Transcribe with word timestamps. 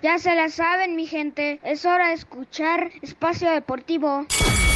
Ya 0.00 0.16
se 0.18 0.32
la 0.36 0.48
saben, 0.48 0.94
mi 0.94 1.06
gente. 1.06 1.58
Es 1.64 1.84
hora 1.84 2.08
de 2.08 2.14
escuchar 2.14 2.90
Espacio 3.02 3.50
Deportivo. 3.50 4.26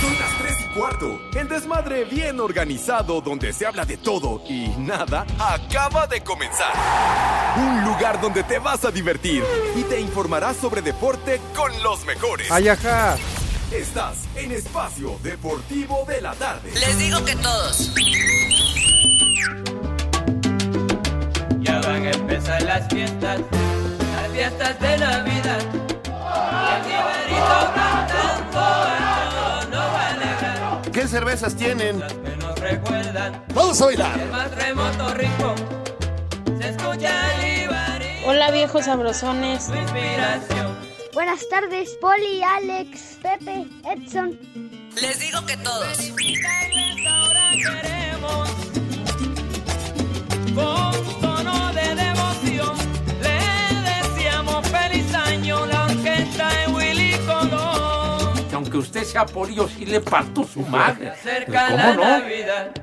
Son 0.00 0.18
las 0.18 0.38
3 0.38 0.56
y 0.60 0.78
cuarto. 0.78 1.20
El 1.38 1.48
desmadre 1.48 2.04
bien 2.04 2.40
organizado 2.40 3.20
donde 3.20 3.52
se 3.52 3.64
habla 3.64 3.84
de 3.84 3.98
todo 3.98 4.42
y 4.48 4.66
nada 4.78 5.24
acaba 5.38 6.08
de 6.08 6.22
comenzar. 6.22 6.72
Un 7.56 7.84
lugar 7.84 8.20
donde 8.20 8.42
te 8.42 8.58
vas 8.58 8.84
a 8.84 8.90
divertir 8.90 9.44
y 9.76 9.82
te 9.84 10.00
informarás 10.00 10.56
sobre 10.56 10.82
deporte 10.82 11.40
con 11.54 11.70
los 11.84 12.04
mejores. 12.04 12.50
Ay, 12.50 12.66
ajá. 12.68 13.16
Estás 13.70 14.26
en 14.34 14.50
Espacio 14.50 15.18
Deportivo 15.22 16.04
de 16.08 16.20
la 16.20 16.34
Tarde. 16.34 16.72
Les 16.72 16.98
digo 16.98 17.24
que 17.24 17.36
todos. 17.36 17.94
Ya 21.60 21.80
van 21.80 22.06
a 22.06 22.10
empezar 22.10 22.60
las 22.62 22.88
fiestas, 22.88 23.40
fiestas 24.32 24.78
de 24.80 24.98
Navidad. 24.98 25.60
Iberito 26.86 27.72
cantando 27.74 28.60
no 29.70 29.76
va 29.78 30.00
a 30.02 30.10
alegrar. 30.10 30.82
¿Qué 30.92 31.08
cervezas 31.08 31.54
tienen? 31.56 32.00
Las 32.00 32.12
que 32.12 32.36
nos 32.36 32.58
recuerdan 32.58 33.44
Vamos 33.54 33.80
a 33.80 33.86
bailar. 33.86 34.20
el 34.20 34.30
más 34.30 34.50
remoto 34.54 35.14
rincón. 35.14 35.54
Se 36.60 36.68
escucha 36.70 37.34
el 37.34 37.64
Iberito, 37.64 38.28
Hola 38.28 38.50
viejos 38.50 38.84
sabrosones. 38.84 39.64
su 39.66 39.74
inspiración. 39.74 40.78
Buenas 41.12 41.46
tardes, 41.50 41.90
Poli, 42.00 42.42
Alex, 42.42 43.18
Pepe, 43.22 43.66
Edson. 43.84 44.38
Les 45.00 45.18
digo 45.20 45.44
que 45.46 45.56
todos. 45.58 45.98
Ahora 47.06 47.50
queremos 47.52 48.48
con 50.54 51.20
tono 51.20 51.72
de 51.74 51.94
devoción. 51.94 52.76
Que 58.72 58.78
usted 58.78 59.04
sea 59.04 59.26
polio, 59.26 59.68
sí 59.68 59.84
le 59.84 60.00
parto 60.00 60.44
su 60.44 60.60
madre. 60.60 61.12
Cerca 61.22 61.66
¿Cómo 61.68 62.02
la 62.02 62.18
no? 62.20 62.81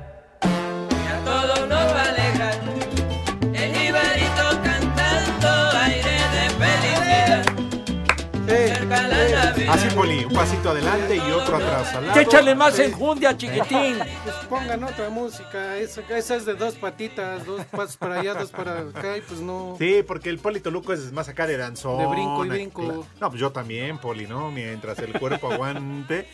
Así, 9.70 9.86
Poli, 9.94 10.24
un 10.24 10.32
pasito 10.32 10.70
adelante 10.70 11.14
y 11.14 11.30
otro 11.30 11.54
atrás. 11.56 11.94
Al 11.94 12.06
lado. 12.08 12.14
Que 12.14 12.22
échale 12.22 12.56
más 12.56 12.76
enjundia, 12.80 13.36
chiquitín. 13.36 13.98
Pues 14.24 14.34
pongan 14.48 14.82
otra 14.82 15.10
música, 15.10 15.76
esa, 15.78 16.00
esa 16.16 16.34
es 16.34 16.44
de 16.44 16.54
dos 16.54 16.74
patitas, 16.74 17.46
dos 17.46 17.64
pasos 17.66 17.96
para 17.96 18.20
allá, 18.20 18.34
dos 18.34 18.50
para 18.50 18.80
acá 18.80 19.16
y 19.16 19.20
pues 19.20 19.40
no. 19.40 19.76
Sí, 19.78 20.02
porque 20.04 20.28
el 20.28 20.40
Poli 20.40 20.58
Toluco 20.58 20.92
es 20.92 21.12
más 21.12 21.28
acá 21.28 21.46
de 21.46 21.56
danzón. 21.56 21.98
De 21.98 22.06
brinco 22.06 22.44
y 22.44 22.48
brinco. 22.48 23.06
No, 23.20 23.28
pues 23.28 23.40
yo 23.40 23.52
también, 23.52 23.98
Poli, 23.98 24.26
¿no? 24.26 24.50
Mientras 24.50 24.98
el 24.98 25.16
cuerpo 25.18 25.52
aguante. 25.52 26.26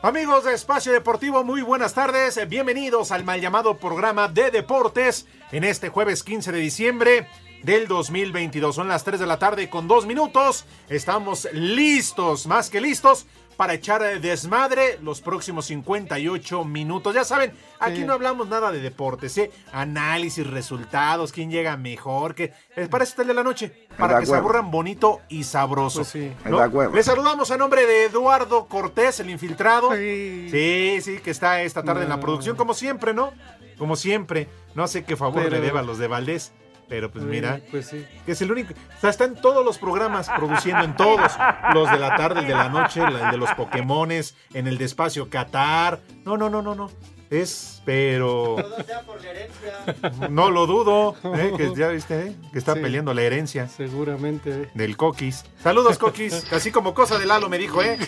Amigos 0.00 0.44
de 0.44 0.54
Espacio 0.54 0.90
Deportivo, 0.92 1.44
muy 1.44 1.60
buenas 1.60 1.92
tardes. 1.92 2.40
Bienvenidos 2.48 3.12
al 3.12 3.22
mal 3.22 3.40
llamado 3.40 3.76
programa 3.76 4.28
de 4.28 4.50
deportes 4.50 5.26
en 5.52 5.64
este 5.64 5.90
jueves 5.90 6.22
15 6.24 6.52
de 6.52 6.58
diciembre 6.58 7.28
del 7.62 7.88
2022. 7.88 8.74
Son 8.74 8.88
las 8.88 9.04
3 9.04 9.20
de 9.20 9.26
la 9.26 9.38
tarde 9.38 9.68
con 9.68 9.88
dos 9.88 10.06
minutos. 10.06 10.64
Estamos 10.88 11.48
listos, 11.52 12.46
más 12.46 12.70
que 12.70 12.80
listos, 12.80 13.26
para 13.56 13.74
echar 13.74 14.02
eh, 14.04 14.20
desmadre 14.20 14.98
los 15.02 15.20
próximos 15.20 15.66
58 15.66 16.64
minutos. 16.64 17.12
Ya 17.14 17.24
saben, 17.24 17.52
aquí 17.80 17.96
Sí. 17.98 18.04
no 18.04 18.12
hablamos 18.12 18.48
nada 18.48 18.70
de 18.70 18.78
deportes, 18.80 19.36
¿eh? 19.38 19.50
Análisis, 19.72 20.46
resultados, 20.46 21.32
quién 21.32 21.50
llega 21.50 21.76
mejor, 21.76 22.36
que 22.36 22.52
es 22.76 22.88
para 22.88 23.02
eso 23.02 23.10
está 23.10 23.22
el 23.22 23.28
de 23.28 23.34
la 23.34 23.42
noche, 23.42 23.88
para 23.96 24.20
que 24.20 24.26
se 24.26 24.36
aburran 24.36 24.70
bonito 24.70 25.20
y 25.28 25.42
sabroso. 25.42 26.00
Pues 26.00 26.08
sí. 26.08 26.32
¿no? 26.44 26.58
De 26.58 26.64
acuerdo. 26.64 26.94
Les 26.94 27.06
saludamos 27.06 27.50
a 27.50 27.56
nombre 27.56 27.84
de 27.84 28.04
Eduardo 28.04 28.66
Cortés, 28.66 29.18
el 29.18 29.28
infiltrado. 29.30 29.90
Sí. 29.92 30.46
Sí, 30.52 31.00
sí, 31.02 31.18
que 31.18 31.32
está 31.32 31.60
esta 31.62 31.82
tarde 31.82 32.04
en 32.04 32.10
la 32.10 32.20
producción, 32.20 32.56
como 32.56 32.74
siempre, 32.74 33.12
¿no? 33.12 33.32
Como 33.76 33.96
siempre. 33.96 34.48
No 34.76 34.86
sé 34.86 35.04
qué 35.04 35.16
favor 35.16 35.42
Pero- 35.42 35.56
le 35.56 35.60
deba 35.60 35.80
a 35.80 35.82
los 35.82 35.98
de 35.98 36.06
Valdés, 36.06 36.52
pero 36.88 37.10
pues 37.10 37.24
Sí, 37.24 37.30
mira, 37.30 37.60
Pues 37.70 37.86
sí. 37.86 38.06
que 38.24 38.32
es 38.32 38.42
el 38.42 38.50
único. 38.52 38.72
O 38.96 39.00
sea, 39.00 39.10
está 39.10 39.24
en 39.24 39.34
todos 39.34 39.64
los 39.64 39.78
programas, 39.78 40.28
produciendo 40.30 40.84
en 40.84 40.96
todos. 40.96 41.32
Los 41.74 41.90
de 41.90 41.98
la 41.98 42.16
tarde, 42.16 42.40
el 42.40 42.46
de 42.46 42.54
la 42.54 42.68
noche, 42.68 43.02
el 43.02 43.30
de 43.30 43.36
los 43.36 43.50
Pokémones, 43.54 44.34
en 44.54 44.66
el 44.66 44.78
de 44.78 44.84
espacio 44.84 45.28
Qatar. 45.30 46.00
No, 46.24 46.36
no, 46.36 46.48
no, 46.50 46.62
no, 46.62 46.74
no. 46.74 46.90
Es, 47.30 47.82
pero. 47.84 48.56
No 50.30 50.50
lo 50.50 50.66
dudo, 50.66 51.14
¿eh? 51.36 51.52
que 51.56 51.74
ya 51.76 51.88
viste, 51.88 52.28
¿eh? 52.28 52.36
que 52.52 52.58
está 52.58 52.72
Sí. 52.74 52.80
peleando 52.80 53.12
la 53.12 53.20
herencia 53.22 53.68
Seguramente. 53.68 54.70
del 54.74 54.96
Coquis. 54.96 55.44
Saludos, 55.62 55.98
Coquis. 55.98 56.50
Así 56.52 56.70
como 56.72 56.94
cosa 56.94 57.18
de 57.18 57.26
Lalo 57.26 57.48
me 57.50 57.58
dijo, 57.58 57.82
¿eh? 57.82 57.98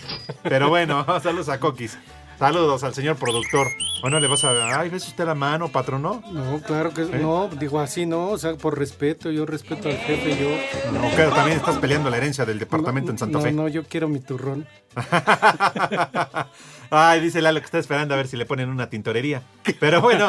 Pero 0.42 0.70
bueno, 0.70 1.04
saludos 1.22 1.50
a 1.50 1.60
Coquis. 1.60 1.98
Saludos 2.40 2.82
al 2.84 2.94
señor 2.94 3.16
productor. 3.16 3.66
Bueno, 4.00 4.18
le 4.18 4.26
vas 4.26 4.44
a. 4.44 4.80
Ay, 4.80 4.88
¿ves 4.88 5.06
usted 5.06 5.26
la 5.26 5.34
mano, 5.34 5.68
patrón? 5.68 6.00
No, 6.00 6.22
No, 6.32 6.58
claro 6.62 6.94
que 6.94 7.02
¿Eh? 7.02 7.18
no, 7.20 7.48
digo 7.48 7.78
así 7.80 8.06
no, 8.06 8.28
o 8.28 8.38
sea, 8.38 8.54
por 8.54 8.78
respeto, 8.78 9.30
yo 9.30 9.44
respeto 9.44 9.90
al 9.90 9.98
jefe, 9.98 10.38
yo. 10.40 10.48
no 10.90 11.10
claro, 11.10 11.32
también 11.32 11.58
estás 11.58 11.76
peleando 11.76 12.08
la 12.08 12.16
herencia 12.16 12.46
del 12.46 12.58
departamento 12.58 13.10
en 13.10 13.18
Santa 13.18 13.36
no, 13.36 13.44
Fe. 13.44 13.52
No, 13.52 13.68
yo 13.68 13.84
quiero 13.84 14.08
mi 14.08 14.20
turrón. 14.20 14.66
Ay, 16.90 17.20
dice 17.20 17.42
Lalo 17.42 17.60
que 17.60 17.66
está 17.66 17.78
esperando 17.78 18.14
a 18.14 18.16
ver 18.16 18.26
si 18.26 18.38
le 18.38 18.46
ponen 18.46 18.70
una 18.70 18.88
tintorería. 18.88 19.42
Pero 19.78 20.00
bueno, 20.00 20.26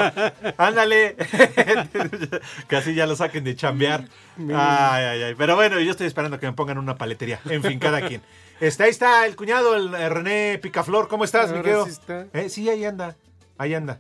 ándale. 0.58 1.16
que 2.68 2.76
así 2.76 2.94
ya 2.94 3.08
lo 3.08 3.16
saquen 3.16 3.46
de 3.46 3.56
chambear. 3.56 4.10
Ay, 4.38 5.06
ay, 5.06 5.24
ay. 5.24 5.36
Pero 5.38 5.56
bueno, 5.56 5.80
yo 5.80 5.92
estoy 5.92 6.08
esperando 6.08 6.42
que 6.42 6.46
me 6.46 6.52
pongan 6.52 6.78
una 6.78 6.98
paletería. 6.98 7.40
En 7.46 7.64
fin, 7.64 7.80
cada 7.80 8.06
quien. 8.06 8.22
Está, 8.62 8.86
ahí 8.86 8.90
está 8.92 9.26
el 9.26 9.36
cuñado, 9.36 9.76
el 9.76 9.94
eh, 9.94 10.08
René 10.10 10.60
Picaflor. 10.62 11.08
¿Cómo 11.08 11.24
estás, 11.26 11.52
Ahora 11.52 11.84
sí 11.86 11.90
está. 11.90 12.28
Eh, 12.34 12.48
sí, 12.50 12.70
ahí 12.70 12.86
anda. 12.86 13.16
Ahí 13.58 13.74
anda. 13.74 14.00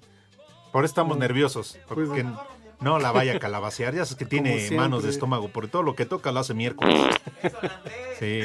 Por 0.71 0.85
eso 0.85 0.91
estamos 0.91 1.17
No, 1.17 1.21
nerviosos. 1.21 1.77
pues, 1.87 2.07
Porque 2.07 2.25
no 2.79 2.99
la 2.99 3.11
vaya 3.11 3.33
a 3.35 3.39
calabacear. 3.39 3.93
Ya 3.95 4.05
sabes 4.05 4.17
que 4.17 4.25
tiene 4.27 4.69
manos 4.71 5.03
de 5.03 5.09
estómago. 5.09 5.49
Por 5.49 5.67
todo 5.67 5.83
lo 5.83 5.95
que 5.95 6.05
toca 6.05 6.31
lo 6.31 6.39
hace 6.39 6.53
miércoles. 6.53 6.95
Sí. 8.19 8.41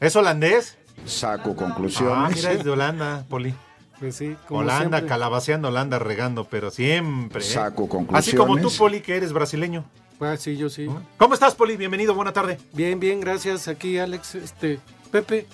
¿Es 0.00 0.14
holandés? 0.16 0.76
Saco 1.06 1.52
Ah, 1.52 1.56
conclusiones. 1.56 2.36
mira, 2.36 2.52
es 2.52 2.62
de 2.62 2.68
Holanda, 2.70 3.24
Poli. 3.30 3.54
Pues 3.98 4.16
sí, 4.16 4.36
como 4.46 4.60
Holanda, 4.60 4.98
siempre. 4.98 5.06
calabaceando, 5.08 5.68
Holanda 5.68 5.98
regando, 5.98 6.44
pero 6.44 6.70
siempre. 6.70 7.40
¿eh? 7.40 7.42
Saco 7.42 7.84
Así 8.12 8.36
como 8.36 8.56
tú, 8.56 8.60
conclusiones. 8.64 8.76
Poli, 8.78 9.00
que 9.00 9.16
eres 9.16 9.32
brasileño. 9.32 9.86
Ah, 10.20 10.36
sí, 10.36 10.58
yo 10.58 10.68
sí. 10.68 10.88
¿Cómo 11.16 11.32
estás, 11.32 11.54
Poli? 11.54 11.78
Bienvenido, 11.78 12.14
buena 12.14 12.34
tarde. 12.34 12.58
Bien, 12.74 13.00
bien, 13.00 13.18
gracias. 13.20 13.66
Aquí, 13.66 13.96
Alex, 13.98 14.34
este, 14.34 14.78
Pepe. 15.22 15.46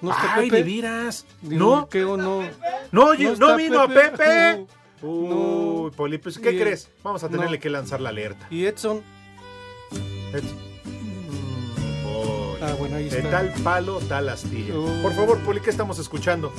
¿No 0.00 0.10
está 0.12 0.34
Ay, 0.36 0.50
Pepe? 0.50 0.64
de 0.64 0.76
veras. 0.80 1.26
Digo, 1.42 1.58
¿No? 1.76 1.88
¿Qué 1.88 2.04
o 2.04 2.16
no? 2.16 2.42
No, 2.92 3.12
no, 3.12 3.12
está 3.14 3.56
vino 3.56 3.86
Pepe. 3.88 4.00
a 4.06 4.10
Pepe. 4.12 4.66
No. 5.02 5.08
Uy, 5.08 5.90
Poli, 5.92 6.18
pues, 6.18 6.38
¿qué 6.38 6.52
Y- 6.52 6.58
crees? 6.60 6.90
Vamos 7.02 7.24
a 7.24 7.30
tenerle 7.30 7.58
que 7.58 7.70
lanzar 7.70 8.02
la 8.02 8.10
alerta. 8.10 8.46
¿Y 8.50 8.66
Edson? 8.66 9.00
Es- 10.34 10.42
Mm, 10.84 12.02
Poli. 12.04 12.62
Ah, 12.62 12.74
bueno, 12.78 12.96
ahí 12.96 13.08
De 13.08 13.18
está. 13.18 13.30
tal 13.30 13.52
palo, 13.62 13.98
tal 14.08 14.28
astilla. 14.28 14.74
Oh. 14.76 15.02
Por 15.02 15.14
favor, 15.14 15.38
Poli, 15.38 15.60
¿qué 15.60 15.70
estamos 15.70 15.98
escuchando? 15.98 16.52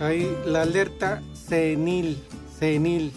Ahí 0.00 0.34
la 0.46 0.62
alerta 0.62 1.22
senil, 1.34 2.22
senil, 2.58 3.12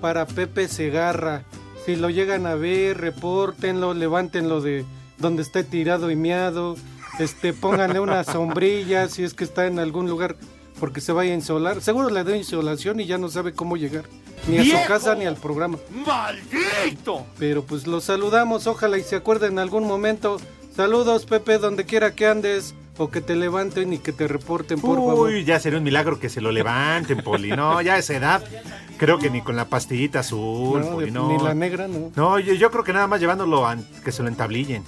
para 0.00 0.26
Pepe 0.26 0.68
Segarra. 0.68 1.44
Si 1.84 1.94
lo 1.96 2.08
llegan 2.10 2.46
a 2.46 2.54
ver, 2.54 2.98
repórtenlo, 2.98 3.92
levántenlo 3.94 4.60
de 4.62 4.84
donde 5.18 5.42
esté 5.42 5.64
tirado 5.64 6.10
y 6.10 6.16
miado. 6.16 6.76
Este, 7.18 7.52
pónganle 7.52 8.00
una 8.00 8.22
sombrilla 8.24 9.08
si 9.08 9.24
es 9.24 9.34
que 9.34 9.44
está 9.44 9.66
en 9.66 9.78
algún 9.78 10.08
lugar 10.08 10.36
porque 10.78 11.00
se 11.00 11.12
vaya 11.12 11.32
a 11.32 11.34
insolar. 11.34 11.80
Seguro 11.82 12.08
le 12.10 12.22
dio 12.24 12.34
insolación 12.36 13.00
y 13.00 13.06
ya 13.06 13.18
no 13.18 13.28
sabe 13.28 13.52
cómo 13.52 13.76
llegar. 13.76 14.04
Ni 14.46 14.58
a 14.58 14.62
¡Viejo! 14.62 14.80
su 14.82 14.86
casa 14.88 15.14
ni 15.16 15.26
al 15.26 15.36
programa. 15.36 15.78
¡Maldito! 16.06 17.26
Pero 17.38 17.64
pues 17.64 17.86
los 17.86 18.04
saludamos, 18.04 18.66
ojalá 18.66 18.98
y 18.98 19.02
se 19.02 19.16
acuerden 19.16 19.52
en 19.54 19.58
algún 19.58 19.86
momento. 19.86 20.38
Saludos, 20.76 21.26
Pepe, 21.26 21.58
donde 21.58 21.84
quiera 21.84 22.14
que 22.14 22.26
andes. 22.26 22.74
O 23.00 23.10
que 23.12 23.20
te 23.20 23.36
levanten 23.36 23.92
y 23.92 23.98
que 23.98 24.10
te 24.12 24.26
reporten, 24.26 24.80
por 24.80 24.96
favor. 24.98 25.28
Uy, 25.30 25.44
ya 25.44 25.60
sería 25.60 25.78
un 25.78 25.84
milagro 25.84 26.18
que 26.18 26.28
se 26.28 26.40
lo 26.40 26.50
levanten, 26.50 27.22
Poli. 27.22 27.50
No, 27.50 27.80
ya 27.80 27.94
a 27.94 27.98
esa 27.98 28.16
edad, 28.16 28.42
creo 28.96 29.20
que 29.20 29.30
ni 29.30 29.40
con 29.40 29.54
la 29.54 29.66
pastillita 29.66 30.18
azul, 30.18 30.80
No, 30.80 30.90
Poli, 30.94 31.04
de- 31.06 31.12
no. 31.12 31.28
Ni 31.28 31.38
la 31.40 31.54
negra, 31.54 31.86
no. 31.86 32.10
No, 32.16 32.40
yo, 32.40 32.54
yo 32.54 32.72
creo 32.72 32.82
que 32.82 32.92
nada 32.92 33.06
más 33.06 33.20
llevándolo 33.20 33.64
a 33.68 33.76
que 34.04 34.10
se 34.10 34.24
lo 34.24 34.28
entablillen. 34.28 34.82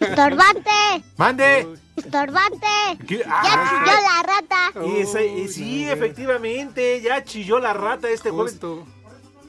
Estorbante, 0.00 0.70
¡Mande! 1.16 1.68
estorbante. 1.96 2.66
¿Qué? 3.06 3.18
Ya 3.18 3.24
Ah, 3.28 3.84
chilló 3.84 3.96
la 4.02 4.22
rata. 4.22 4.86
y 4.86 5.00
ese- 5.00 5.26
y 5.26 5.48
sí, 5.48 5.88
efectivamente, 5.88 7.00
ya 7.00 7.22
chilló 7.24 7.58
la 7.58 7.72
rata 7.72 8.08
este 8.08 8.30
jueves. 8.30 8.52
Justo. 8.52 8.86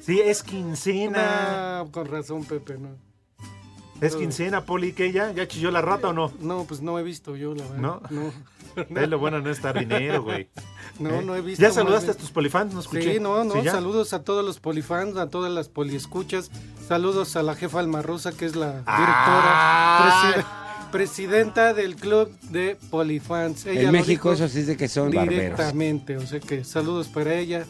Sí, 0.02 0.20
es 0.22 0.44
quincena. 0.44 1.80
Ah, 1.82 1.86
con 1.92 2.08
razón, 2.08 2.46
Pepe, 2.46 2.78
no. 2.78 2.90
Es 4.02 4.16
quincena, 4.16 4.66
Poli, 4.66 4.92
¿qué 4.94 5.12
ya? 5.12 5.32
¿Ya 5.32 5.48
chilló 5.48 5.72
la 5.72 5.82
rata 5.82 6.10
o 6.10 6.14
no? 6.14 6.32
No, 6.40 6.66
pues 6.66 6.82
no 6.82 7.00
he 7.00 7.04
visto 7.04 7.36
yo, 7.36 7.56
la 7.56 7.64
verdad. 7.64 7.78
¿No? 7.80 8.02
No, 8.10 8.32
Es 8.95 9.10
lo 9.10 9.19
bueno 9.19 9.39
no 9.42 9.50
estar 9.50 9.77
dinero, 9.80 10.24
güey. 10.24 10.50
no, 11.00 11.10
¿Eh? 11.10 11.22
no 11.24 11.36
he 11.36 11.42
visto. 11.42 11.62
¿Ya 11.62 11.69
más 11.69 11.75
saludaste 11.75 12.12
a 12.12 12.13
tus 12.13 12.31
polifans? 12.31 12.74
No 12.74 12.80
escuché. 12.81 13.13
Sí, 13.16 13.19
no, 13.19 13.44
no, 13.44 13.54
¿Sí, 13.62 13.68
saludos 13.68 14.13
a 14.13 14.24
todos 14.24 14.44
los 14.45 14.60
polifans, 14.60 15.18
a 15.18 15.30
todas 15.30 15.51
las 15.51 15.69
poliescuchas, 15.69 16.51
saludos 16.88 17.36
a 17.36 17.44
la 17.44 17.56
jefa 17.56 17.80
Almarrosa, 17.80 18.31
que 18.31 18.45
es 18.45 18.56
la 18.56 18.83
Ah. 18.86 20.01
directora, 20.01 20.33
preside- 20.33 20.92
presidenta 20.92 21.74
del 21.74 21.95
club 21.95 22.31
de 22.50 22.77
polifans. 22.89 23.66
Ella 23.66 23.81
En 23.81 23.92
México 23.92 24.31
eso 24.31 24.48
sí 24.48 24.60
es 24.60 24.68
de 24.68 24.77
que 24.77 24.88
son 24.88 25.12
barberos. 25.12 25.30
Directamente, 25.57 26.18
o 26.18 26.25
sea 26.25 26.39
que 26.39 26.63
saludos 26.63 27.07
para 27.07 27.33
ella, 27.36 27.66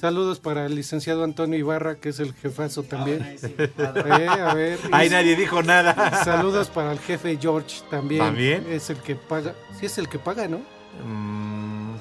saludos 0.00 0.40
para 0.40 0.66
el 0.66 0.74
licenciado 0.74 1.24
Antonio 1.24 1.58
Ibarra, 1.58 1.96
que 1.96 2.08
es 2.08 2.20
el 2.20 2.32
jefazo 2.34 2.82
también. 2.82 3.36
Eh, 3.58 4.28
a 4.28 4.54
ver, 4.54 4.78
y 4.82 4.88
Ahí 4.92 5.10
nadie 5.10 5.36
dijo 5.36 5.62
nada. 5.62 6.24
Saludos 6.24 6.68
para 6.68 6.92
el 6.92 6.98
jefe 6.98 7.38
George 7.40 7.82
también. 7.90 8.22
¿También? 8.24 8.66
Es 8.70 8.90
el 8.90 8.96
que 8.98 9.14
paga, 9.14 9.54
sí 9.78 9.86
es 9.86 9.98
el 9.98 10.08
que 10.08 10.18
paga, 10.18 10.48
¿no? 10.48 10.58
Mm, 11.04 11.96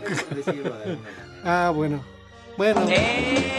Ah, 1.43 1.71
bueno. 1.73 2.01
Bueno, 2.57 2.81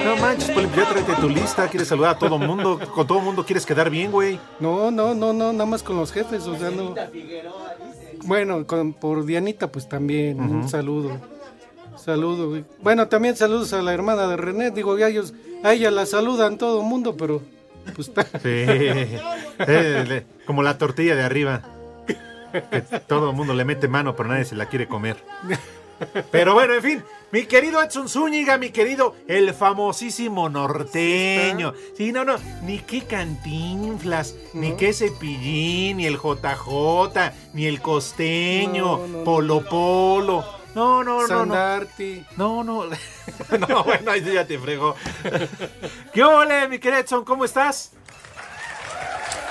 no 0.05 0.17
manches, 0.17 0.51
Poli, 0.51 0.69
ya 0.77 0.87
tráete 0.87 1.15
tu 1.15 1.29
lista. 1.31 1.69
Quieres 1.69 1.89
saludar 1.89 2.17
a 2.17 2.19
todo 2.19 2.37
mundo. 2.39 2.79
Con 2.95 3.07
todo 3.07 3.21
mundo 3.21 3.47
quieres 3.47 3.65
quedar 3.65 3.89
bien, 3.89 4.11
güey. 4.13 4.39
no, 4.59 4.91
no, 4.91 5.15
no, 5.15 5.33
no, 5.33 5.53
nada 5.53 5.65
más 5.67 5.83
con 5.83 5.97
los 5.97 6.13
jefes, 6.13 6.47
o 6.47 6.57
sea, 6.59 6.71
no. 6.71 6.95
Bueno, 8.25 8.67
con, 8.67 8.93
por 8.93 9.25
Dianita, 9.25 9.73
pues 9.73 9.89
también, 9.89 10.39
un 10.41 10.69
saludo. 10.69 11.19
Saludo. 12.11 12.49
güey. 12.49 12.65
Bueno, 12.83 13.09
también 13.09 13.37
saludos 13.37 13.73
a 13.73 13.83
la 13.83 13.95
hermana 13.95 14.27
de 14.27 14.37
René. 14.37 14.71
Digo, 14.73 14.99
ya 14.99 15.09
ellos, 15.09 15.33
a 15.63 15.73
ella 15.73 15.91
la 15.91 16.07
saludan 16.07 16.59
todo 16.59 16.81
el 16.81 16.87
mundo, 16.87 17.17
pero 17.17 17.41
pues 17.95 18.09
está. 18.09 18.25
Sí. 18.43 18.65
Eh, 19.67 20.25
como 20.47 20.63
la 20.63 20.77
tortilla 20.77 21.15
de 21.15 21.23
arriba. 21.23 21.63
Que 22.71 22.81
todo 23.07 23.31
el 23.31 23.37
mundo 23.37 23.55
le 23.55 23.65
mete 23.65 23.87
mano, 23.87 24.17
pero 24.17 24.29
nadie 24.29 24.45
se 24.45 24.57
la 24.57 24.67
quiere 24.67 24.89
comer. 24.89 25.17
Pero 26.33 26.55
bueno, 26.55 26.75
en 26.75 26.83
fin, 26.83 27.03
mi 27.31 27.45
querido 27.45 27.81
Edson 27.83 28.09
Zúñiga, 28.09 28.59
mi 28.59 28.71
querido, 28.71 29.15
el 29.29 29.55
famosísimo 29.55 30.49
norteño. 30.49 31.75
Sí, 31.97 32.11
no, 32.11 32.25
no, 32.25 32.37
ni 32.63 32.79
qué 32.79 33.03
cantinflas, 33.03 34.35
ni 34.55 34.73
qué 34.73 34.93
cepillín, 34.93 35.99
ni 35.99 36.07
el 36.07 36.17
JJ, 36.17 37.33
ni 37.53 37.67
el 37.67 37.81
costeño, 37.81 39.07
no. 39.07 39.25
Polo 39.25 39.65
Polo. 39.69 40.60
No, 40.75 41.03
no, 41.03 41.23
no, 41.23 41.23
no. 41.23 41.55
Sandarti. 41.55 42.25
No, 42.37 42.65
no. 42.65 42.85
No, 43.69 43.85
bueno, 43.85 44.11
ahí 44.11 44.23
sí 44.23 44.33
ya 44.33 44.47
te 44.47 44.59
fregó. 44.59 44.95
¿Qué 46.13 46.23
ole, 46.23 46.69
mi 46.69 46.79
querido 46.79 47.01
Edson? 47.01 47.25
¿Cómo 47.25 47.45
estás? 47.45 47.93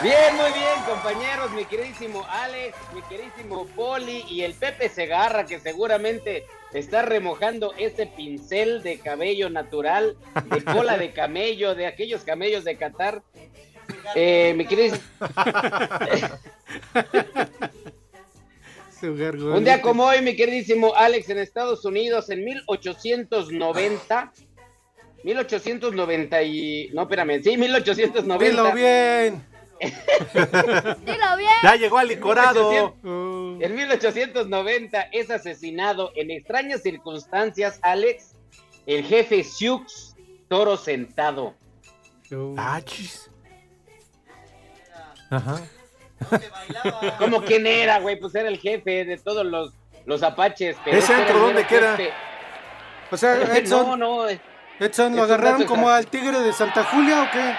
Bien, 0.01 0.35
muy 0.37 0.53
bien, 0.53 0.81
compañeros, 0.87 1.51
mi 1.51 1.65
queridísimo 1.65 2.25
Alex, 2.29 2.77
mi 2.93 3.01
queridísimo 3.01 3.65
Poli 3.75 4.23
y 4.29 4.43
el 4.43 4.53
Pepe 4.53 4.87
Segarra, 4.87 5.45
que 5.45 5.59
seguramente 5.59 6.45
está 6.71 7.01
remojando 7.01 7.73
ese 7.77 8.05
pincel 8.05 8.81
de 8.81 8.99
cabello 8.99 9.49
natural, 9.49 10.15
de 10.45 10.63
cola 10.63 10.97
de 10.97 11.11
camello, 11.11 11.75
de 11.75 11.87
aquellos 11.87 12.23
camellos 12.23 12.63
de 12.63 12.77
Qatar. 12.77 13.23
Eh, 14.15 14.53
mi 14.55 14.65
queridísimo. 14.65 15.03
un 19.01 19.63
día 19.63 19.81
como 19.81 20.05
hoy, 20.05 20.21
mi 20.21 20.35
queridísimo 20.35 20.93
Alex, 20.95 21.29
en 21.29 21.39
Estados 21.39 21.85
Unidos, 21.85 22.29
en 22.29 22.43
1890, 22.43 24.33
1890 25.23 26.43
y... 26.43 26.89
No, 26.93 27.03
espérame, 27.03 27.41
sí, 27.43 27.57
1890. 27.57 28.45
Dilo 28.45 28.73
bien. 28.73 29.45
Dilo 31.05 31.37
bien. 31.37 31.51
Ya 31.63 31.75
llegó 31.75 31.97
al 31.97 32.07
licorado. 32.07 32.95
En 33.03 33.75
1890 33.75 35.01
es 35.11 35.29
asesinado 35.29 36.11
en 36.15 36.31
extrañas 36.31 36.81
circunstancias, 36.81 37.79
Alex, 37.81 38.35
el 38.85 39.03
jefe 39.03 39.43
Sioux 39.43 40.15
Toro 40.47 40.77
Sentado. 40.77 41.55
oh. 42.33 42.55
Ah, 42.57 42.81
chis. 42.83 43.29
Ajá. 45.29 45.61
¿Cómo 47.17 47.41
quién 47.43 47.65
era, 47.67 47.99
güey? 47.99 48.19
Pues 48.19 48.35
era 48.35 48.49
el 48.49 48.57
jefe 48.59 49.05
de 49.05 49.17
todos 49.17 49.45
los, 49.45 49.73
los 50.05 50.21
apaches. 50.23 50.75
pero 50.83 50.97
¿Ese 50.97 51.11
este 51.11 51.23
antro 51.23 51.39
dónde 51.39 51.65
queda? 51.65 51.97
jefe. 51.97 52.11
O 53.11 53.17
sea, 53.17 53.35
No, 53.47 53.53
Edson, 53.53 53.99
no, 53.99 54.29
eh, 54.29 54.39
Edson, 54.79 55.15
¿lo 55.15 55.23
agarraron 55.23 55.63
como 55.65 55.89
al 55.89 56.07
tigre 56.07 56.39
de 56.39 56.53
Santa 56.53 56.83
Julia 56.85 57.23
o 57.23 57.31
qué? 57.31 57.53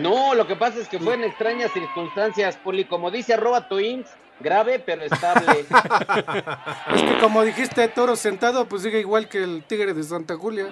no, 0.00 0.34
lo 0.34 0.46
que 0.46 0.56
pasa 0.56 0.78
es 0.80 0.88
que 0.88 0.98
fue 0.98 1.14
en 1.14 1.24
extrañas 1.24 1.70
circunstancias, 1.72 2.56
Poli. 2.62 2.84
Como 2.86 3.10
dice 3.10 3.34
arroba 3.34 3.68
Twins, 3.68 4.06
grave 4.40 4.78
pero 4.78 5.02
estable. 5.02 5.66
Es 6.94 7.02
que 7.02 7.18
como 7.20 7.42
dijiste, 7.44 7.86
toro 7.88 8.16
sentado, 8.16 8.66
pues 8.66 8.82
sigue 8.82 9.00
igual 9.00 9.28
que 9.28 9.42
el 9.42 9.64
tigre 9.64 9.92
de 9.94 10.02
Santa 10.02 10.36
Julia. 10.36 10.66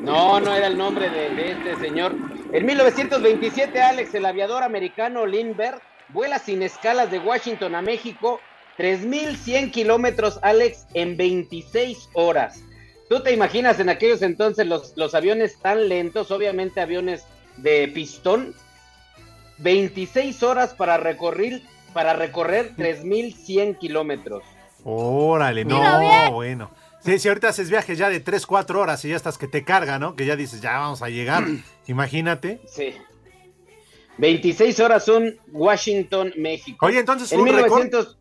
No, 0.00 0.40
no 0.40 0.54
era 0.54 0.66
el 0.68 0.78
nombre 0.78 1.10
de, 1.10 1.30
de 1.34 1.50
este 1.52 1.76
señor. 1.76 2.14
En 2.52 2.64
1927, 2.64 3.80
Alex, 3.80 4.14
el 4.14 4.24
aviador 4.24 4.62
americano 4.62 5.26
Lindbergh, 5.26 5.80
vuela 6.08 6.38
sin 6.38 6.62
escalas 6.62 7.10
de 7.10 7.18
Washington 7.18 7.74
a 7.74 7.82
México 7.82 8.40
3.100 8.78 9.70
kilómetros, 9.70 10.38
Alex, 10.42 10.86
en 10.94 11.16
26 11.16 12.10
horas. 12.14 12.62
¿Tú 13.08 13.20
te 13.22 13.32
imaginas 13.32 13.80
en 13.80 13.88
aquellos 13.88 14.22
entonces 14.22 14.66
los, 14.66 14.96
los 14.96 15.14
aviones 15.14 15.58
tan 15.58 15.88
lentos, 15.88 16.30
obviamente 16.30 16.80
aviones 16.80 17.24
de 17.56 17.88
pistón? 17.88 18.54
26 19.58 20.42
horas 20.42 20.74
para 20.74 20.96
recorrer, 20.96 21.60
para 21.92 22.12
recorrer 22.12 22.76
3.100 22.76 23.78
kilómetros. 23.78 24.44
Órale, 24.84 25.64
no, 25.64 26.32
bueno. 26.32 26.70
Sí, 27.00 27.18
si 27.18 27.28
ahorita 27.28 27.48
haces 27.48 27.70
viajes 27.70 27.96
ya 27.98 28.08
de 28.10 28.20
3, 28.20 28.44
4 28.46 28.80
horas 28.80 29.04
y 29.04 29.08
ya 29.10 29.16
estás 29.16 29.38
que 29.38 29.46
te 29.48 29.64
carga, 29.64 29.98
¿no? 29.98 30.16
Que 30.16 30.26
ya 30.26 30.36
dices, 30.36 30.60
ya 30.60 30.78
vamos 30.78 31.02
a 31.02 31.08
llegar. 31.08 31.44
Imagínate. 31.86 32.60
Sí. 32.66 32.94
26 34.18 34.80
horas 34.80 35.04
son 35.04 35.38
Washington, 35.52 36.32
México. 36.36 36.84
Oye, 36.84 36.98
entonces 36.98 37.30
En 37.32 37.38
fue 37.40 37.48
un 37.50 37.56
récord. 37.56 37.82
1900... 37.84 38.18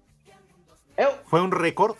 Eh, 0.98 1.06
Fue 1.28 1.42
un 1.42 1.52
récord. 1.52 1.96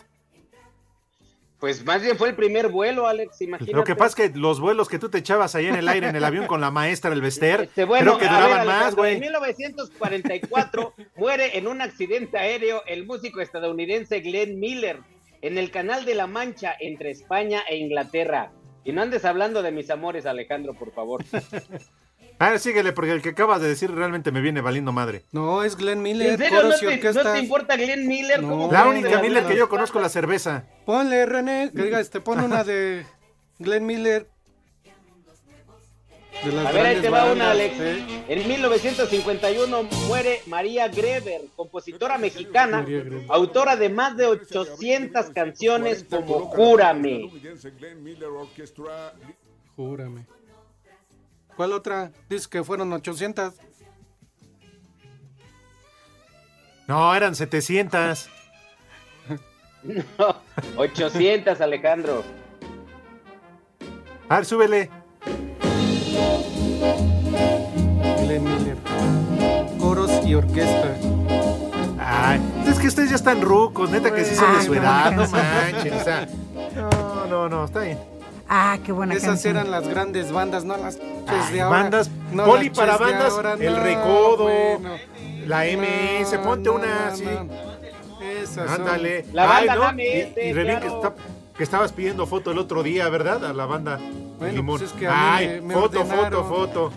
Pues 1.60 1.84
más 1.84 2.02
bien 2.02 2.16
fue 2.16 2.28
el 2.28 2.36
primer 2.36 2.68
vuelo, 2.68 3.08
Alex, 3.08 3.40
imagínate. 3.42 3.76
Lo 3.76 3.82
que 3.82 3.96
pasa 3.96 4.24
es 4.24 4.30
que 4.32 4.38
los 4.38 4.60
vuelos 4.60 4.88
que 4.88 5.00
tú 5.00 5.08
te 5.08 5.18
echabas 5.18 5.56
ahí 5.56 5.66
en 5.66 5.74
el 5.74 5.88
aire, 5.88 6.08
en 6.08 6.14
el 6.14 6.24
avión 6.24 6.46
con 6.46 6.60
la 6.60 6.70
maestra, 6.70 7.12
el 7.12 7.20
Bester, 7.20 7.62
Este, 7.62 7.84
bueno, 7.84 8.16
creo 8.16 8.18
que 8.18 8.26
a 8.28 8.30
ver, 8.38 8.42
duraban 8.42 8.66
más, 8.66 8.76
Alejandro, 8.76 9.04
En 9.06 9.18
güey. 9.18 9.20
1944 9.20 10.94
muere 11.16 11.58
en 11.58 11.66
un 11.66 11.80
accidente 11.82 12.38
aéreo 12.38 12.82
el 12.86 13.06
músico 13.06 13.40
estadounidense 13.40 14.20
Glenn 14.20 14.60
Miller 14.60 15.00
en 15.42 15.58
el 15.58 15.70
Canal 15.70 16.04
de 16.04 16.14
la 16.14 16.26
Mancha 16.26 16.74
entre 16.80 17.10
España 17.10 17.62
e 17.68 17.76
Inglaterra. 17.76 18.52
Y 18.84 18.92
no 18.92 19.02
andes 19.02 19.24
hablando 19.24 19.62
de 19.62 19.72
mis 19.72 19.90
amores, 19.90 20.24
Alejandro, 20.26 20.74
por 20.74 20.92
favor. 20.92 21.24
A 22.38 22.50
ver, 22.50 22.58
síguele, 22.58 22.92
porque 22.92 23.12
el 23.12 23.22
que 23.22 23.30
acabas 23.30 23.60
de 23.60 23.68
decir 23.68 23.90
realmente 23.90 24.32
me 24.32 24.40
viene 24.40 24.60
valiendo 24.60 24.92
madre. 24.92 25.24
No, 25.32 25.62
es 25.62 25.76
Glenn 25.76 26.00
Miller, 26.00 26.30
¿En 26.32 26.38
serio 26.38 26.62
no 26.62 26.74
te, 26.74 26.84
no 26.86 26.92
orquestas. 26.92 27.32
te 27.34 27.38
importa 27.40 27.76
Glenn 27.76 28.06
Miller? 28.06 28.42
No. 28.42 28.48
¿Cómo 28.48 28.72
La 28.72 28.86
única 28.86 29.20
Miller 29.20 29.44
que 29.44 29.56
yo 29.56 29.68
conozco 29.68 29.98
es 29.98 30.02
la 30.02 30.08
cerveza. 30.08 30.64
Ponle, 30.86 31.26
René, 31.26 31.70
que 31.74 31.82
diga, 31.82 32.00
este, 32.00 32.20
pon 32.20 32.40
una 32.40 32.64
de 32.64 33.04
Glenn 33.58 33.84
Miller. 33.84 34.28
De 36.44 36.52
las 36.52 36.66
A 36.66 36.72
ver, 36.72 36.86
ahí 36.86 37.00
te 37.00 37.08
va 37.10 37.32
una, 37.32 37.50
Alex. 37.50 37.80
¿eh? 37.80 38.24
En 38.28 38.48
1951 38.48 39.82
muere 40.06 40.40
María 40.46 40.86
Greber, 40.88 41.42
compositora 41.56 42.16
mexicana, 42.16 42.82
Greber. 42.82 43.24
autora 43.28 43.76
de 43.76 43.88
más 43.88 44.16
de 44.16 44.26
800 44.26 45.30
canciones 45.30 46.04
como 46.08 46.48
Cúrame. 46.50 47.28
Júrame. 49.74 50.26
¿Cuál 51.56 51.72
otra? 51.72 52.12
Dice 52.28 52.48
que 52.48 52.62
fueron 52.62 52.92
800. 52.92 53.54
No, 56.86 57.14
eran 57.14 57.34
700. 57.34 58.28
No, 59.84 60.42
800, 60.76 61.60
Alejandro. 61.60 62.24
A 64.28 64.36
ver, 64.36 64.44
súbele. 64.44 64.90
Glenn 68.22 68.44
Miller. 68.44 68.76
Coros 69.78 70.10
y 70.26 70.34
orquesta. 70.34 70.94
Ay, 72.00 72.40
es 72.66 72.78
que 72.78 72.86
ustedes 72.88 73.10
ya 73.10 73.16
están 73.16 73.40
rucos, 73.40 73.90
neta 73.90 74.12
que 74.14 74.24
sí 74.24 74.34
son 74.34 74.56
de 74.58 74.64
su 74.64 74.74
edad, 74.74 75.12
no 75.12 75.26
manchen, 75.28 75.92
o 75.94 76.04
sea. 76.04 76.28
No, 76.74 77.26
no, 77.26 77.48
no, 77.48 77.64
está 77.64 77.80
bien. 77.80 77.98
Ah, 78.48 78.78
qué 78.82 78.92
buena 78.92 79.14
Esas 79.14 79.28
canción. 79.28 79.56
eran 79.56 79.70
las 79.70 79.86
grandes 79.88 80.32
bandas, 80.32 80.64
no 80.64 80.76
las 80.78 80.96
de 81.52 81.60
ahora. 81.60 81.80
bandas, 81.82 82.10
no 82.32 82.44
poli 82.46 82.68
las 82.68 82.78
para 82.78 82.96
bandas, 82.96 83.32
ahora, 83.32 83.54
el 83.60 83.72
no, 83.74 83.82
recodo, 83.82 84.44
bueno. 84.44 84.90
la 85.46 85.64
MS, 85.66 86.32
No, 86.38 86.42
ponte 86.42 86.70
no, 86.70 86.76
una 86.76 86.86
no, 86.86 87.12
así. 87.12 87.24
no. 87.24 87.46
Esas 88.26 88.70
son- 88.70 88.80
Ándale. 88.80 89.26
La 89.32 89.46
banda 89.46 89.72
Ay, 89.72 89.78
¿no? 89.78 89.84
Dame 89.84 90.04
Y, 90.04 90.20
Este, 90.20 90.48
y 90.48 90.52
re 90.54 90.64
bien 90.64 90.80
que, 90.80 90.86
está- 90.86 91.14
que 91.58 91.64
estabas 91.64 91.92
pidiendo 91.92 92.26
foto 92.26 92.52
el 92.52 92.58
otro 92.58 92.82
día, 92.84 93.08
¿verdad? 93.08 93.44
A 93.44 93.52
la 93.52 93.66
banda 93.66 93.98
Bueno, 94.38 94.54
Limón. 94.54 94.78
pues 94.78 94.90
es 94.92 94.96
que 94.96 95.08
a 95.08 95.10
mí 95.10 95.16
Ay, 95.20 95.46
me- 95.48 95.60
me 95.62 95.74
foto, 95.74 96.00
ordenaron. 96.00 96.44
foto, 96.46 96.90
foto. 96.90 96.92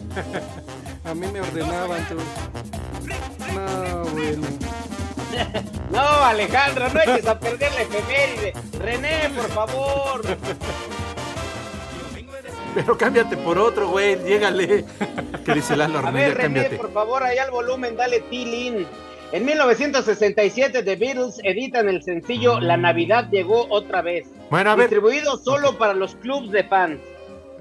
A 1.04 1.16
mí 1.16 1.26
me 1.34 1.42
ordenaban 1.42 2.08
tú. 2.08 2.16
No, 3.56 4.04
bueno. 4.12 4.48
No, 5.92 6.00
Alejandro, 6.00 6.88
no 6.94 7.02
eches 7.02 7.26
a 7.28 7.38
perder 7.40 7.72
la 7.74 7.82
efeméride. 7.82 8.54
René, 8.80 9.30
por 9.36 9.50
favor. 9.50 10.22
Pero 12.76 12.98
cámbiate 12.98 13.36
por 13.38 13.58
otro, 13.58 13.90
güey. 13.90 14.16
Llégale. 14.24 14.86
¿Qué 15.46 15.54
dice 15.54 15.76
Lalo 15.76 15.98
A 15.98 16.02
Armenta? 16.08 16.28
ver, 16.28 16.38
René, 16.38 16.44
Cámbiate. 16.62 16.78
por 16.78 16.94
favor, 16.94 17.24
ahí 17.24 17.38
al 17.40 17.52
volumen, 17.52 17.98
dale 17.98 18.22
Tilín. 18.22 18.88
En 19.32 19.46
1967, 19.46 20.84
The 20.84 20.96
Beatles 20.98 21.40
editan 21.44 21.88
el 21.88 22.04
sencillo 22.04 22.60
La 22.60 22.76
Navidad 22.76 23.30
llegó 23.32 23.66
otra 23.70 24.02
vez. 24.02 24.28
Bueno, 24.50 24.72
a 24.72 24.76
ver. 24.76 24.90
Distribuido 24.90 25.38
solo 25.38 25.78
para 25.78 25.94
los 25.94 26.16
clubs 26.16 26.52
de 26.52 26.66
fans. 26.66 27.00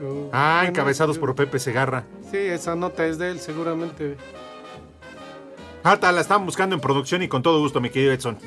Uh, 0.00 0.30
Ah, 0.32 0.58
bueno, 0.62 0.70
encabezados 0.70 1.18
por 1.18 1.34
Pepe 1.36 1.60
Segarra. 1.60 2.04
Sí, 2.30 2.38
esa 2.38 2.74
nota 2.74 3.06
es 3.06 3.18
de 3.18 3.30
él, 3.30 3.38
seguramente. 3.38 4.16
Ahorita 5.84 6.10
la 6.10 6.22
están 6.22 6.44
buscando 6.44 6.74
en 6.74 6.80
producción 6.80 7.22
y 7.22 7.28
con 7.28 7.42
todo 7.42 7.60
gusto, 7.60 7.80
mi 7.80 7.90
querido 7.90 8.12
Edson. 8.12 8.38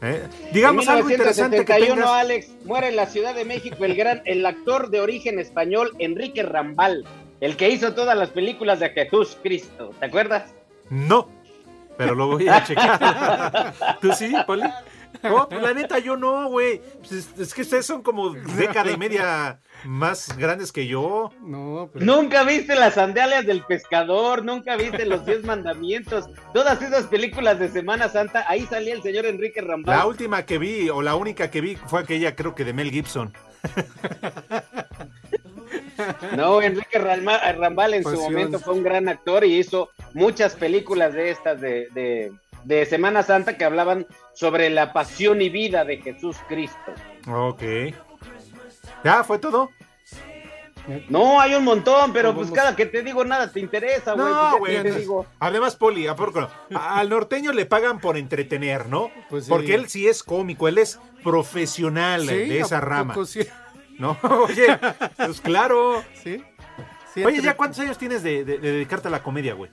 ¿Eh? 0.00 0.26
Digamos 0.52 0.86
en 0.86 0.92
algo 0.92 1.10
interesante 1.10 1.64
que 1.64 1.74
1971, 1.74 1.94
tengas. 1.94 2.10
Alex, 2.10 2.48
muere 2.64 2.88
en 2.88 2.96
la 2.96 3.06
Ciudad 3.06 3.34
de 3.34 3.44
México 3.44 3.84
el 3.84 3.94
gran, 3.94 4.22
el 4.24 4.44
actor 4.46 4.90
de 4.90 5.00
origen 5.00 5.38
español 5.38 5.92
Enrique 5.98 6.42
Rambal, 6.42 7.04
el 7.40 7.56
que 7.56 7.70
hizo 7.70 7.94
todas 7.94 8.16
las 8.16 8.30
películas 8.30 8.80
de 8.80 8.90
Jesús 8.90 9.36
Cristo. 9.42 9.90
¿Te 10.00 10.06
acuerdas? 10.06 10.54
No, 10.90 11.28
pero 11.96 12.14
lo 12.14 12.28
voy 12.28 12.48
a 12.48 12.64
checar. 12.64 13.74
¿Tú 14.00 14.12
sí, 14.12 14.32
Poli? 14.46 14.64
No, 15.22 15.48
pues 15.48 15.62
la 15.62 15.74
neta 15.74 15.98
yo 15.98 16.16
no, 16.16 16.48
güey. 16.48 16.80
Pues 16.98 17.12
es, 17.12 17.38
es 17.38 17.54
que 17.54 17.62
ustedes 17.62 17.86
son 17.86 18.02
como 18.02 18.30
década 18.30 18.90
y 18.90 18.96
media 18.96 19.60
más 19.84 20.36
grandes 20.36 20.72
que 20.72 20.86
yo. 20.86 21.30
No, 21.42 21.90
pero... 21.92 22.04
Nunca 22.04 22.42
viste 22.44 22.74
las 22.74 22.94
sandalias 22.94 23.46
del 23.46 23.62
pescador, 23.62 24.44
nunca 24.44 24.74
viste 24.76 25.06
los 25.06 25.24
diez 25.24 25.44
mandamientos, 25.44 26.28
todas 26.54 26.80
esas 26.82 27.04
películas 27.04 27.58
de 27.58 27.68
Semana 27.68 28.08
Santa, 28.08 28.44
ahí 28.48 28.66
salía 28.66 28.94
el 28.94 29.02
señor 29.02 29.26
Enrique 29.26 29.60
Rambal. 29.60 29.96
La 29.96 30.06
última 30.06 30.44
que 30.44 30.58
vi, 30.58 30.88
o 30.88 31.02
la 31.02 31.14
única 31.14 31.50
que 31.50 31.60
vi, 31.60 31.76
fue 31.76 32.00
aquella, 32.00 32.34
creo 32.34 32.54
que 32.54 32.64
de 32.64 32.72
Mel 32.72 32.90
Gibson. 32.90 33.32
No, 36.36 36.60
Enrique 36.62 36.98
Rambal 36.98 37.94
en 37.94 38.02
su 38.02 38.16
momento 38.20 38.58
fue 38.58 38.74
un 38.74 38.82
gran 38.82 39.08
actor 39.08 39.44
y 39.44 39.58
hizo 39.58 39.90
muchas 40.14 40.54
películas 40.54 41.14
de 41.14 41.30
estas 41.30 41.60
de, 41.60 41.88
de- 41.94 42.32
de 42.64 42.86
Semana 42.86 43.22
Santa 43.24 43.56
que 43.58 43.64
hablaban 43.64 44.06
sobre 44.34 44.70
la 44.70 44.92
pasión 44.92 45.42
y 45.42 45.48
vida 45.48 45.84
de 45.84 45.96
Jesús 45.96 46.36
Cristo. 46.48 46.92
Ok. 47.28 47.62
¿Ya 49.04 49.24
fue 49.24 49.38
todo? 49.40 49.70
No, 51.08 51.40
hay 51.40 51.54
un 51.54 51.64
montón, 51.64 52.12
pero 52.12 52.34
Pues 52.34 52.48
pues 52.48 52.50
vamos. 52.50 52.58
cada 52.64 52.76
que 52.76 52.86
te 52.86 53.02
digo 53.02 53.24
nada 53.24 53.50
te 53.50 53.60
interesa, 53.60 54.14
güey. 54.14 54.26
No, 54.26 54.56
pues, 54.58 54.82
güey. 54.82 54.98
digo. 55.00 55.26
Además, 55.38 55.76
Poli, 55.76 56.06
¿a 56.08 56.16
poco 56.16 56.40
no? 56.40 56.50
Al 56.76 57.08
norteño 57.08 57.52
le 57.52 57.66
pagan 57.66 58.00
por 58.00 58.16
entretener, 58.16 58.86
¿no? 58.88 59.10
Pues 59.30 59.44
sí. 59.44 59.50
Porque 59.50 59.74
él 59.74 59.88
sí 59.88 60.08
es 60.08 60.22
cómico, 60.24 60.66
él 60.66 60.78
es 60.78 60.98
profesional 61.22 62.22
Sí, 62.28 62.34
de 62.48 62.58
¿a 62.60 62.64
esa 62.64 62.78
poco 62.80 62.90
rama. 62.90 63.14
sí? 63.26 63.40
No, 63.98 64.16
oye, 64.48 64.66
pues 65.16 65.40
claro. 65.40 66.02
¿Sí? 66.22 66.42
Sí, 67.14 67.24
Oye, 67.24 67.42
¿ya 67.42 67.56
cuántos 67.56 67.78
años 67.80 67.98
tienes 67.98 68.22
de, 68.22 68.42
de- 68.44 68.58
de 68.58 68.72
dedicarte 68.72 69.06
a 69.08 69.10
la 69.10 69.22
comedia, 69.22 69.52
güey? 69.54 69.70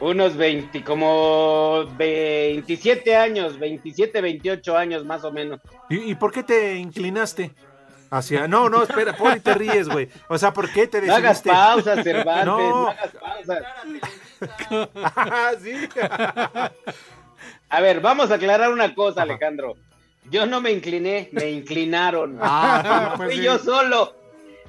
Unos 0.00 0.36
20, 0.36 0.82
como 0.82 1.84
27 1.96 3.14
años, 3.16 3.58
27, 3.58 4.20
28 4.20 4.76
años 4.76 5.04
más 5.04 5.24
o 5.24 5.30
menos. 5.32 5.60
¿Y, 5.88 6.10
y 6.10 6.14
por 6.16 6.32
qué 6.32 6.42
te 6.42 6.74
inclinaste 6.76 7.52
hacia...? 8.10 8.48
No, 8.48 8.68
no, 8.68 8.82
espera, 8.82 9.16
Poli, 9.16 9.38
te 9.40 9.54
ríes, 9.54 9.88
güey. 9.88 10.08
O 10.28 10.36
sea, 10.36 10.52
¿por 10.52 10.70
qué 10.72 10.86
te 10.88 11.00
No 11.00 11.14
hagas 11.14 11.42
decidiste...? 11.42 11.50
pausas, 11.50 12.02
Cervantes, 12.04 12.44
No. 12.46 12.58
no 12.58 12.88
hagas 12.88 13.10
pausas. 13.12 13.62
Ah, 15.16 15.52
sí. 15.62 15.72
A 17.68 17.80
ver, 17.80 18.00
vamos 18.00 18.30
a 18.30 18.34
aclarar 18.34 18.72
una 18.72 18.94
cosa, 18.94 19.22
Alejandro. 19.22 19.74
Yo 20.30 20.46
no 20.46 20.60
me 20.60 20.72
incliné, 20.72 21.28
me 21.32 21.50
inclinaron. 21.50 22.38
Ah, 22.42 23.10
No 23.12 23.16
pues 23.16 23.28
fui 23.28 23.36
sí. 23.38 23.44
yo 23.44 23.58
solo. 23.58 24.14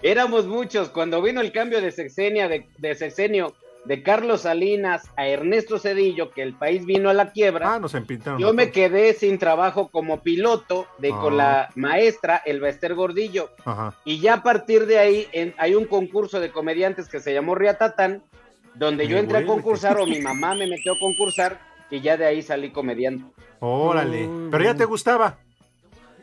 Éramos 0.02 0.46
muchos. 0.46 0.90
Cuando 0.90 1.22
vino 1.22 1.42
el 1.42 1.52
cambio 1.52 1.82
de 1.82 1.92
sexenia, 1.92 2.48
de, 2.48 2.68
de 2.78 2.94
sexenio 2.96 3.56
de 3.86 4.02
Carlos 4.04 4.42
Salinas 4.42 5.04
a 5.16 5.28
Ernesto 5.28 5.78
Cedillo, 5.80 6.32
que 6.32 6.42
el 6.42 6.54
país 6.56 6.86
vino 6.86 7.10
a 7.10 7.14
la 7.14 7.32
quiebra, 7.32 7.76
Ah, 7.76 7.80
nos 7.80 7.94
empintaron. 7.94 8.40
yo 8.40 8.54
me 8.54 8.72
quedé 8.72 9.14
sin 9.14 9.38
trabajo 9.38 9.90
como 9.90 10.22
piloto 10.22 10.88
de 10.98 11.12
Ah. 11.14 11.20
con 11.22 11.38
la 11.38 11.70
maestra 11.76 12.42
Elba 12.46 12.70
Ester 12.70 12.96
Gordillo. 12.96 13.52
Ajá. 13.64 13.94
Y 14.04 14.20
ya 14.20 14.36
a 14.36 14.44
partir 14.44 14.86
de 14.88 14.98
ahí 14.98 15.28
en- 15.32 15.54
hay 15.58 15.76
un 15.76 15.86
concurso 15.86 16.40
de 16.40 16.52
comediantes 16.52 17.08
que 17.08 17.20
se 17.20 17.34
llamó 17.34 17.54
Riatatán, 17.56 18.24
donde 18.74 19.08
yo 19.08 19.18
entré 19.18 19.38
a 19.38 19.46
concursar 19.46 19.98
o 20.00 20.06
mi 20.06 20.20
mamá 20.22 20.56
me 20.56 20.68
metió 20.68 20.94
a 20.94 21.00
concursar 21.00 21.60
y 21.92 22.02
ya 22.02 22.18
de 22.18 22.26
ahí 22.26 22.42
salí 22.42 22.72
comediante. 22.72 23.24
Órale. 23.60 24.28
Uy, 24.28 24.50
Pero 24.52 24.64
ya 24.64 24.76
te 24.76 24.86
gustaba. 24.86 25.38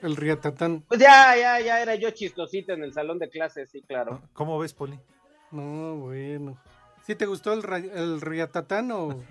El 0.03 0.17
Riatatán. 0.17 0.83
Pues 0.89 0.99
ya, 1.01 1.37
ya, 1.37 1.61
ya 1.61 1.81
era 1.81 1.95
yo 1.95 2.11
chistosito 2.11 2.73
en 2.73 2.83
el 2.83 2.93
salón 2.93 3.21
de 3.21 3.29
clases, 3.31 3.71
sí, 3.71 3.83
claro. 3.87 4.21
¿Cómo 4.33 4.59
ves, 4.59 4.75
Poli? 4.75 4.99
No, 5.53 5.95
bueno. 5.95 6.59
¿Sí 7.07 7.15
te 7.15 7.27
gustó 7.27 7.53
el, 7.53 7.65
el 7.95 8.21
Riatatán 8.21 8.91
o...? 8.93 9.23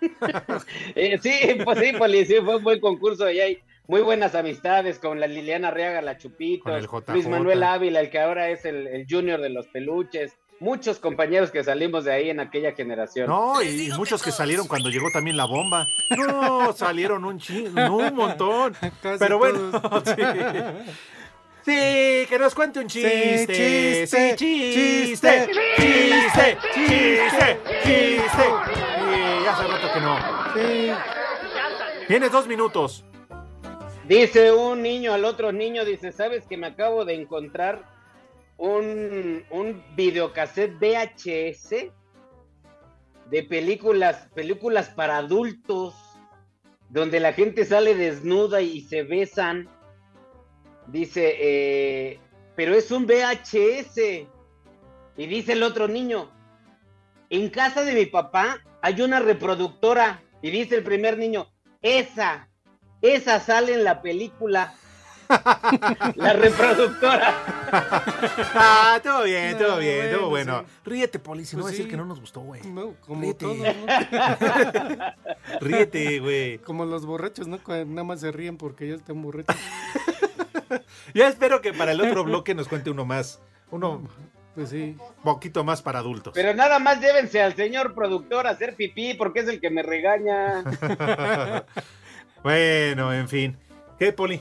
Eh, 0.94 1.18
sí, 1.22 1.58
pues 1.62 1.78
sí, 1.78 1.92
Poli, 1.92 2.24
sí, 2.24 2.36
fue 2.42 2.56
un 2.56 2.64
buen 2.64 2.80
concurso 2.80 3.30
y 3.30 3.38
hay 3.38 3.58
muy 3.86 4.00
buenas 4.00 4.34
amistades 4.34 4.98
con 4.98 5.20
la 5.20 5.26
Liliana 5.26 5.68
Arriaga, 5.68 6.00
la 6.00 6.16
Chupito. 6.16 6.70
Luis 7.08 7.28
Manuel 7.28 7.62
Ávila, 7.62 8.00
el 8.00 8.08
que 8.08 8.18
ahora 8.18 8.48
es 8.48 8.64
el, 8.64 8.86
el 8.86 9.06
junior 9.08 9.42
de 9.42 9.50
los 9.50 9.66
peluches, 9.66 10.38
muchos 10.60 10.98
compañeros 11.00 11.50
que 11.50 11.64
salimos 11.64 12.04
de 12.04 12.12
ahí 12.12 12.30
en 12.30 12.38
aquella 12.38 12.72
generación. 12.72 13.26
No, 13.26 13.60
y 13.62 13.90
muchos 13.96 14.22
que 14.22 14.30
salieron 14.30 14.68
cuando 14.68 14.90
llegó 14.90 15.10
también 15.10 15.36
la 15.36 15.46
bomba. 15.46 15.86
No, 16.16 16.72
salieron 16.72 17.24
un 17.24 17.38
chingo, 17.38 17.70
no, 17.80 17.96
un 17.96 18.14
montón. 18.14 18.74
Casi 19.02 19.18
Pero 19.18 19.38
bueno, 19.38 19.80
todos. 19.80 20.04
sí. 20.06 20.22
Sí, 21.64 22.26
que 22.28 22.38
nos 22.38 22.54
cuente 22.54 22.80
un 22.80 22.86
chiste. 22.86 23.46
chiste, 23.46 24.06
sí, 24.06 24.36
chiste, 24.36 25.50
chiste, 25.76 26.58
chiste, 26.74 27.58
chiste. 27.82 28.44
Y 29.42 29.46
hace 29.46 29.66
rato 29.66 29.92
que 29.92 30.00
no. 30.00 30.18
Sí. 30.54 30.90
Tienes 32.06 32.32
dos 32.32 32.46
minutos. 32.46 33.04
Dice 34.08 34.50
un 34.52 34.82
niño 34.82 35.12
al 35.12 35.24
otro 35.24 35.52
niño, 35.52 35.84
dice, 35.84 36.12
¿sabes 36.12 36.46
que 36.46 36.56
me 36.56 36.66
acabo 36.68 37.04
de 37.04 37.14
encontrar 37.14 37.84
un, 38.56 39.44
un 39.50 39.84
videocassette 39.94 40.74
VHS 40.80 41.92
de 43.26 43.42
películas, 43.44 44.28
películas 44.34 44.88
para 44.88 45.18
adultos, 45.18 45.94
donde 46.88 47.20
la 47.20 47.32
gente 47.32 47.64
sale 47.64 47.94
desnuda 47.94 48.62
y 48.62 48.80
se 48.80 49.04
besan? 49.04 49.68
Dice, 50.90 51.36
eh, 51.38 52.18
pero 52.56 52.74
es 52.74 52.90
un 52.90 53.06
VHS. 53.06 54.26
Y 55.16 55.26
dice 55.26 55.52
el 55.52 55.62
otro 55.62 55.88
niño, 55.88 56.30
en 57.28 57.50
casa 57.50 57.84
de 57.84 57.94
mi 57.94 58.06
papá 58.06 58.60
hay 58.82 59.00
una 59.00 59.20
reproductora. 59.20 60.22
Y 60.42 60.50
dice 60.50 60.76
el 60.76 60.82
primer 60.82 61.18
niño, 61.18 61.48
esa, 61.82 62.48
esa 63.02 63.40
sale 63.40 63.74
en 63.74 63.84
la 63.84 64.02
película. 64.02 64.74
La 66.16 66.32
reproductora. 66.32 67.34
Ah, 68.54 69.00
todo 69.02 69.24
bien, 69.24 69.56
todo 69.56 69.72
No, 69.72 69.78
bien, 69.78 70.10
todo 70.10 70.28
bueno, 70.28 70.52
bueno. 70.54 70.68
Ríete, 70.84 71.18
Poli, 71.18 71.44
si 71.44 71.56
no 71.56 71.62
Pues 71.62 71.66
va 71.66 71.68
a 71.68 71.72
decir 71.72 71.84
sí. 71.86 71.90
que 71.90 71.96
no 71.96 72.04
nos 72.04 72.20
gustó, 72.20 72.40
güey. 72.40 72.62
No, 72.62 72.94
como 73.00 73.20
Ríete. 73.22 73.38
todos, 73.44 73.58
¿no? 73.58 73.64
Ríete, 75.60 76.18
güey. 76.20 76.58
Como 76.58 76.84
los 76.84 77.06
borrachos, 77.06 77.46
¿no? 77.46 77.58
Nada 77.66 78.04
más 78.04 78.20
se 78.20 78.32
ríen 78.32 78.56
porque 78.56 78.88
ya 78.88 78.94
están 78.96 79.22
borrachos. 79.22 79.56
Ya 81.14 81.26
espero 81.26 81.60
que 81.60 81.72
para 81.72 81.90
el 81.92 82.00
otro 82.00 82.22
bloque 82.22 82.54
nos 82.54 82.68
cuente 82.68 82.90
uno 82.90 83.04
más. 83.04 83.40
Uno 83.72 84.02
Pues 84.54 84.70
sí. 84.70 84.96
poquito 85.24 85.64
más 85.64 85.82
para 85.82 85.98
adultos. 85.98 86.32
Pero 86.34 86.54
nada 86.54 86.78
más 86.78 87.00
llévense 87.00 87.42
al 87.42 87.56
señor 87.56 87.92
productor 87.94 88.46
a 88.46 88.50
hacer 88.50 88.76
pipí 88.76 89.14
porque 89.14 89.40
es 89.40 89.48
el 89.48 89.60
que 89.60 89.70
me 89.70 89.82
regaña. 89.82 90.62
bueno, 92.44 93.12
en 93.12 93.28
fin. 93.28 93.58
¿Qué, 93.98 94.12
Poli? 94.12 94.40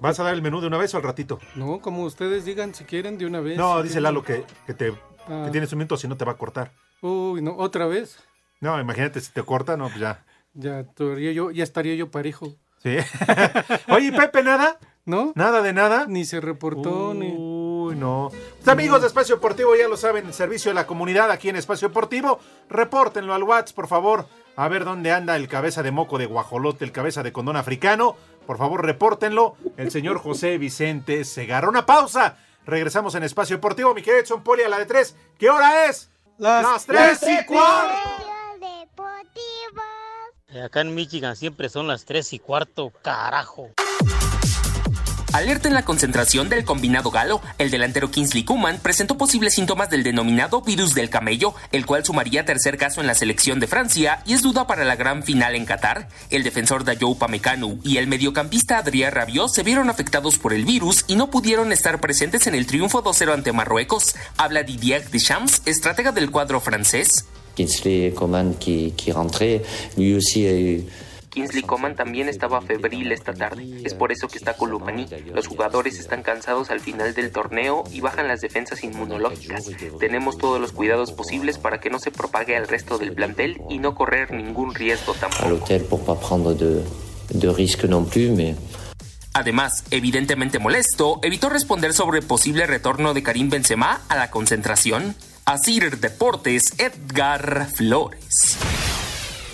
¿Vas 0.00 0.20
a 0.20 0.22
dar 0.24 0.34
el 0.34 0.42
menú 0.42 0.60
de 0.60 0.66
una 0.68 0.78
vez 0.78 0.94
o 0.94 0.96
al 0.96 1.02
ratito? 1.02 1.38
No, 1.54 1.80
como 1.80 2.02
ustedes 2.04 2.44
digan, 2.44 2.74
si 2.74 2.84
quieren, 2.84 3.18
de 3.18 3.26
una 3.26 3.40
vez. 3.40 3.56
No, 3.58 3.82
dice. 3.82 4.00
Lalo 4.00 4.22
que, 4.22 4.44
que 4.66 4.74
te 4.74 4.92
Ah. 5.30 5.42
que 5.44 5.50
tienes 5.50 5.70
un 5.72 5.78
minuto, 5.78 5.96
si 5.98 6.08
no 6.08 6.16
te 6.16 6.24
va 6.24 6.32
a 6.32 6.36
cortar. 6.38 6.72
Uy, 7.02 7.42
no, 7.42 7.54
otra 7.58 7.86
vez. 7.86 8.18
No, 8.60 8.80
imagínate 8.80 9.20
si 9.20 9.30
te 9.30 9.42
corta, 9.42 9.76
no, 9.76 9.88
pues 9.88 10.00
ya. 10.00 10.24
Ya 10.54 10.80
estaría 10.80 11.32
yo, 11.32 11.50
ya 11.50 11.64
estaría 11.64 11.94
yo 11.96 12.10
parejo. 12.10 12.54
Sí. 12.82 12.96
Oye, 13.88 14.10
Pepe, 14.12 14.42
nada. 14.42 14.78
¿No? 15.04 15.32
¿Nada 15.34 15.62
de 15.62 15.72
nada? 15.72 16.06
Ni 16.06 16.24
se 16.24 16.40
reportó, 16.40 17.14
ni... 17.14 17.34
Uy, 17.36 17.94
no. 17.96 18.30
Pues, 18.30 18.68
amigos 18.68 19.00
de 19.00 19.06
Espacio 19.06 19.36
Deportivo, 19.36 19.74
ya 19.76 19.88
lo 19.88 19.96
saben, 19.96 20.26
el 20.26 20.34
servicio 20.34 20.70
de 20.70 20.74
la 20.74 20.86
comunidad 20.86 21.30
aquí 21.30 21.48
en 21.48 21.56
Espacio 21.56 21.88
Deportivo. 21.88 22.38
Repórtenlo 22.68 23.32
al 23.34 23.42
WhatsApp, 23.42 23.74
por 23.76 23.86
favor. 23.88 24.26
A 24.56 24.68
ver 24.68 24.84
dónde 24.84 25.12
anda 25.12 25.36
el 25.36 25.48
cabeza 25.48 25.82
de 25.82 25.92
moco 25.92 26.18
de 26.18 26.26
guajolote, 26.26 26.84
el 26.84 26.92
cabeza 26.92 27.22
de 27.22 27.32
condón 27.32 27.56
africano. 27.56 28.16
Por 28.48 28.56
favor, 28.56 28.82
repórtenlo. 28.82 29.56
El 29.76 29.90
señor 29.90 30.20
José 30.20 30.56
Vicente 30.56 31.26
Segarra. 31.26 31.68
Una 31.68 31.84
pausa. 31.84 32.38
Regresamos 32.64 33.14
en 33.14 33.22
Espacio 33.22 33.56
Deportivo. 33.56 33.92
Mi 33.92 34.00
querido 34.00 34.22
Edson 34.22 34.42
Poli 34.42 34.62
a 34.62 34.70
la 34.70 34.78
de 34.78 34.86
tres. 34.86 35.14
¿Qué 35.38 35.50
hora 35.50 35.84
es? 35.84 36.08
Las, 36.38 36.86
tres 36.86 37.20
y 37.28 37.44
cuarto. 37.44 37.94
Acá 40.64 40.80
en 40.80 40.94
Michigan 40.94 41.36
siempre 41.36 41.68
son 41.68 41.86
las 41.86 42.06
3 42.06 42.32
y 42.32 42.38
cuarto, 42.38 42.90
carajo. 43.02 43.68
Alerta 45.32 45.68
en 45.68 45.74
la 45.74 45.84
concentración 45.84 46.48
del 46.48 46.64
combinado 46.64 47.10
galo. 47.10 47.42
El 47.58 47.70
delantero 47.70 48.10
Kingsley 48.10 48.44
Kuman 48.44 48.78
presentó 48.78 49.18
posibles 49.18 49.54
síntomas 49.54 49.90
del 49.90 50.02
denominado 50.02 50.62
virus 50.62 50.94
del 50.94 51.10
camello, 51.10 51.54
el 51.70 51.84
cual 51.84 52.02
sumaría 52.02 52.46
tercer 52.46 52.78
caso 52.78 53.02
en 53.02 53.06
la 53.06 53.14
selección 53.14 53.60
de 53.60 53.66
Francia 53.66 54.22
y 54.24 54.32
es 54.32 54.40
duda 54.40 54.66
para 54.66 54.84
la 54.84 54.96
gran 54.96 55.22
final 55.22 55.54
en 55.54 55.66
Qatar. 55.66 56.08
El 56.30 56.44
defensor 56.44 56.84
Dayo 56.84 57.08
Upamecano 57.08 57.78
y 57.84 57.98
el 57.98 58.06
mediocampista 58.06 58.78
Adrián 58.78 59.12
Rabiot 59.12 59.50
se 59.50 59.62
vieron 59.62 59.90
afectados 59.90 60.38
por 60.38 60.54
el 60.54 60.64
virus 60.64 61.04
y 61.08 61.16
no 61.16 61.30
pudieron 61.30 61.72
estar 61.72 62.00
presentes 62.00 62.46
en 62.46 62.54
el 62.54 62.66
triunfo 62.66 63.04
2-0 63.04 63.34
ante 63.34 63.52
Marruecos. 63.52 64.16
Habla 64.38 64.62
Didier 64.62 65.10
Deschamps, 65.10 65.60
estratega 65.66 66.10
del 66.10 66.30
cuadro 66.30 66.58
francés. 66.60 67.26
Kingsley 67.54 68.12
Coman 68.12 68.54
qui, 68.54 68.94
qui 68.96 69.12
rentrait, 69.12 69.62
lui 69.96 70.14
aussi 70.14 70.86
Kingsley 71.38 71.62
Coman 71.62 71.94
también 71.94 72.28
estaba 72.28 72.60
febril 72.60 73.12
esta 73.12 73.32
tarde. 73.32 73.64
Es 73.84 73.94
por 73.94 74.10
eso 74.10 74.26
que 74.26 74.38
está 74.38 74.54
con 74.54 74.70
Lumaní. 74.70 75.06
Los 75.32 75.46
jugadores 75.46 76.00
están 76.00 76.24
cansados 76.24 76.72
al 76.72 76.80
final 76.80 77.14
del 77.14 77.30
torneo 77.30 77.84
y 77.92 78.00
bajan 78.00 78.26
las 78.26 78.40
defensas 78.40 78.82
inmunológicas. 78.82 79.70
Tenemos 80.00 80.36
todos 80.36 80.60
los 80.60 80.72
cuidados 80.72 81.12
posibles 81.12 81.56
para 81.56 81.78
que 81.78 81.90
no 81.90 82.00
se 82.00 82.10
propague 82.10 82.56
al 82.56 82.66
resto 82.66 82.98
del 82.98 83.12
plantel 83.12 83.62
y 83.70 83.78
no 83.78 83.94
correr 83.94 84.32
ningún 84.32 84.74
riesgo 84.74 85.14
tampoco. 85.14 85.44
Además, 89.32 89.84
evidentemente 89.92 90.58
molesto, 90.58 91.20
evitó 91.22 91.50
responder 91.50 91.92
sobre 91.92 92.20
posible 92.20 92.66
retorno 92.66 93.14
de 93.14 93.22
Karim 93.22 93.48
Benzema 93.48 94.00
a 94.08 94.16
la 94.16 94.32
concentración. 94.32 95.14
Asir 95.44 96.00
Deportes, 96.00 96.72
Edgar 96.78 97.68
Flores. 97.72 98.58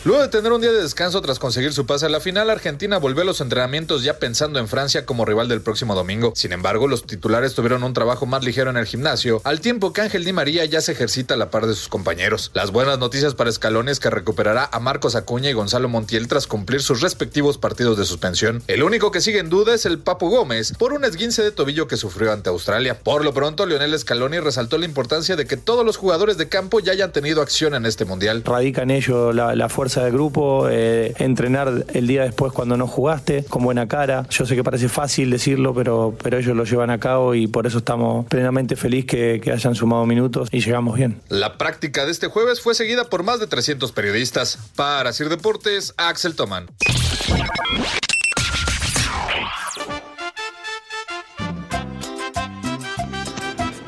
Luego 0.05 0.21
de 0.21 0.29
tener 0.29 0.53
un 0.53 0.61
día 0.61 0.71
de 0.71 0.83
descanso 0.83 1.23
tras 1.23 1.39
conseguir 1.39 1.73
su 1.73 1.87
pase 1.87 2.05
a 2.05 2.11
la 2.11 2.21
final, 2.21 2.51
Argentina 2.51 2.99
volvió 2.99 3.23
a 3.23 3.25
los 3.25 3.41
entrenamientos 3.41 4.05
ya 4.05 4.19
pensando 4.19 4.59
en 4.59 4.69
Francia 4.69 5.07
como 5.07 5.25
rival 5.25 5.49
del 5.49 5.63
próximo 5.63 5.95
domingo. 5.95 6.35
Sin 6.37 6.53
embargo, 6.53 6.89
los 6.89 7.07
titulares 7.07 7.55
tuvieron 7.55 7.83
un 7.85 7.95
trabajo 7.95 8.27
más 8.27 8.45
ligero 8.45 8.69
en 8.69 8.77
el 8.77 8.85
gimnasio, 8.85 9.41
al 9.45 9.63
tiempo 9.63 9.95
que 9.95 10.03
Ángel 10.03 10.27
Di 10.27 10.35
María 10.35 10.67
ya 10.67 10.83
se 10.83 10.93
ejercita 10.93 11.33
a 11.33 11.37
la 11.39 11.49
par 11.49 11.67
de 11.67 11.73
sus 11.73 11.89
compañeros. 11.89 12.51
Las 12.53 12.71
buenas 12.71 12.99
noticias 12.99 13.35
para 13.35 13.51
Scaloni 13.51 13.93
es 13.93 13.99
que 13.99 14.11
recuperará 14.11 14.69
a 14.71 14.79
Marcos 14.79 15.15
Acuña 15.15 15.49
y 15.49 15.55
Gonzalo 15.55 15.89
Montiel 15.89 16.29
tras 16.29 16.47
cumplir 16.47 16.83
sus 16.83 17.01
respectivos 17.01 17.57
partidos 17.57 17.97
de 17.97 18.05
suspensión. 18.05 18.63
El 18.67 18.83
único 18.83 19.11
que 19.11 19.23
sigue 19.23 19.39
en 19.39 19.49
duda 19.49 19.73
es 19.73 19.87
el 19.87 20.01
Papu 20.01 20.29
Gómez 20.29 20.75
por 20.79 20.93
un 20.93 21.07
esguince 21.07 21.43
de 21.43 21.51
tobillo 21.51 21.89
que 21.89 21.97
sufrió 21.97 22.31
ante 22.31 22.51
Australia. 22.51 22.99
Por 23.03 23.25
lo 23.25 23.33
pronto, 23.33 23.65
Lionel 23.65 23.99
Scaloni 23.99 24.39
resaltó 24.39 24.77
la 24.77 24.85
importancia 24.85 25.35
de 25.35 25.47
que 25.47 25.57
todos 25.57 25.87
los 25.87 25.97
jugadores 25.97 26.37
de 26.37 26.51
campo 26.51 26.81
ya 26.81 26.93
hayan 26.93 27.11
tenido 27.11 27.41
acción 27.41 27.75
en 27.75 27.87
este 27.87 28.05
mundial. 28.05 28.43
Radica 28.45 28.83
en 28.83 28.91
ello 28.91 29.33
la 29.33 29.69
fuerza 29.71 29.94
del 30.03 30.13
grupo, 30.13 30.69
eh, 30.71 31.15
entrenar 31.19 31.85
el 31.93 32.07
día 32.07 32.23
después 32.25 32.53
cuando 32.53 32.77
no 32.77 32.87
jugaste, 32.87 33.45
con 33.45 33.63
buena 33.63 33.87
cara. 33.87 34.27
Yo 34.31 34.47
sé 34.47 34.57
que 34.57 34.65
parece 34.65 34.89
fácil 34.89 35.31
decirlo, 35.31 35.75
pero, 35.75 36.15
pero 36.23 36.39
ellos 36.39 36.57
lo 36.57 36.65
llevan 36.65 36.91
a 36.91 36.99
cabo 36.99 37.35
y 37.35 37.47
por 37.47 37.67
eso 37.67 37.79
estamos 37.79 38.27
plenamente 38.27 38.77
felices 38.77 39.07
que, 39.07 39.41
que 39.43 39.53
hayan 39.53 39.75
sumado 39.75 40.07
minutos 40.07 40.49
y 40.53 40.61
llegamos 40.61 40.97
bien. 40.97 41.21
La 41.29 41.59
práctica 41.59 42.05
de 42.05 42.13
este 42.13 42.29
jueves 42.29 42.61
fue 42.61 42.75
seguida 42.75 43.05
por 43.11 43.23
más 43.23 43.41
de 43.41 43.47
300 43.47 43.93
periodistas. 43.93 44.59
Para 44.77 45.13
Sir 45.13 45.29
Deportes, 45.29 45.95
Axel 45.97 46.35
Toman. 46.35 46.67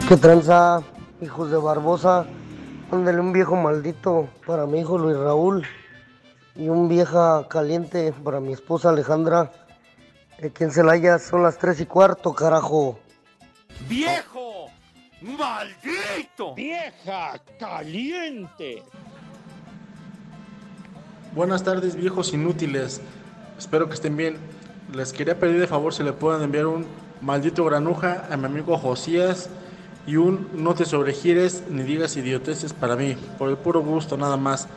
¿Qué 0.08 0.16
tranza, 0.16 0.82
hijos 1.20 1.50
de 1.50 1.56
Barbosa? 1.56 2.26
Ándale 2.92 3.20
un 3.20 3.32
viejo 3.32 3.56
maldito 3.56 4.28
para 4.46 4.64
mi 4.66 4.80
hijo 4.80 4.98
Luis 4.98 5.16
Raúl 5.16 5.66
y 6.56 6.68
un 6.68 6.88
vieja 6.88 7.46
caliente 7.48 8.12
para 8.24 8.40
mi 8.40 8.52
esposa 8.52 8.90
Alejandra. 8.90 9.52
Aquí 10.42 10.64
en 10.64 10.70
Celaya 10.70 11.18
son 11.18 11.42
las 11.42 11.58
tres 11.58 11.80
y 11.80 11.86
cuarto, 11.86 12.32
carajo. 12.32 12.98
¡Viejo! 13.88 14.66
¡Maldito! 15.20 16.54
¡Vieja 16.54 17.40
caliente! 17.58 18.82
Buenas 21.34 21.62
tardes, 21.62 21.96
viejos 21.96 22.32
inútiles. 22.32 23.00
Espero 23.58 23.88
que 23.88 23.94
estén 23.94 24.16
bien. 24.16 24.38
Les 24.94 25.12
quería 25.12 25.38
pedir 25.38 25.60
de 25.60 25.66
favor 25.66 25.92
si 25.92 26.02
le 26.02 26.12
pueden 26.12 26.42
enviar 26.42 26.66
un 26.66 26.86
maldito 27.20 27.64
granuja 27.64 28.26
a 28.30 28.36
mi 28.36 28.46
amigo 28.46 28.78
Josías 28.78 29.50
y 30.06 30.16
un 30.16 30.48
no 30.52 30.74
te 30.74 30.84
sobregires 30.84 31.64
ni 31.68 31.82
digas 31.82 32.16
idioteces 32.16 32.72
para 32.72 32.94
mí, 32.94 33.16
por 33.38 33.50
el 33.50 33.56
puro 33.56 33.82
gusto 33.82 34.16
nada 34.16 34.36
más. 34.36 34.68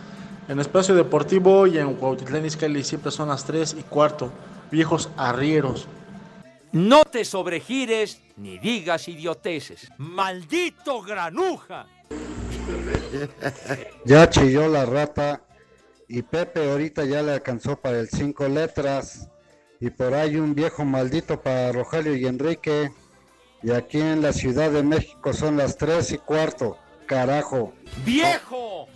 En 0.50 0.60
Espacio 0.60 0.96
Deportivo 0.96 1.68
y 1.68 1.78
en 1.78 1.94
Cuautitlán 1.94 2.44
Izcalli 2.44 2.84
siempre 2.84 3.12
son 3.12 3.30
las 3.30 3.46
3 3.46 3.76
y 3.82 3.84
cuarto. 3.84 4.32
Viejos 4.72 5.12
arrieros. 5.16 5.88
No 6.72 7.06
te 7.06 7.24
sobregires 7.24 8.20
ni 8.36 8.58
digas 8.58 9.08
idioteces. 9.08 9.92
¡Maldito 9.98 11.02
granuja! 11.04 11.86
Ya 14.06 14.30
chilló 14.30 14.68
la 14.68 14.86
rata 14.86 15.42
y 16.08 16.22
Pepe 16.22 16.72
ahorita 16.72 17.06
ya 17.06 17.22
le 17.22 17.34
alcanzó 17.34 17.76
para 17.76 18.00
el 18.00 18.10
cinco 18.10 18.48
letras 18.48 19.30
y 19.80 19.90
por 19.90 20.14
ahí 20.14 20.36
un 20.38 20.56
viejo 20.56 20.86
maldito 20.86 21.42
para 21.42 21.72
Rogelio 21.72 22.16
y 22.16 22.26
Enrique 22.26 22.92
y 23.62 23.72
aquí 23.72 24.00
en 24.00 24.22
la 24.22 24.34
Ciudad 24.34 24.72
de 24.72 24.84
México 24.84 25.34
son 25.34 25.58
las 25.58 25.78
tres 25.78 26.12
y 26.12 26.18
cuarto, 26.18 26.78
carajo. 27.08 27.74
¡Viejo! 28.06 28.88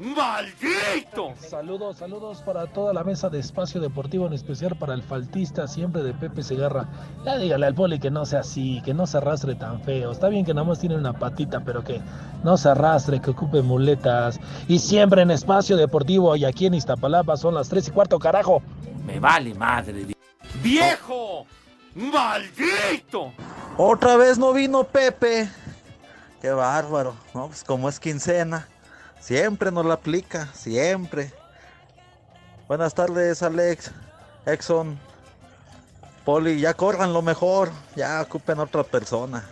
¡Maldito! 0.00 1.34
Saludos, 1.36 1.98
saludos 1.98 2.40
para 2.40 2.66
toda 2.66 2.94
la 2.94 3.04
mesa 3.04 3.28
de 3.28 3.38
espacio 3.38 3.82
deportivo, 3.82 4.26
en 4.26 4.32
especial 4.32 4.74
para 4.74 4.94
el 4.94 5.02
faltista 5.02 5.68
siempre 5.68 6.02
de 6.02 6.14
Pepe 6.14 6.42
Segarra. 6.42 6.88
Ya 7.26 7.36
dígale 7.36 7.66
al 7.66 7.74
poli 7.74 7.98
que 7.98 8.10
no 8.10 8.24
sea 8.24 8.40
así, 8.40 8.80
que 8.82 8.94
no 8.94 9.06
se 9.06 9.18
arrastre 9.18 9.56
tan 9.56 9.82
feo. 9.82 10.10
Está 10.10 10.30
bien 10.30 10.46
que 10.46 10.54
nada 10.54 10.66
más 10.66 10.78
tiene 10.78 10.96
una 10.96 11.12
patita, 11.12 11.60
pero 11.60 11.84
que 11.84 12.00
no 12.42 12.56
se 12.56 12.70
arrastre, 12.70 13.20
que 13.20 13.32
ocupe 13.32 13.60
muletas. 13.60 14.40
Y 14.68 14.78
siempre 14.78 15.20
en 15.20 15.32
espacio 15.32 15.76
deportivo 15.76 16.34
y 16.34 16.46
aquí 16.46 16.64
en 16.64 16.72
Iztapalapa 16.72 17.36
son 17.36 17.54
las 17.54 17.68
3 17.68 17.88
y 17.88 17.90
cuarto, 17.90 18.18
carajo. 18.18 18.62
Me 19.04 19.20
vale 19.20 19.52
madre. 19.52 20.06
¡Viejo! 20.62 21.44
¡Maldito! 21.94 23.32
Otra 23.76 24.16
vez 24.16 24.38
no 24.38 24.54
vino 24.54 24.82
Pepe. 24.82 25.50
Qué 26.40 26.52
bárbaro, 26.52 27.14
¿no? 27.34 27.48
Pues 27.48 27.62
como 27.62 27.86
es 27.90 28.00
quincena. 28.00 28.66
Siempre 29.20 29.70
nos 29.70 29.84
la 29.84 29.94
aplica, 29.94 30.48
siempre. 30.54 31.30
Buenas 32.66 32.94
tardes, 32.94 33.42
Alex, 33.42 33.92
Exxon, 34.46 34.98
Poli, 36.24 36.58
ya 36.58 36.74
corran 36.74 37.12
lo 37.12 37.20
mejor, 37.20 37.70
ya 37.96 38.22
ocupen 38.22 38.58
otra 38.60 38.82
persona, 38.82 39.44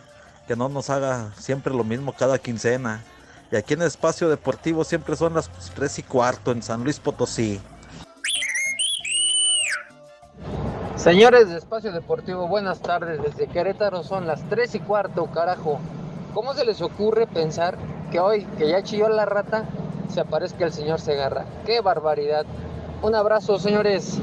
que 0.47 0.57
no 0.57 0.69
nos 0.69 0.89
haga 0.89 1.33
siempre 1.37 1.75
lo 1.75 1.85
mismo 1.85 2.13
cada 2.13 2.39
quincena. 2.39 3.05
Y 3.53 3.57
aquí 3.57 3.75
en 3.75 3.83
Espacio 3.83 4.29
Deportivo 4.29 4.85
siempre 4.85 5.17
son 5.17 5.35
las 5.35 5.51
3 5.75 5.99
y 5.99 6.03
cuarto 6.03 6.53
en 6.53 6.63
San 6.63 6.83
Luis 6.83 6.99
Potosí. 6.99 7.61
Señores 10.97 11.49
de 11.49 11.59
Espacio 11.59 11.93
Deportivo, 11.93 12.49
buenas 12.49 12.81
tardes. 12.81 13.23
Desde 13.23 13.47
Querétaro 13.49 14.03
son 14.03 14.27
las 14.27 14.43
3 14.49 14.77
y 14.77 14.81
cuarto, 14.81 15.27
carajo. 15.31 15.79
¿Cómo 16.35 16.55
se 16.55 16.65
les 16.65 16.83
ocurre 16.83 17.27
pensar 17.27 17.79
que 18.11 18.21
hoy, 18.21 18.45
que 18.59 18.69
ya 18.69 18.83
chilló 18.83 19.09
la 19.09 19.25
rata, 19.25 19.65
se 20.09 20.21
aparezca 20.21 20.65
el 20.65 20.73
señor 20.73 21.01
Segarra? 21.01 21.45
¡Qué 21.67 21.81
barbaridad! 21.81 22.47
Un 23.03 23.15
abrazo, 23.15 23.59
señores. 23.59 24.19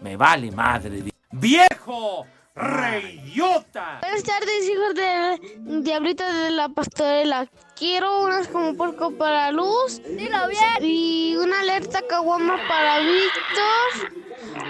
Me 0.00 0.16
vale 0.16 0.50
madre. 0.50 1.04
¡Viejo! 1.32 2.26
¡Reyota! 2.54 3.98
Buenas 4.02 4.22
tardes, 4.24 4.68
hijos 4.68 4.94
de 4.94 5.80
Diablita 5.80 6.44
de 6.44 6.50
la 6.50 6.68
Pastorela. 6.68 7.48
Quiero 7.76 8.24
unas 8.24 8.46
como 8.48 8.76
porco 8.76 9.10
para 9.16 9.50
Luz. 9.50 10.02
Dilo 10.04 10.48
bien. 10.48 10.82
Y 10.82 11.34
una 11.36 11.60
alerta 11.60 12.00
caguama 12.06 12.58
para 12.68 12.98
Víctor. 13.00 14.12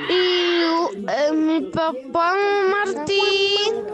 Y 0.08 0.62
eh, 1.08 1.32
mi 1.32 1.60
papá 1.72 2.34
Martín 2.70 3.84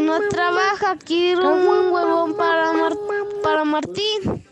no 0.00 0.20
trabaja. 0.28 0.96
Quiero 0.96 1.54
un 1.54 1.92
huevón 1.92 2.36
para, 2.36 2.72
Mar- 2.72 2.96
para 3.42 3.64
Martín. 3.64 4.44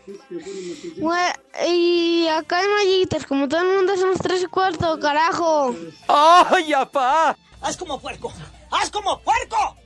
Y 1.67 2.27
acá 2.27 2.61
en 2.63 2.71
Mallitas, 2.71 3.25
como 3.25 3.47
todo 3.47 3.61
el 3.61 3.75
mundo 3.75 3.95
somos 3.97 4.17
tres 4.19 4.43
y 4.43 4.47
cuarto, 4.47 4.99
carajo. 4.99 5.75
¡Ay, 6.07 6.73
apá! 6.73 7.35
¡Haz 7.61 7.77
como 7.77 7.99
puerco! 7.99 8.31
¡Haz 8.71 8.89
como 8.89 9.19
puerco! 9.21 9.77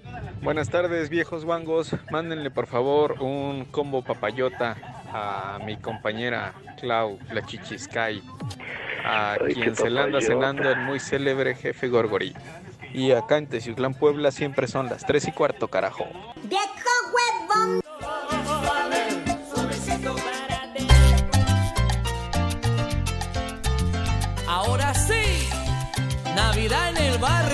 Buenas 0.41 0.70
tardes, 0.70 1.10
viejos 1.10 1.46
guangos. 1.46 1.91
Mándenle 2.12 2.50
por 2.52 2.67
favor 2.67 3.22
un 3.22 3.65
combo 3.65 4.04
papayota 4.04 4.78
a 5.12 5.60
mi 5.65 5.78
compañera 5.78 6.54
Clau, 6.80 7.20
la 7.32 7.46
Chichiscay, 7.46 8.22
a 9.04 9.34
Ay, 9.34 9.54
quien 9.54 9.76
se 9.76 9.89
la 9.89 10.04
anda 10.04 10.22
cenando 10.22 10.70
el 10.70 10.78
muy 10.80 11.00
célebre 11.00 11.56
jefe 11.56 11.88
Gorgori. 11.89 12.34
Y 12.93 13.12
acá 13.12 13.38
en 13.38 13.47
Teciutlán, 13.47 13.93
Puebla, 13.93 14.32
siempre 14.32 14.67
son 14.67 14.88
las 14.88 15.06
3 15.06 15.28
y 15.28 15.32
cuarto, 15.32 15.67
carajo. 15.67 16.06
¡Viejo 16.43 16.65
huevón! 17.13 17.82
Ahora 24.47 24.93
sí, 24.93 25.50
Navidad 26.36 26.89
en 26.89 26.97
el 26.97 27.17
barrio, 27.19 27.46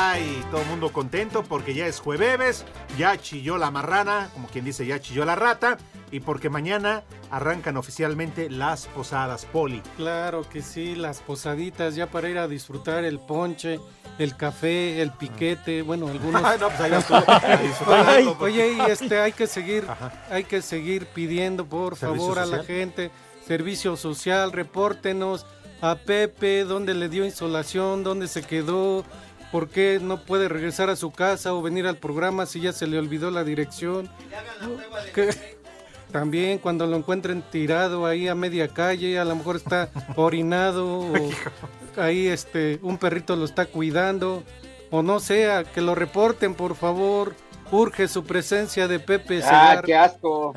Ay, 0.00 0.44
todo 0.52 0.60
el 0.60 0.68
mundo 0.68 0.92
contento 0.92 1.42
porque 1.42 1.74
ya 1.74 1.86
es 1.86 1.98
jueves, 1.98 2.64
ya 2.96 3.16
chilló 3.18 3.58
la 3.58 3.72
marrana, 3.72 4.30
como 4.32 4.46
quien 4.46 4.64
dice, 4.64 4.86
ya 4.86 5.00
chilló 5.00 5.24
la 5.24 5.34
rata, 5.34 5.76
y 6.12 6.20
porque 6.20 6.48
mañana 6.48 7.02
arrancan 7.32 7.76
oficialmente 7.76 8.48
las 8.48 8.86
posadas, 8.86 9.44
Poli. 9.46 9.82
Claro 9.96 10.48
que 10.48 10.62
sí, 10.62 10.94
las 10.94 11.18
posaditas 11.18 11.96
ya 11.96 12.06
para 12.06 12.28
ir 12.28 12.38
a 12.38 12.46
disfrutar 12.46 13.02
el 13.02 13.18
ponche, 13.18 13.80
el 14.20 14.36
café, 14.36 15.02
el 15.02 15.10
piquete, 15.10 15.82
bueno, 15.82 16.06
algunos. 16.06 16.44
Ah, 16.44 16.56
no, 16.60 16.68
pues 16.68 16.80
ahí 16.80 16.90
vas 16.92 17.06
tú, 17.08 18.36
oye, 18.44 18.74
y 18.74 18.80
este 18.82 19.18
hay 19.18 19.32
que 19.32 19.48
seguir, 19.48 19.84
hay 20.30 20.44
que 20.44 20.62
seguir 20.62 21.06
pidiendo 21.06 21.66
por 21.66 21.96
¿Servicio 21.96 22.24
favor 22.24 22.38
a 22.38 22.46
la 22.46 22.62
gente 22.62 23.10
servicio 23.48 23.96
social, 23.96 24.52
repórtenos 24.52 25.46
a 25.80 25.94
Pepe 25.96 26.64
dónde 26.64 26.94
le 26.94 27.08
dio 27.08 27.24
insolación, 27.24 28.04
dónde 28.04 28.28
se 28.28 28.42
quedó, 28.42 29.04
por 29.52 29.68
qué 29.68 29.98
no 30.02 30.20
puede 30.22 30.48
regresar 30.48 30.90
a 30.90 30.96
su 30.96 31.10
casa 31.10 31.54
o 31.54 31.62
venir 31.62 31.86
al 31.86 31.96
programa 31.96 32.46
si 32.46 32.60
ya 32.60 32.72
se 32.72 32.86
le 32.86 32.98
olvidó 32.98 33.30
la 33.30 33.44
dirección. 33.44 34.10
Que- 35.14 35.56
También 36.12 36.58
cuando 36.58 36.86
lo 36.86 36.96
encuentren 36.96 37.42
tirado 37.42 38.06
ahí 38.06 38.28
a 38.28 38.34
media 38.34 38.68
calle, 38.68 39.18
a 39.18 39.24
lo 39.26 39.36
mejor 39.36 39.56
está 39.56 39.90
orinado 40.16 41.00
o 41.00 41.30
ahí 41.98 42.28
este 42.28 42.78
un 42.82 42.96
perrito 42.96 43.36
lo 43.36 43.44
está 43.44 43.66
cuidando 43.66 44.42
o 44.90 45.02
no 45.02 45.20
sea, 45.20 45.64
que 45.64 45.82
lo 45.82 45.94
reporten 45.94 46.54
por 46.54 46.76
favor. 46.76 47.34
Urge 47.70 48.08
su 48.08 48.24
presencia 48.24 48.88
de 48.88 48.98
Pepe 48.98 49.42
Ah, 49.44 49.82
qué 49.84 49.94
asco. 49.94 50.54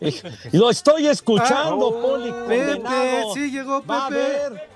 Lo 0.52 0.68
estoy 0.70 1.06
escuchando, 1.06 1.94
Ah, 1.96 2.02
Poli, 2.02 2.32
Pepe, 2.48 3.22
sí 3.32 3.50
llegó 3.52 3.80
Pepe. 3.80 3.92
Va 3.92 4.06
a 4.06 4.10
ver. 4.10 4.68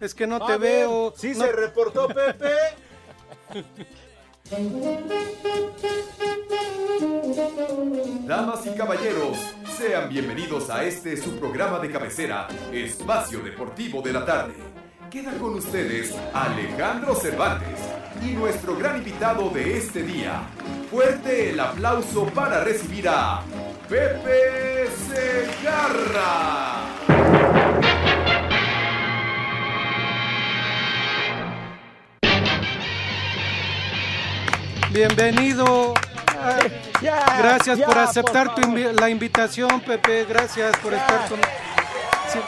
Es 0.00 0.14
que 0.14 0.26
no 0.26 0.38
Va 0.38 0.46
te 0.46 0.52
ver. 0.58 0.60
veo. 0.88 1.14
Sí 1.16 1.32
No- 1.34 1.44
se 1.46 1.52
reportó 1.52 2.08
Pepe. 2.08 2.50
Damas 8.26 8.64
y 8.66 8.70
caballeros, 8.76 9.36
sean 9.76 10.08
bienvenidos 10.08 10.70
a 10.70 10.84
este 10.84 11.16
su 11.16 11.38
programa 11.38 11.78
de 11.78 11.90
cabecera, 11.90 12.46
Espacio 12.72 13.40
Deportivo 13.40 14.00
de 14.02 14.12
la 14.12 14.24
Tarde. 14.24 14.54
Queda 15.10 15.32
con 15.38 15.54
ustedes 15.54 16.14
Alejandro 16.32 17.14
Cervantes 17.14 17.78
y 18.22 18.32
nuestro 18.32 18.76
gran 18.76 18.98
invitado 18.98 19.48
de 19.50 19.76
este 19.78 20.02
día. 20.02 20.42
Fuerte 20.90 21.50
el 21.50 21.60
aplauso 21.60 22.26
para 22.26 22.62
recibir 22.62 23.08
a 23.08 23.42
Pepe 23.88 24.86
Segarra. 25.08 26.82
Bienvenido. 34.94 35.92
Gracias 37.38 37.78
ya, 37.78 37.84
por 37.86 37.94
por 37.94 38.04
aceptar 38.04 38.54
tu 38.54 38.60
invi- 38.60 38.92
la 38.92 39.10
invitación, 39.10 39.80
Pepe. 39.80 40.24
Gracias 40.24 40.76
por 40.76 40.94
estar 40.94 41.28
con. 41.28 41.40
Sí. 42.32 42.38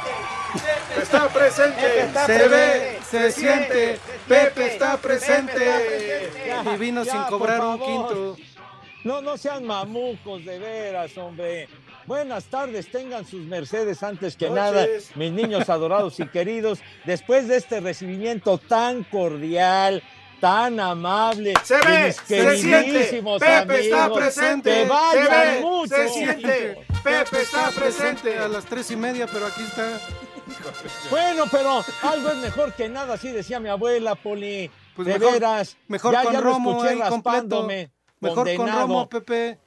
Está 1.03 1.29
presente. 1.29 2.09
se 2.25 2.49
ve, 2.49 2.99
se 3.11 3.33
siente. 3.33 3.99
Pepe 4.29 4.67
está 4.69 4.97
presente. 4.97 6.31
Y 6.73 6.77
vino 6.77 7.03
ya, 7.03 7.11
sin 7.11 7.23
cobrar 7.25 7.61
un 7.63 7.79
quinto. 7.81 8.37
No, 9.03 9.21
no 9.21 9.37
sean 9.37 9.65
mamucos, 9.65 10.45
de 10.45 10.61
veras, 10.61 11.19
hombre. 11.19 11.69
Buenas 12.07 12.45
tardes, 12.45 12.89
tengan 12.93 13.27
sus 13.27 13.45
mercedes 13.45 14.05
antes 14.05 14.37
que 14.37 14.49
Noches. 14.49 14.57
nada, 14.63 14.87
mis 15.17 15.33
niños 15.33 15.69
adorados 15.69 16.21
y 16.21 16.29
queridos. 16.29 16.79
Después 17.05 17.49
de 17.49 17.57
este 17.57 17.81
recibimiento 17.81 18.59
tan 18.59 19.03
cordial, 19.03 20.01
tan 20.41 20.79
amable, 20.81 21.55
Se 21.65 21.77
ve, 21.81 22.13
se 22.13 22.57
siente. 22.59 23.23
Pepe 23.39 23.81
está 23.87 24.13
presente. 24.13 24.71
que 24.71 24.87
Se 25.19 25.29
ve, 25.31 25.61
mucho. 25.61 25.95
se 25.95 26.09
siente. 26.09 26.79
Pepe 27.03 27.43
está 27.43 27.71
presente. 27.71 28.39
a 28.39 28.49
las 28.49 28.65
tres 28.65 28.91
y 28.91 28.97
media, 28.97 29.27
pero 29.33 29.47
aquí 29.47 29.63
está. 29.63 29.99
Bueno, 31.11 31.45
pero 31.51 31.85
algo 32.03 32.31
es 32.31 32.37
mejor 32.39 32.73
que 32.75 32.89
nada, 32.89 33.15
así 33.15 33.31
decía 33.31 33.61
mi 33.61 33.69
abuela, 33.69 34.15
Poli. 34.15 34.71
Pues 34.95 35.07
de 35.09 35.19
mejor- 35.19 35.33
veras. 35.35 35.77
mejor 35.89 36.13
ya, 36.13 36.23
con 36.23 36.33
ya 36.33 36.41
lo 36.41 36.45
Romo 36.53 36.71
escuché 36.73 36.89
ahí 36.91 36.99
raspándome. 36.99 37.91
Mejor 38.21 38.57
con. 38.57 38.73
Romo, 38.73 39.09
Pepe. 39.09 39.59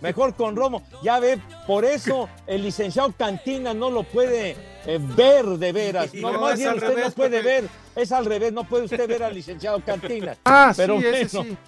Mejor 0.00 0.34
con 0.34 0.56
Romo. 0.56 0.82
Ya 1.02 1.18
ve, 1.20 1.38
por 1.66 1.84
eso 1.84 2.28
el 2.46 2.62
licenciado 2.62 3.12
Cantina 3.18 3.74
no 3.74 3.90
lo 3.90 4.02
puede 4.04 4.56
eh, 4.86 4.98
ver 5.00 5.44
de 5.46 5.72
veras. 5.72 6.10
No, 6.14 6.32
No, 6.32 6.40
más 6.40 6.58
bien 6.58 6.74
usted 6.74 6.88
revés, 6.88 7.04
no 7.06 7.10
puede 7.12 7.38
Pepe. 7.42 7.60
ver. 7.62 7.68
Es 7.96 8.12
al 8.12 8.24
revés, 8.24 8.52
no 8.52 8.64
puede 8.64 8.84
usted 8.84 9.08
ver 9.08 9.22
al 9.22 9.34
licenciado 9.34 9.80
Cantina. 9.84 10.36
Ah, 10.44 10.72
Pero 10.76 11.00
sí, 11.00 11.06
ese 11.06 11.36
bueno, 11.38 11.52
sí. 11.52 11.58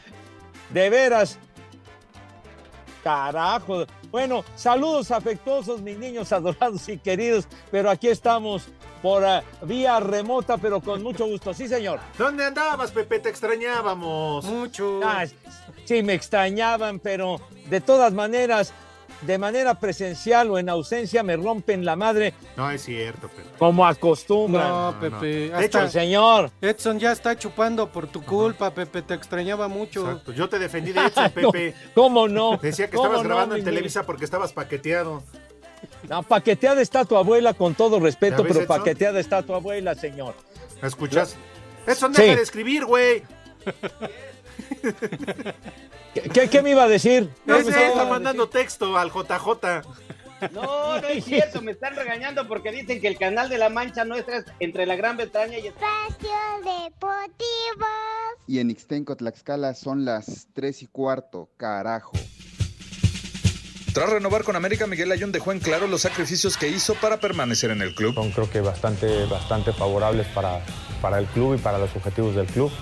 de 0.71 0.91
veras. 0.91 1.39
Carajo. 3.03 3.85
Bueno, 4.11 4.45
saludos 4.55 5.11
afectuosos, 5.11 5.81
mis 5.83 5.99
niños 5.99 6.33
adorados 6.33 6.89
y 6.89 6.99
queridos. 6.99 7.49
Pero 7.71 7.91
aquí 7.91 8.09
estamos 8.09 8.65
por 9.03 9.25
ah, 9.25 9.43
vía 9.63 9.99
remota, 9.99 10.57
pero 10.59 10.81
con 10.81 11.03
mucho 11.03 11.27
gusto. 11.27 11.53
Sí, 11.53 11.67
señor. 11.67 11.99
¿Dónde 12.17 12.45
andabas, 12.45 12.93
Pepe? 12.93 13.19
Te 13.19 13.29
extrañábamos. 13.31 14.45
Mucho. 14.45 15.01
Ah, 15.03 15.25
sí, 15.85 16.03
me 16.03 16.15
extrañaban, 16.15 17.01
pero 17.01 17.41
de 17.69 17.81
todas 17.81 18.13
maneras, 18.13 18.73
de 19.27 19.39
manera 19.39 19.75
presencial 19.79 20.51
o 20.51 20.59
en 20.59 20.69
ausencia, 20.69 21.23
me 21.23 21.37
rompen 21.37 21.85
la 21.85 21.97
madre 21.97 22.35
No 22.57 22.71
es 22.71 22.83
cierto, 22.85 23.29
Pepe. 23.29 23.49
como 23.59 23.87
acostumbran. 23.87 24.69
No, 24.69 24.97
Pepe. 25.01 25.51
Hasta- 25.53 25.65
hecho, 25.65 25.89
señor. 25.89 26.51
Edson 26.61 26.99
ya 26.99 27.13
está 27.13 27.37
chupando 27.37 27.91
por 27.91 28.07
tu 28.09 28.23
culpa, 28.25 28.73
Pepe. 28.75 29.03
Te 29.03 29.15
extrañaba 29.15 29.69
mucho. 29.69 30.01
Exacto. 30.09 30.33
Yo 30.33 30.49
te 30.49 30.59
defendí 30.59 30.93
de 30.93 31.01
Edson, 31.07 31.33
No, 31.37 31.51
Pepe. 31.53 31.75
¿Cómo 31.95 32.29
no? 32.29 32.57
Decía 32.61 32.89
que 32.91 32.97
¿Cómo 32.97 33.07
estabas 33.09 33.23
no, 33.25 33.29
grabando 33.29 33.55
en 33.55 33.61
mi 33.61 33.65
Televisa 33.65 34.03
porque 34.05 34.25
estabas 34.25 34.53
paqueteado. 34.53 35.23
No, 36.09 36.23
paqueteada 36.23 36.81
está 36.81 37.05
tu 37.05 37.17
abuela, 37.17 37.55
con 37.55 37.75
todo 37.75 37.99
respeto, 38.01 38.39
¿Ya 38.39 38.43
ves, 38.45 38.53
pero 38.53 38.65
Edson? 38.65 38.77
paqueteada 38.79 39.19
está 39.21 39.43
tu 39.43 39.55
abuela, 39.55 39.95
señor. 39.95 40.35
¿Me 40.81 40.89
escuchas? 40.89 41.37
Edson, 41.87 42.15
Sí. 42.15 42.23
deja 42.23 42.37
de 42.37 42.43
escribir, 42.43 42.85
güey. 42.85 43.23
¿Qué, 46.15 46.63
me 46.63 46.71
iba 46.71 46.85
a 46.85 46.89
decir? 46.89 47.31
No 47.47 47.57
¿Qué 47.57 47.65
me 47.65 47.71
está 47.71 48.05
mandando 48.05 48.49
texto 48.49 48.97
al 48.97 49.11
JJ. 49.11 49.83
No, 50.53 51.01
no 51.01 51.09
es 51.09 51.25
cierto, 51.25 51.63
me 51.63 51.73
están 51.73 51.95
regañando 51.95 52.49
porque 52.49 52.73
dicen 52.73 53.01
que 53.01 53.07
el 53.07 53.17
canal 53.17 53.49
de 53.49 53.59
la 53.59 53.69
Mancha 53.69 54.05
nuestra 54.05 54.39
es 54.39 54.45
entre 54.59 54.87
la 54.87 54.97
Gran 54.97 55.17
Bretaña 55.17 55.59
y 55.59 55.69
Espacio 55.69 56.31
Deportivo. 56.59 57.87
Y 58.49 58.59
en 58.59 58.71
Ixtenco, 58.71 59.17
Tlaxcala 59.17 59.75
son 59.75 60.05
las 60.05 60.49
3 60.53 60.83
y 60.83 60.87
cuarto, 60.89 61.49
carajo. 61.57 62.13
Tras 63.93 64.09
renovar 64.09 64.43
con 64.43 64.57
América, 64.57 64.87
Miguel 64.87 65.13
Ayun 65.13 65.33
dejó 65.33 65.53
en 65.53 65.59
claro 65.59 65.87
los 65.87 66.01
sacrificios 66.01 66.57
que 66.57 66.67
hizo 66.67 66.95
para 66.95 67.19
permanecer 67.19 67.71
en 67.71 67.83
el 67.83 67.95
club. 67.95 68.15
Son 68.15 68.31
creo 68.31 68.49
que 68.49 68.63
bastante, 68.63 69.27
bastante 69.27 69.75
favorables 69.75 70.27
para, 70.29 70.61
para 71.03 71.19
el 71.19 71.27
club 71.27 71.57
y 71.57 71.59
para 71.59 71.77
los 71.77 71.95
objetivos 71.95 72.35
del 72.35 72.47
club. 72.47 72.73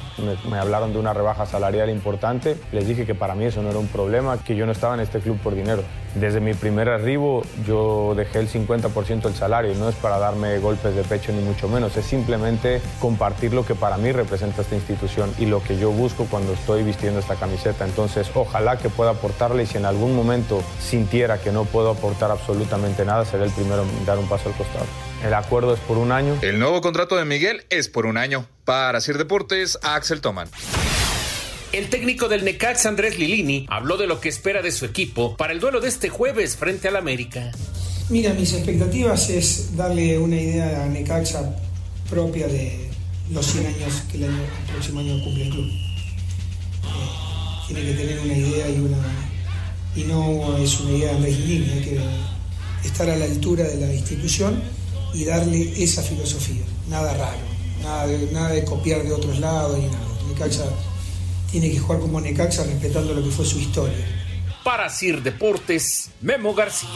Me 0.48 0.58
hablaron 0.58 0.92
de 0.92 1.00
una 1.00 1.12
rebaja 1.12 1.46
salarial 1.46 1.90
importante. 1.90 2.56
Les 2.70 2.86
dije 2.86 3.06
que 3.06 3.16
para 3.16 3.34
mí 3.34 3.44
eso 3.44 3.60
no 3.60 3.70
era 3.70 3.80
un 3.80 3.88
problema, 3.88 4.38
que 4.44 4.54
yo 4.54 4.66
no 4.66 4.72
estaba 4.72 4.94
en 4.94 5.00
este 5.00 5.18
club 5.18 5.36
por 5.40 5.56
dinero. 5.56 5.82
Desde 6.14 6.40
mi 6.40 6.54
primer 6.54 6.88
arribo 6.88 7.42
yo 7.66 8.14
dejé 8.16 8.40
el 8.40 8.48
50% 8.48 9.22
del 9.22 9.34
salario. 9.34 9.74
No 9.74 9.88
es 9.88 9.94
para 9.94 10.18
darme 10.18 10.58
golpes 10.58 10.94
de 10.94 11.02
pecho 11.02 11.32
ni 11.32 11.40
mucho 11.40 11.68
menos. 11.68 11.96
Es 11.96 12.04
simplemente 12.04 12.80
compartir 13.00 13.54
lo 13.54 13.64
que 13.64 13.74
para 13.74 13.96
mí 13.96 14.10
representa 14.10 14.62
esta 14.62 14.74
institución 14.74 15.32
y 15.38 15.46
lo 15.46 15.62
que 15.62 15.78
yo 15.78 15.90
busco 15.90 16.26
cuando 16.26 16.52
estoy 16.52 16.82
vistiendo 16.82 17.20
esta 17.20 17.36
camiseta. 17.36 17.84
Entonces 17.84 18.30
ojalá 18.34 18.78
que 18.78 18.88
pueda 18.88 19.10
aportarle 19.10 19.62
y 19.62 19.66
si 19.66 19.78
en 19.78 19.84
algún 19.84 20.16
momento 20.16 20.62
sintiera 20.80 21.38
que 21.38 21.52
no 21.52 21.64
puedo 21.64 21.90
aportar 21.90 22.30
absolutamente 22.30 23.04
nada, 23.04 23.24
seré 23.24 23.44
el 23.44 23.50
primero 23.50 23.82
en 23.82 24.04
dar 24.04 24.18
un 24.18 24.28
paso 24.28 24.48
al 24.48 24.54
costado. 24.56 24.86
El 25.24 25.34
acuerdo 25.34 25.74
es 25.74 25.80
por 25.80 25.98
un 25.98 26.12
año. 26.12 26.36
El 26.42 26.58
nuevo 26.58 26.80
contrato 26.80 27.16
de 27.16 27.24
Miguel 27.24 27.64
es 27.70 27.88
por 27.88 28.06
un 28.06 28.16
año. 28.16 28.46
Para 28.64 29.00
Sir 29.00 29.18
Deportes, 29.18 29.78
Axel 29.82 30.20
Toman. 30.20 30.48
El 31.72 31.88
técnico 31.88 32.28
del 32.28 32.44
Necaxa, 32.44 32.88
Andrés 32.88 33.16
Lilini, 33.16 33.64
habló 33.68 33.96
de 33.96 34.08
lo 34.08 34.20
que 34.20 34.28
espera 34.28 34.60
de 34.60 34.72
su 34.72 34.84
equipo 34.84 35.36
para 35.36 35.52
el 35.52 35.60
duelo 35.60 35.80
de 35.80 35.88
este 35.88 36.08
jueves 36.08 36.56
frente 36.56 36.88
al 36.88 36.96
América. 36.96 37.52
Mira, 38.08 38.34
mis 38.34 38.52
expectativas 38.54 39.30
es 39.30 39.76
darle 39.76 40.18
una 40.18 40.34
idea 40.34 40.82
a 40.82 40.86
Necaxa 40.88 41.54
propia 42.08 42.48
de 42.48 42.90
los 43.30 43.46
100 43.46 43.66
años 43.66 44.02
que 44.10 44.16
el, 44.16 44.24
año, 44.24 44.42
próximo 44.72 44.98
año 44.98 45.22
cumple 45.22 45.44
el 45.44 45.50
club. 45.50 45.66
Eh, 45.66 46.88
tiene 47.68 47.82
que 47.82 47.92
tener 47.92 48.18
una 48.18 48.36
idea 48.36 48.68
y 48.68 48.80
una 48.80 48.98
y 49.94 50.04
no 50.04 50.56
es 50.56 50.80
una 50.80 50.90
idea 50.90 51.10
de 51.10 51.16
Andrés 51.18 51.38
Lilini, 51.38 51.70
hay 51.70 51.80
que 51.82 52.00
estar 52.84 53.08
a 53.08 53.16
la 53.16 53.26
altura 53.26 53.64
de 53.64 53.76
la 53.76 53.94
institución 53.94 54.60
y 55.14 55.24
darle 55.24 55.72
esa 55.80 56.02
filosofía. 56.02 56.64
Nada 56.88 57.14
raro, 57.14 58.18
nada 58.32 58.48
de, 58.48 58.64
copiar 58.64 59.04
de 59.04 59.12
otros 59.12 59.38
lados 59.38 59.78
ni 59.78 59.86
nada. 59.86 59.98
Necaxa 60.28 60.64
tiene 61.50 61.70
que 61.70 61.78
jugar 61.78 62.00
como 62.00 62.20
Necaxa 62.20 62.64
respetando 62.64 63.12
lo 63.14 63.22
que 63.22 63.30
fue 63.30 63.44
su 63.44 63.58
historia. 63.58 64.06
Para 64.62 64.88
Sir 64.88 65.22
Deportes, 65.22 66.10
Memo 66.20 66.54
García. 66.54 66.88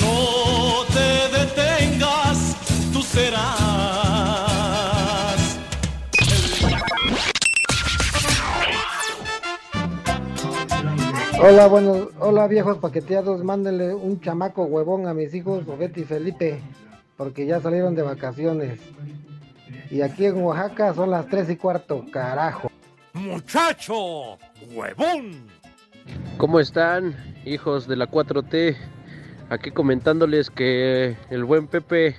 No 0.00 0.84
te 0.92 1.38
detengas, 1.38 2.56
tú 2.92 3.02
serás. 3.02 3.40
Hola, 11.42 11.68
buenos, 11.68 12.08
hola 12.18 12.46
viejos 12.48 12.76
paqueteados, 12.78 13.42
mándenle 13.42 13.94
un 13.94 14.20
chamaco 14.20 14.64
huevón 14.64 15.06
a 15.06 15.14
mis 15.14 15.32
hijos 15.34 15.64
Betty 15.78 16.02
y 16.02 16.04
Felipe, 16.04 16.60
porque 17.16 17.46
ya 17.46 17.60
salieron 17.60 17.94
de 17.94 18.02
vacaciones. 18.02 18.78
Y 19.90 20.02
aquí 20.02 20.26
en 20.26 20.42
Oaxaca 20.42 20.94
son 20.94 21.10
las 21.10 21.26
tres 21.26 21.50
y 21.50 21.56
cuarto, 21.56 22.04
carajo. 22.12 22.70
Muchacho, 23.12 24.38
huevón. 24.72 25.48
¿Cómo 26.36 26.60
están, 26.60 27.16
hijos 27.44 27.88
de 27.88 27.96
la 27.96 28.08
4T? 28.08 28.76
Aquí 29.48 29.72
comentándoles 29.72 30.48
que 30.48 31.16
el 31.28 31.44
buen 31.44 31.66
Pepe 31.66 32.14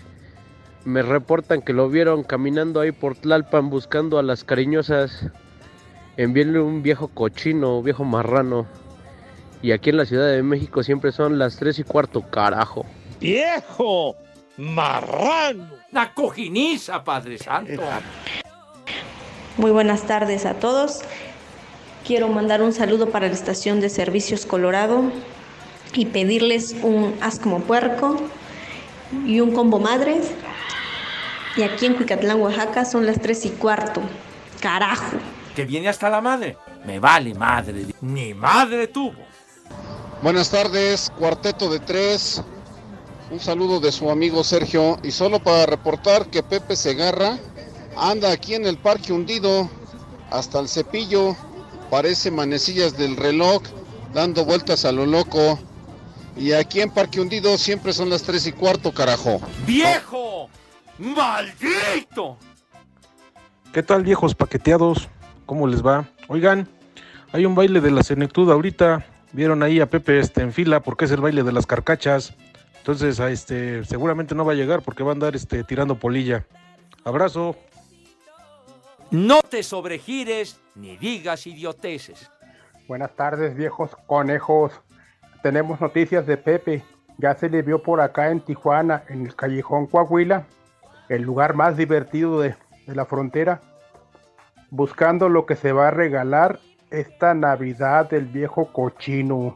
me 0.83 1.01
reportan 1.01 1.61
que 1.61 1.71
lo 1.71 1.89
vieron 1.89 2.23
caminando 2.23 2.81
ahí 2.81 2.91
por 2.91 3.15
Tlalpan 3.15 3.69
buscando 3.69 4.19
a 4.19 4.23
las 4.23 4.43
cariñosas. 4.43 5.27
Envíenle 6.17 6.59
un 6.59 6.83
viejo 6.83 7.07
cochino, 7.07 7.81
viejo 7.81 8.03
marrano. 8.03 8.67
Y 9.61 9.71
aquí 9.71 9.91
en 9.91 9.97
la 9.97 10.05
Ciudad 10.05 10.27
de 10.29 10.43
México 10.43 10.83
siempre 10.83 11.13
son 11.13 11.39
las 11.39 11.55
3 11.55 11.79
y 11.79 11.83
cuarto, 11.83 12.21
carajo. 12.29 12.85
¡Viejo! 13.21 14.17
¡Marrano! 14.61 15.71
La 15.91 16.13
cojiniza, 16.13 17.03
Padre 17.03 17.39
Santo. 17.39 17.81
Muy 19.57 19.71
buenas 19.71 20.03
tardes 20.03 20.45
a 20.45 20.53
todos. 20.53 20.99
Quiero 22.05 22.27
mandar 22.27 22.61
un 22.61 22.71
saludo 22.71 23.09
para 23.09 23.27
la 23.27 23.33
estación 23.33 23.81
de 23.81 23.89
servicios 23.89 24.45
Colorado 24.45 25.11
y 25.93 26.05
pedirles 26.05 26.75
un 26.83 27.15
haz 27.21 27.39
como 27.39 27.61
puerco 27.61 28.17
y 29.25 29.39
un 29.39 29.51
combo 29.51 29.79
madres. 29.79 30.29
Y 31.57 31.63
aquí 31.63 31.87
en 31.87 31.95
Cuicatlán, 31.95 32.39
Oaxaca, 32.39 32.85
son 32.85 33.07
las 33.07 33.19
3 33.19 33.45
y 33.47 33.49
cuarto. 33.49 34.03
Carajo. 34.61 35.17
Que 35.55 35.65
viene 35.65 35.89
hasta 35.89 36.07
la 36.07 36.21
madre. 36.21 36.55
Me 36.85 36.99
vale 36.99 37.33
madre. 37.33 37.87
Ni 38.01 38.35
madre 38.35 38.87
tuvo. 38.87 39.25
Buenas 40.21 40.51
tardes, 40.51 41.11
cuarteto 41.17 41.67
de 41.67 41.79
tres. 41.79 42.43
Un 43.31 43.39
saludo 43.39 43.79
de 43.79 43.93
su 43.93 44.11
amigo 44.11 44.43
Sergio. 44.43 44.99
Y 45.03 45.11
solo 45.11 45.39
para 45.39 45.65
reportar 45.65 46.27
que 46.27 46.43
Pepe 46.43 46.75
Segarra 46.75 47.39
anda 47.97 48.29
aquí 48.29 48.55
en 48.55 48.65
el 48.65 48.77
parque 48.77 49.13
hundido 49.13 49.69
hasta 50.29 50.59
el 50.59 50.67
cepillo. 50.67 51.37
Parece 51.89 52.29
manecillas 52.29 52.97
del 52.97 53.15
reloj 53.15 53.61
dando 54.13 54.43
vueltas 54.43 54.83
a 54.83 54.91
lo 54.91 55.05
loco. 55.05 55.57
Y 56.35 56.51
aquí 56.51 56.81
en 56.81 56.89
Parque 56.89 57.19
Hundido 57.19 57.57
siempre 57.57 57.91
son 57.91 58.09
las 58.09 58.23
tres 58.23 58.47
y 58.47 58.53
cuarto, 58.53 58.93
carajo. 58.93 59.41
¡Viejo! 59.65 60.49
¡Maldito! 60.97 62.37
¿Qué 63.73 63.83
tal, 63.83 64.03
viejos 64.03 64.33
paqueteados? 64.33 65.09
¿Cómo 65.45 65.67
les 65.67 65.85
va? 65.85 66.07
Oigan, 66.29 66.69
hay 67.33 67.45
un 67.45 67.55
baile 67.55 67.81
de 67.81 67.91
la 67.91 68.03
senectud 68.03 68.49
ahorita. 68.49 69.05
Vieron 69.33 69.61
ahí 69.63 69.79
a 69.81 69.89
Pepe 69.89 70.19
este, 70.19 70.41
en 70.41 70.53
fila 70.53 70.81
porque 70.81 71.05
es 71.05 71.11
el 71.11 71.19
baile 71.21 71.43
de 71.43 71.51
las 71.51 71.65
carcachas. 71.65 72.33
Entonces, 72.81 73.19
a 73.19 73.29
este, 73.29 73.85
seguramente 73.85 74.33
no 74.33 74.43
va 74.43 74.53
a 74.53 74.55
llegar 74.55 74.81
porque 74.81 75.03
va 75.03 75.11
a 75.11 75.13
andar 75.13 75.35
este, 75.35 75.63
tirando 75.63 75.99
polilla. 75.99 76.47
Abrazo. 77.03 77.55
No 79.11 79.43
te 79.43 79.61
sobregires 79.61 80.59
ni 80.73 80.97
digas 80.97 81.45
idioteces. 81.45 82.31
Buenas 82.87 83.15
tardes, 83.15 83.55
viejos 83.55 83.95
conejos. 84.07 84.71
Tenemos 85.43 85.79
noticias 85.79 86.25
de 86.25 86.37
Pepe. 86.37 86.83
Ya 87.19 87.35
se 87.35 87.49
le 87.49 87.61
vio 87.61 87.83
por 87.83 88.01
acá 88.01 88.31
en 88.31 88.41
Tijuana, 88.41 89.03
en 89.09 89.27
el 89.27 89.35
callejón 89.35 89.85
Coahuila, 89.85 90.47
el 91.07 91.21
lugar 91.21 91.53
más 91.53 91.77
divertido 91.77 92.41
de, 92.41 92.55
de 92.87 92.95
la 92.95 93.05
frontera, 93.05 93.61
buscando 94.71 95.29
lo 95.29 95.45
que 95.45 95.55
se 95.55 95.71
va 95.71 95.89
a 95.89 95.91
regalar 95.91 96.59
esta 96.89 97.35
Navidad 97.35 98.09
del 98.09 98.25
viejo 98.25 98.73
cochino. 98.73 99.55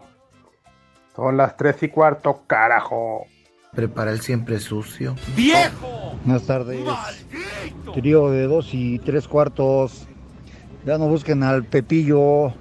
Son 1.16 1.38
las 1.38 1.56
tres 1.56 1.82
y 1.82 1.88
cuarto, 1.90 2.42
carajo. 2.46 3.26
Prepara 3.74 4.12
el 4.12 4.22
siempre 4.22 4.60
sucio. 4.60 5.16
¡Viejo! 5.36 6.16
Buenas 6.24 6.44
tardes. 6.46 6.86
Trío 7.94 8.30
de 8.32 8.44
dos 8.48 8.74
y 8.74 9.00
tres 9.00 9.28
cuartos. 9.28 10.08
Ya 10.86 10.98
no 10.98 11.08
busquen 11.08 11.44
al 11.44 11.64
Pepillo. 11.64 12.54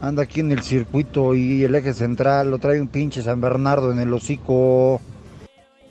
Anda 0.00 0.22
aquí 0.22 0.40
en 0.40 0.52
el 0.52 0.62
circuito 0.62 1.34
y 1.34 1.62
el 1.64 1.74
eje 1.74 1.92
central 1.92 2.50
lo 2.50 2.58
trae 2.58 2.80
un 2.80 2.88
pinche 2.88 3.22
San 3.22 3.40
Bernardo 3.40 3.92
en 3.92 3.98
el 3.98 4.12
hocico. 4.12 5.00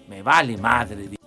Me 0.07 0.23
vale 0.23 0.57
madre. 0.57 1.18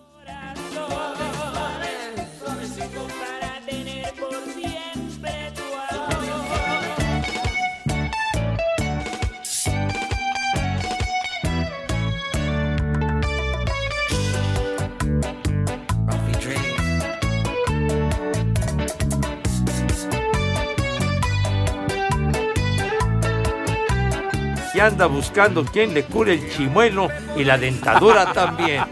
Anda 24.82 25.06
buscando 25.06 25.64
quien 25.64 25.94
le 25.94 26.02
cure 26.02 26.32
el 26.34 26.50
chimuelo 26.50 27.06
y 27.36 27.44
la 27.44 27.56
dentadura 27.56 28.32
también. 28.34 28.82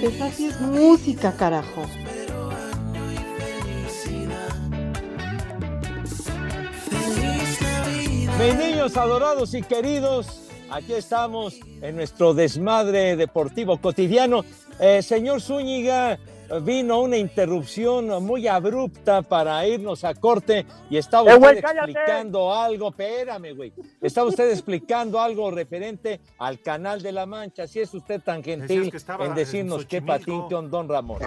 Pues 0.00 0.20
así 0.22 0.46
es 0.46 0.58
música, 0.62 1.36
carajo. 1.36 1.84
Mis 8.38 8.56
niños 8.56 8.96
adorados 8.96 9.52
y 9.52 9.60
queridos, 9.60 10.48
aquí 10.70 10.94
estamos 10.94 11.60
en 11.82 11.94
nuestro 11.94 12.32
desmadre 12.32 13.16
deportivo 13.16 13.76
cotidiano. 13.76 14.46
Eh, 14.80 15.02
señor 15.02 15.42
Zúñiga, 15.42 16.18
vino 16.62 17.00
una 17.00 17.16
interrupción 17.16 18.08
muy 18.24 18.46
abrupta 18.48 19.22
para 19.22 19.66
irnos 19.66 20.04
a 20.04 20.14
corte 20.14 20.66
y 20.90 20.96
estaba 20.96 21.30
¡Eh, 21.32 21.34
usted 21.36 21.40
güey, 21.40 21.58
explicando 21.58 22.52
algo, 22.54 22.88
espérame, 22.90 23.54
güey, 23.56 23.72
estaba 24.00 24.28
usted 24.28 24.50
explicando 24.50 25.20
algo 25.20 25.50
referente 25.50 26.20
al 26.38 26.60
Canal 26.60 27.00
de 27.02 27.12
la 27.12 27.26
Mancha, 27.26 27.66
si 27.66 27.80
es 27.80 27.92
usted 27.94 28.20
tan 28.20 28.42
gentil 28.42 28.90
que 28.90 29.24
en 29.24 29.34
decirnos 29.34 29.82
en 29.82 29.88
qué 29.88 30.02
patín, 30.02 30.44
don 30.48 30.88
Ramón. 30.88 31.18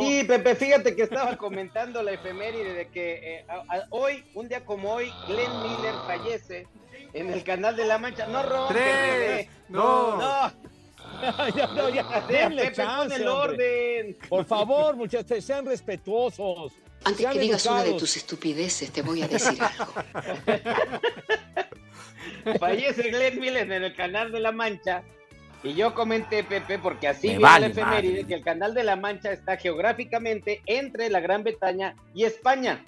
Sí, 0.00 0.24
Pepe, 0.24 0.54
fíjate 0.54 0.94
que 0.94 1.02
estaba 1.02 1.36
comentando 1.36 2.02
la 2.02 2.12
efeméride 2.12 2.74
de 2.74 2.88
que 2.88 3.38
eh, 3.38 3.46
a- 3.48 3.76
a- 3.76 3.86
hoy, 3.90 4.24
un 4.34 4.48
día 4.48 4.64
como 4.64 4.92
hoy, 4.92 5.10
Glenn 5.26 5.62
Miller 5.62 5.94
fallece 6.06 6.66
en 7.12 7.30
el 7.30 7.42
Canal 7.44 7.76
de 7.76 7.84
la 7.86 7.98
Mancha. 7.98 8.26
No 8.26 8.42
rompe, 8.42 8.74
Tres, 8.74 9.18
bebé. 9.18 9.48
dos. 9.68 10.52
No. 11.32 11.48
ya, 11.56 11.66
no, 11.68 11.88
ya, 11.88 12.26
denle 12.28 12.72
chance, 12.72 13.16
el 13.16 13.28
orden. 13.28 14.16
Por 14.28 14.44
favor, 14.44 14.96
muchachos, 14.96 15.44
sean 15.44 15.66
respetuosos. 15.66 16.72
Antes 17.04 17.20
sean 17.20 17.34
que 17.34 17.40
digas 17.40 17.66
una 17.66 17.84
de 17.84 17.94
tus 17.94 18.16
estupideces, 18.16 18.90
te 18.90 19.02
voy 19.02 19.22
a 19.22 19.28
decir 19.28 19.58
algo. 19.60 19.92
Fallece 22.58 23.10
Glenn 23.10 23.40
Miller 23.40 23.70
en 23.70 23.84
el 23.84 23.94
Canal 23.94 24.32
de 24.32 24.40
la 24.40 24.52
Mancha. 24.52 25.02
Y 25.62 25.74
yo 25.74 25.94
comenté, 25.94 26.44
Pepe, 26.44 26.78
porque 26.78 27.08
así 27.08 27.28
viene 27.28 27.42
vale 27.42 27.68
la 27.68 27.72
efeméride, 27.72 28.12
madre. 28.12 28.26
que 28.26 28.34
el 28.34 28.44
Canal 28.44 28.74
de 28.74 28.84
la 28.84 28.96
Mancha 28.96 29.32
está 29.32 29.56
geográficamente 29.56 30.62
entre 30.66 31.08
la 31.08 31.20
Gran 31.20 31.42
Bretaña 31.42 31.96
y 32.14 32.24
España. 32.24 32.84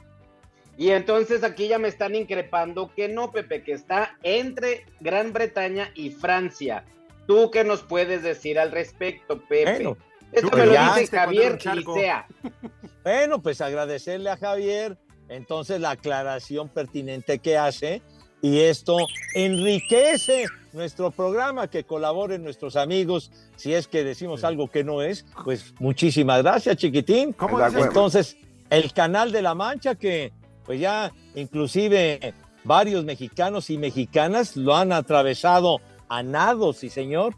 Y 0.76 0.90
entonces 0.90 1.42
aquí 1.42 1.68
ya 1.68 1.78
me 1.78 1.88
están 1.88 2.14
increpando 2.14 2.92
que 2.94 3.08
no, 3.08 3.32
Pepe, 3.32 3.62
que 3.62 3.72
está 3.72 4.18
entre 4.22 4.84
Gran 5.00 5.32
Bretaña 5.32 5.90
y 5.94 6.10
Francia. 6.10 6.84
¿Tú 7.26 7.50
qué 7.50 7.64
nos 7.64 7.82
puedes 7.82 8.22
decir 8.22 8.58
al 8.58 8.70
respecto, 8.70 9.40
Pepe? 9.40 9.72
Bueno, 9.72 9.96
Esto 10.32 10.56
me 10.56 10.66
lo 10.66 10.72
ya 10.72 10.96
dice 10.96 11.16
Javier. 11.16 11.58
Licea. 11.74 12.26
Bueno, 13.02 13.40
pues 13.40 13.60
agradecerle 13.60 14.30
a 14.30 14.36
Javier 14.36 14.98
entonces 15.28 15.80
la 15.80 15.90
aclaración 15.90 16.68
pertinente 16.68 17.38
que 17.38 17.56
hace 17.56 18.02
y 18.42 18.60
esto 18.60 18.98
enriquece 19.34 20.46
nuestro 20.72 21.10
programa, 21.10 21.68
que 21.68 21.84
colaboren 21.84 22.44
nuestros 22.44 22.76
amigos. 22.76 23.30
Si 23.56 23.74
es 23.74 23.88
que 23.88 24.04
decimos 24.04 24.44
algo 24.44 24.68
que 24.68 24.84
no 24.84 25.02
es, 25.02 25.24
pues 25.44 25.74
muchísimas 25.78 26.42
gracias, 26.42 26.76
chiquitín. 26.76 27.32
¿Cómo. 27.32 27.64
Entonces, 27.64 28.36
el 28.70 28.92
canal 28.92 29.32
de 29.32 29.42
la 29.42 29.54
Mancha, 29.54 29.94
que 29.94 30.32
pues 30.64 30.80
ya 30.80 31.12
inclusive 31.34 32.34
varios 32.64 33.04
mexicanos 33.04 33.70
y 33.70 33.78
mexicanas 33.78 34.56
lo 34.56 34.76
han 34.76 34.92
atravesado 34.92 35.80
a 36.08 36.22
nado, 36.22 36.72
sí 36.72 36.90
señor, 36.90 37.34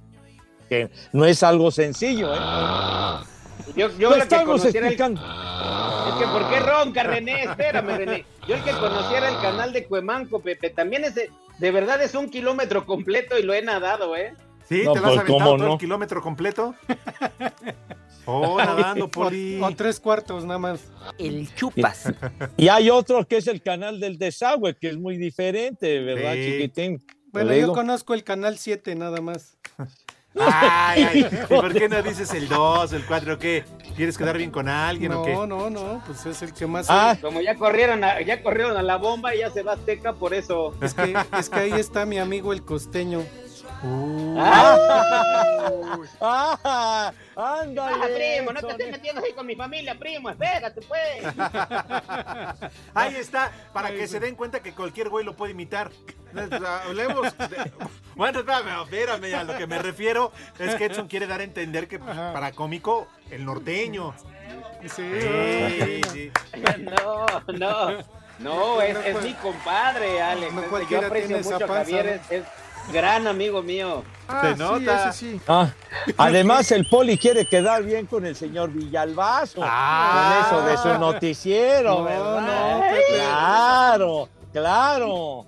que 0.68 0.90
no 1.12 1.24
es 1.24 1.42
algo 1.42 1.70
sencillo, 1.70 2.34
¿eh? 2.34 2.38
Yo, 3.76 3.90
yo 3.98 4.10
Lo 4.10 4.16
que 4.16 4.22
estamos 4.22 4.60
conociera 4.60 4.88
el-. 4.88 4.94
Es 4.94 6.14
que, 6.18 6.26
¿por 6.26 6.48
qué 6.50 6.60
ronca, 6.60 7.02
René? 7.02 7.44
Espérame, 7.44 7.96
René. 7.96 8.24
Yo 8.46 8.54
el 8.54 8.62
que 8.62 8.72
conociera 8.72 9.28
el 9.28 9.38
canal 9.40 9.72
de 9.72 9.84
Cuemanco, 9.86 10.40
Pepe, 10.40 10.70
también 10.70 11.04
es 11.04 11.14
de, 11.14 11.30
de 11.58 11.70
verdad 11.70 12.02
es 12.02 12.14
un 12.14 12.30
kilómetro 12.30 12.86
completo 12.86 13.38
y 13.38 13.42
lo 13.42 13.52
he 13.54 13.62
nadado, 13.62 14.16
¿eh? 14.16 14.34
¿Sí? 14.68 14.82
No, 14.84 14.92
¿Te 14.92 15.00
lo 15.00 15.06
has 15.06 15.12
pues, 15.14 15.20
aventado 15.20 15.26
¿cómo 15.26 15.56
todo 15.56 15.66
no? 15.68 15.72
el 15.74 15.78
kilómetro 15.78 16.22
completo? 16.22 16.74
Oh, 18.30 18.58
nadando, 18.58 19.08
Poli. 19.10 19.58
O, 19.58 19.64
o 19.64 19.74
tres 19.74 19.98
cuartos 19.98 20.44
nada 20.44 20.58
más. 20.58 20.84
El 21.16 21.48
chupas. 21.54 22.12
Y 22.58 22.68
hay 22.68 22.90
otro 22.90 23.26
que 23.26 23.38
es 23.38 23.46
el 23.46 23.62
canal 23.62 23.98
del 24.00 24.18
desagüe, 24.18 24.76
que 24.76 24.90
es 24.90 24.98
muy 24.98 25.16
diferente, 25.16 26.00
¿verdad, 26.00 26.34
Sí. 26.34 26.44
chiquitín? 26.44 27.02
Bueno, 27.32 27.54
yo 27.54 27.72
conozco 27.72 28.14
el 28.14 28.24
canal 28.24 28.58
7 28.58 28.94
nada 28.94 29.20
más. 29.20 29.56
Ay, 30.40 31.02
ay, 31.02 31.26
¿y 31.32 31.46
por 31.46 31.72
qué 31.72 31.88
no 31.88 32.00
dices 32.02 32.32
el 32.34 32.48
2, 32.48 32.92
el 32.92 33.04
4, 33.06 33.38
qué? 33.38 33.64
¿Quieres 33.96 34.16
quedar 34.16 34.36
bien 34.36 34.50
con 34.50 34.68
alguien 34.68 35.12
o 35.12 35.24
qué? 35.24 35.32
No, 35.32 35.46
no, 35.46 35.70
no, 35.70 36.02
pues 36.06 36.24
es 36.26 36.42
el 36.42 36.52
que 36.52 36.66
más. 36.66 36.86
Ah, 36.88 37.16
Como 37.20 37.40
ya 37.40 37.56
corrieron 37.56 38.04
a, 38.04 38.20
ya 38.20 38.42
corrieron 38.42 38.76
a 38.76 38.82
la 38.82 38.96
bomba 38.96 39.34
y 39.34 39.38
ya 39.38 39.50
se 39.50 39.62
va 39.62 39.72
Azteca 39.72 40.12
por 40.12 40.34
eso. 40.34 40.74
Es 40.80 40.94
que, 40.94 41.16
es 41.36 41.48
que 41.48 41.58
ahí 41.58 41.72
está 41.72 42.06
mi 42.06 42.18
amigo 42.18 42.52
el 42.52 42.62
costeño. 42.62 43.24
¡Ah! 44.36 44.76
Ah, 46.20 47.12
¡Ándale! 47.36 48.16
primo, 48.38 48.52
no 48.52 48.60
te 48.60 48.70
estés 48.72 48.90
metiendo 48.90 49.22
ahí 49.24 49.32
con 49.32 49.46
mi 49.46 49.54
familia, 49.54 49.96
primo, 49.96 50.30
espérate, 50.30 50.80
pues. 50.82 51.22
Ahí 52.94 53.14
está, 53.16 53.52
para 53.72 53.90
que 53.90 54.08
se 54.08 54.18
den 54.18 54.34
cuenta 54.34 54.60
que 54.60 54.72
cualquier 54.72 55.08
güey 55.10 55.24
lo 55.24 55.36
puede 55.36 55.52
imitar. 55.52 55.90
Hablemos. 56.84 57.36
de- 57.38 57.72
Bueno, 58.16 58.40
espérame, 58.40 58.82
espérame, 58.82 59.34
a 59.34 59.44
lo 59.44 59.56
que 59.56 59.66
me 59.68 59.78
refiero 59.78 60.32
es 60.58 60.74
que 60.74 60.86
Edson 60.86 61.06
quiere 61.06 61.28
dar 61.28 61.40
a 61.40 61.44
entender 61.44 61.86
que 61.86 62.00
pues, 62.00 62.16
para 62.16 62.50
cómico, 62.52 63.06
el 63.30 63.44
norteño. 63.44 64.12
Sí, 64.82 65.02
Sí, 65.20 66.00
sí. 66.12 66.32
No, 66.80 67.26
no, 67.52 67.98
no, 68.40 68.82
es, 68.82 68.96
es 69.06 69.22
mi 69.22 69.34
compadre, 69.34 70.20
Alex. 70.20 70.52
No 70.52 70.62
Yo 70.62 70.68
cualquiera 70.68 71.06
aprecio 71.06 71.28
tiene 71.28 71.40
esa 71.42 71.52
mucho 71.52 71.64
a 71.72 71.76
Javier, 71.76 72.20
es 72.28 72.42
gran 72.92 73.26
amigo 73.26 73.62
mío. 73.62 74.02
Ah, 74.28 74.42
Se 74.42 74.52
sí, 74.54 74.58
nota. 74.58 75.08
ese 75.10 75.18
sí. 75.18 75.40
Ah, 75.48 75.70
además, 76.18 76.70
el 76.72 76.86
poli 76.88 77.16
quiere 77.18 77.46
quedar 77.46 77.82
bien 77.82 78.06
con 78.06 78.26
el 78.26 78.36
señor 78.36 78.70
Villalbazo. 78.70 79.60
Ah. 79.64 80.46
con 80.50 80.58
eso 80.58 80.66
de 80.68 80.76
su 80.94 81.00
noticiero, 81.00 81.98
No, 81.98 82.04
¿verdad? 82.04 82.40
no. 82.40 82.82
Claro, 83.16 84.28
claro. 84.52 85.46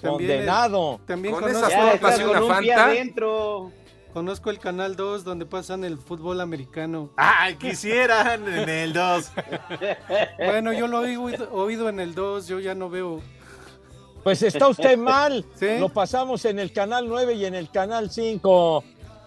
También 0.00 0.30
Condenado. 0.30 1.00
También 1.06 1.34
Con 1.34 1.42
conozco, 1.44 1.66
esas 1.68 1.78
Ya 1.78 2.00
con 2.18 2.30
una 2.30 2.42
un 2.42 2.48
Fanta. 2.50 2.84
adentro. 2.86 3.70
conozco 4.14 4.48
el 4.50 4.58
canal 4.58 4.96
2 4.96 5.24
donde 5.24 5.44
pasan 5.46 5.84
el 5.84 5.98
fútbol 5.98 6.40
americano. 6.40 7.10
Ay, 7.16 7.56
quisieran 7.56 8.48
en 8.48 8.68
el 8.68 8.92
2. 8.94 9.30
Bueno, 10.38 10.72
yo 10.72 10.86
lo 10.88 11.04
he 11.04 11.16
oído, 11.18 11.52
oído 11.52 11.88
en 11.90 12.00
el 12.00 12.14
2, 12.14 12.46
yo 12.48 12.60
ya 12.60 12.74
no 12.74 12.88
veo. 12.88 13.20
Pues 14.22 14.42
está 14.42 14.68
usted 14.68 14.96
mal. 14.98 15.44
¿Sí? 15.54 15.78
Lo 15.78 15.88
pasamos 15.88 16.44
en 16.44 16.58
el 16.58 16.72
canal 16.72 17.08
9 17.08 17.34
y 17.34 17.44
en 17.44 17.54
el 17.54 17.70
canal 17.70 18.10
5. 18.10 18.84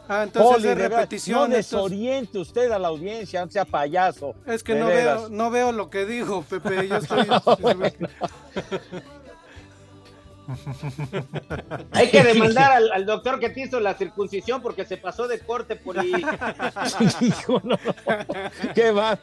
Ah, 0.08 0.24
entonces 0.24 0.52
Poli, 0.52 0.68
de 0.68 0.76
repetición. 0.76 1.50
No 1.50 1.56
desoriente 1.56 2.38
usted 2.38 2.72
a 2.72 2.80
la 2.80 2.90
audiencia, 2.90 3.44
no 3.46 3.52
sea 3.52 3.66
payaso. 3.66 4.36
es 4.46 4.62
que 4.62 4.76
no 4.76 4.88
veras. 4.88 5.22
veo, 5.22 5.30
no 5.30 5.50
veo 5.50 5.72
lo 5.72 5.90
que 5.90 6.06
dijo, 6.06 6.44
Pepe. 6.44 6.88
Yo 6.88 6.98
estoy. 6.98 7.26
Hay 11.92 12.10
que 12.10 12.22
demandar 12.22 12.74
al, 12.74 12.92
al 12.92 13.06
doctor 13.06 13.40
que 13.40 13.50
te 13.50 13.62
hizo 13.62 13.80
la 13.80 13.94
circuncisión 13.94 14.62
porque 14.62 14.86
se 14.86 14.98
pasó 14.98 15.26
de 15.28 15.40
corte 15.40 15.78
por 15.78 15.98
ahí. 15.98 16.12
Hijo, 17.22 17.62
no, 17.64 17.78
no. 17.78 18.74
¿Qué 18.76 18.92
va? 18.92 19.18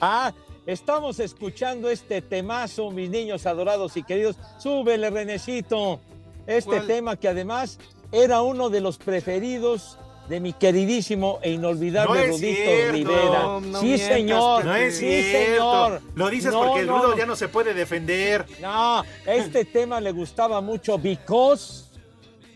Ah, 0.00 0.32
estamos 0.66 1.20
escuchando 1.20 1.90
este 1.90 2.22
temazo, 2.22 2.90
mis 2.90 3.10
niños 3.10 3.46
adorados 3.46 3.96
y 3.96 4.02
queridos. 4.02 4.36
Súbele, 4.58 5.10
Renecito. 5.10 6.00
Este 6.46 6.70
¿Cuál? 6.70 6.86
tema 6.86 7.16
que 7.16 7.28
además 7.28 7.78
era 8.10 8.42
uno 8.42 8.68
de 8.70 8.80
los 8.80 8.98
preferidos 8.98 9.98
de 10.28 10.40
mi 10.40 10.52
queridísimo 10.52 11.40
e 11.42 11.50
inolvidable 11.52 12.26
No 12.28 12.32
Rudito 12.34 12.56
cierto. 12.62 12.92
Rivera. 12.92 13.42
No, 13.42 13.60
no 13.60 13.80
sí, 13.80 13.86
mientas, 13.86 14.08
señor. 14.08 14.64
No 14.64 14.74
es 14.76 14.94
sí, 14.96 15.00
cierto. 15.06 15.52
señor. 15.52 16.02
Lo 16.14 16.30
dices 16.30 16.52
No, 16.52 16.60
porque 16.64 16.80
el 16.80 16.86
no, 16.86 16.98
rudo 16.98 17.10
no. 17.12 17.18
ya 17.18 17.26
no 17.26 17.36
se 17.36 17.48
puede 17.48 17.74
defender. 17.74 18.46
No, 18.60 19.02
este 19.26 19.64
tema 19.64 20.00
le 20.00 20.12
gustaba 20.12 20.60
mucho 20.60 20.98
Because 20.98 21.84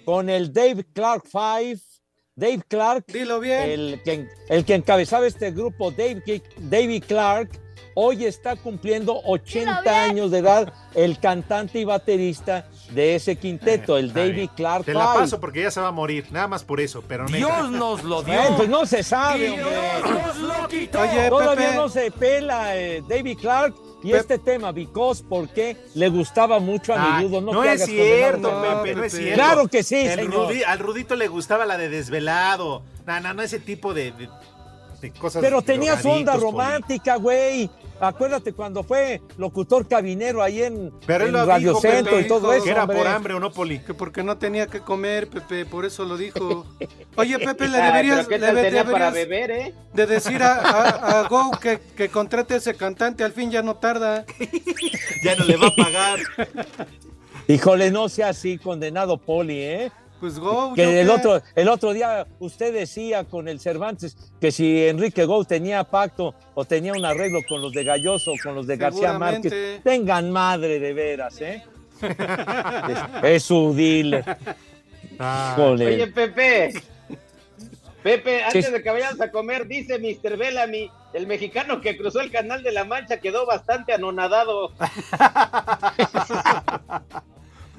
con 0.04 0.30
el 0.30 0.52
Dave 0.52 0.84
Clark 0.92 1.24
Five. 1.26 1.80
Dave 2.38 2.60
Clark, 2.68 3.06
Dilo 3.06 3.40
bien. 3.40 3.62
el 3.70 4.02
que, 4.04 4.28
el 4.50 4.64
que 4.66 4.74
encabezaba 4.74 5.26
este 5.26 5.52
grupo, 5.52 5.90
Dave, 5.90 6.22
David 6.58 7.04
Clark, 7.08 7.48
hoy 7.98 8.26
está 8.26 8.54
cumpliendo 8.56 9.20
80 9.24 10.04
años 10.04 10.30
de 10.30 10.38
edad, 10.38 10.72
el 10.94 11.18
cantante 11.18 11.80
y 11.80 11.84
baterista 11.84 12.68
de 12.90 13.16
ese 13.16 13.36
quinteto, 13.36 13.96
el 13.98 14.08
Está 14.08 14.20
David. 14.20 14.50
Clark 14.54 14.84
Te 14.84 14.92
la 14.94 15.14
paso 15.14 15.40
porque 15.40 15.62
ya 15.62 15.70
se 15.70 15.80
va 15.80 15.88
a 15.88 15.92
morir. 15.92 16.26
Nada 16.30 16.46
más 16.46 16.62
por 16.62 16.80
eso, 16.80 17.02
pero. 17.08 17.26
Dios 17.26 17.70
nos 17.70 18.04
lo 18.04 18.22
dio. 18.22 18.34
Bueno, 18.34 18.56
pues 18.56 18.68
no 18.68 18.86
se 18.86 19.02
sabe, 19.02 19.48
Dios 19.50 19.66
hombre. 19.66 20.22
nos 20.22 20.36
lo 20.36 20.68
quitó. 20.68 21.00
Oye, 21.00 21.28
Todavía 21.28 21.66
Pepe. 21.68 21.76
no 21.78 21.88
se 21.88 22.10
pela 22.10 22.76
eh, 22.76 23.02
David 23.08 23.38
Clark 23.40 23.74
y 24.04 24.12
este 24.12 24.38
tema, 24.38 24.70
Because, 24.72 25.24
porque 25.28 25.76
le 25.94 26.08
gustaba 26.10 26.60
mucho 26.60 26.94
a 26.94 27.16
Ay, 27.16 27.24
mi 27.24 27.30
No, 27.40 27.40
no 27.40 27.64
es 27.64 27.80
condenado 27.80 27.86
cierto, 27.86 28.62
Pepe, 28.82 28.94
no 28.94 29.04
es 29.04 29.12
cierto. 29.14 29.34
Claro 29.34 29.68
que 29.68 29.82
sí, 29.82 29.96
El 30.06 30.20
señor. 30.20 30.48
Rudi- 30.50 30.62
al 30.64 30.78
Rudito 30.78 31.16
le 31.16 31.26
gustaba 31.28 31.64
la 31.66 31.76
de 31.76 31.88
desvelado. 31.88 32.82
No, 33.06 33.20
no, 33.20 33.34
no, 33.34 33.42
ese 33.42 33.58
tipo 33.58 33.94
de, 33.94 34.12
de, 34.12 34.28
cosas. 35.10 35.42
Pero 35.42 35.62
tenía 35.62 36.00
su 36.00 36.08
onda 36.10 36.36
romántica, 36.36 37.16
güey. 37.16 37.70
Acuérdate 37.98 38.52
cuando 38.52 38.82
fue 38.84 39.22
locutor 39.38 39.88
cabinero 39.88 40.42
ahí 40.42 40.62
en, 40.62 40.92
Pero 41.06 41.24
él 41.24 41.28
en 41.28 41.32
lo 41.32 41.46
Radio 41.46 41.68
dijo, 41.70 41.80
Centro 41.80 42.12
Pepe, 42.16 42.26
y 42.26 42.28
todo 42.28 42.52
eso. 42.52 42.64
Que 42.64 42.70
era 42.70 42.82
hombre. 42.82 42.98
por 42.98 43.06
hambre 43.06 43.34
o 43.34 43.40
no, 43.40 43.50
Poli. 43.50 43.78
Que 43.78 43.94
porque 43.94 44.22
no 44.22 44.36
tenía 44.36 44.66
que 44.66 44.80
comer, 44.80 45.28
Pepe, 45.28 45.64
por 45.64 45.86
eso 45.86 46.04
lo 46.04 46.18
dijo. 46.18 46.66
Oye, 47.16 47.38
Pepe, 47.38 47.68
le 47.68 47.78
Ay, 47.78 47.86
deberías, 47.92 48.26
pero 48.26 48.46
¿qué 48.46 48.52
le 48.52 48.84
para 48.84 49.10
beber, 49.10 49.50
eh? 49.50 49.74
de 49.94 50.06
decir 50.06 50.42
a, 50.42 50.56
a- 50.56 51.20
a 51.20 51.22
Go 51.28 51.50
que, 51.52 51.80
que 51.96 52.10
contrate 52.10 52.52
a 52.52 52.56
ese 52.58 52.74
cantante, 52.74 53.24
al 53.24 53.32
fin 53.32 53.50
ya 53.50 53.62
no 53.62 53.76
tarda. 53.76 54.26
Ya 55.24 55.34
no 55.36 55.44
le 55.46 55.56
va 55.56 55.68
a 55.68 55.74
pagar. 55.74 56.18
Híjole, 57.48 57.90
no 57.90 58.08
sea 58.08 58.30
así, 58.30 58.58
condenado 58.58 59.16
Poli, 59.18 59.60
¿eh? 59.62 59.92
Pues 60.20 60.38
Go, 60.38 60.70
yo 60.70 60.74
Que 60.74 61.00
el 61.02 61.06
qué. 61.06 61.12
otro, 61.12 61.42
el 61.54 61.68
otro 61.68 61.92
día 61.92 62.26
usted 62.38 62.72
decía 62.72 63.24
con 63.24 63.48
el 63.48 63.60
Cervantes 63.60 64.16
que 64.40 64.50
si 64.50 64.86
Enrique 64.86 65.24
Gou 65.26 65.44
tenía 65.44 65.84
pacto 65.84 66.34
o 66.54 66.64
tenía 66.64 66.92
un 66.94 67.04
arreglo 67.04 67.40
con 67.46 67.60
los 67.60 67.72
de 67.72 67.84
Galloso 67.84 68.32
o 68.32 68.36
con 68.42 68.54
los 68.54 68.66
de 68.66 68.76
García. 68.76 69.18
Márquez, 69.18 69.82
tengan 69.82 70.30
madre 70.30 70.78
de 70.80 70.92
veras, 70.94 71.40
¿eh? 71.40 71.62
es, 72.02 73.24
es 73.24 73.42
su 73.42 73.74
dealer. 73.74 74.24
Híjole. 75.52 75.86
Oye, 75.86 76.06
Pepe. 76.08 76.72
Pepe, 78.02 78.44
antes 78.44 78.66
Sí. 78.66 78.72
de 78.72 78.82
que 78.82 78.90
vayamos 78.90 79.20
a 79.20 79.30
comer, 79.32 79.66
dice 79.66 79.98
Mr. 79.98 80.36
Bellamy, 80.36 80.90
el 81.12 81.26
mexicano 81.26 81.80
que 81.80 81.96
cruzó 81.96 82.20
el 82.20 82.30
canal 82.30 82.62
de 82.62 82.70
la 82.72 82.84
Mancha 82.84 83.18
quedó 83.18 83.46
bastante 83.46 83.92
anonadado. 83.92 84.70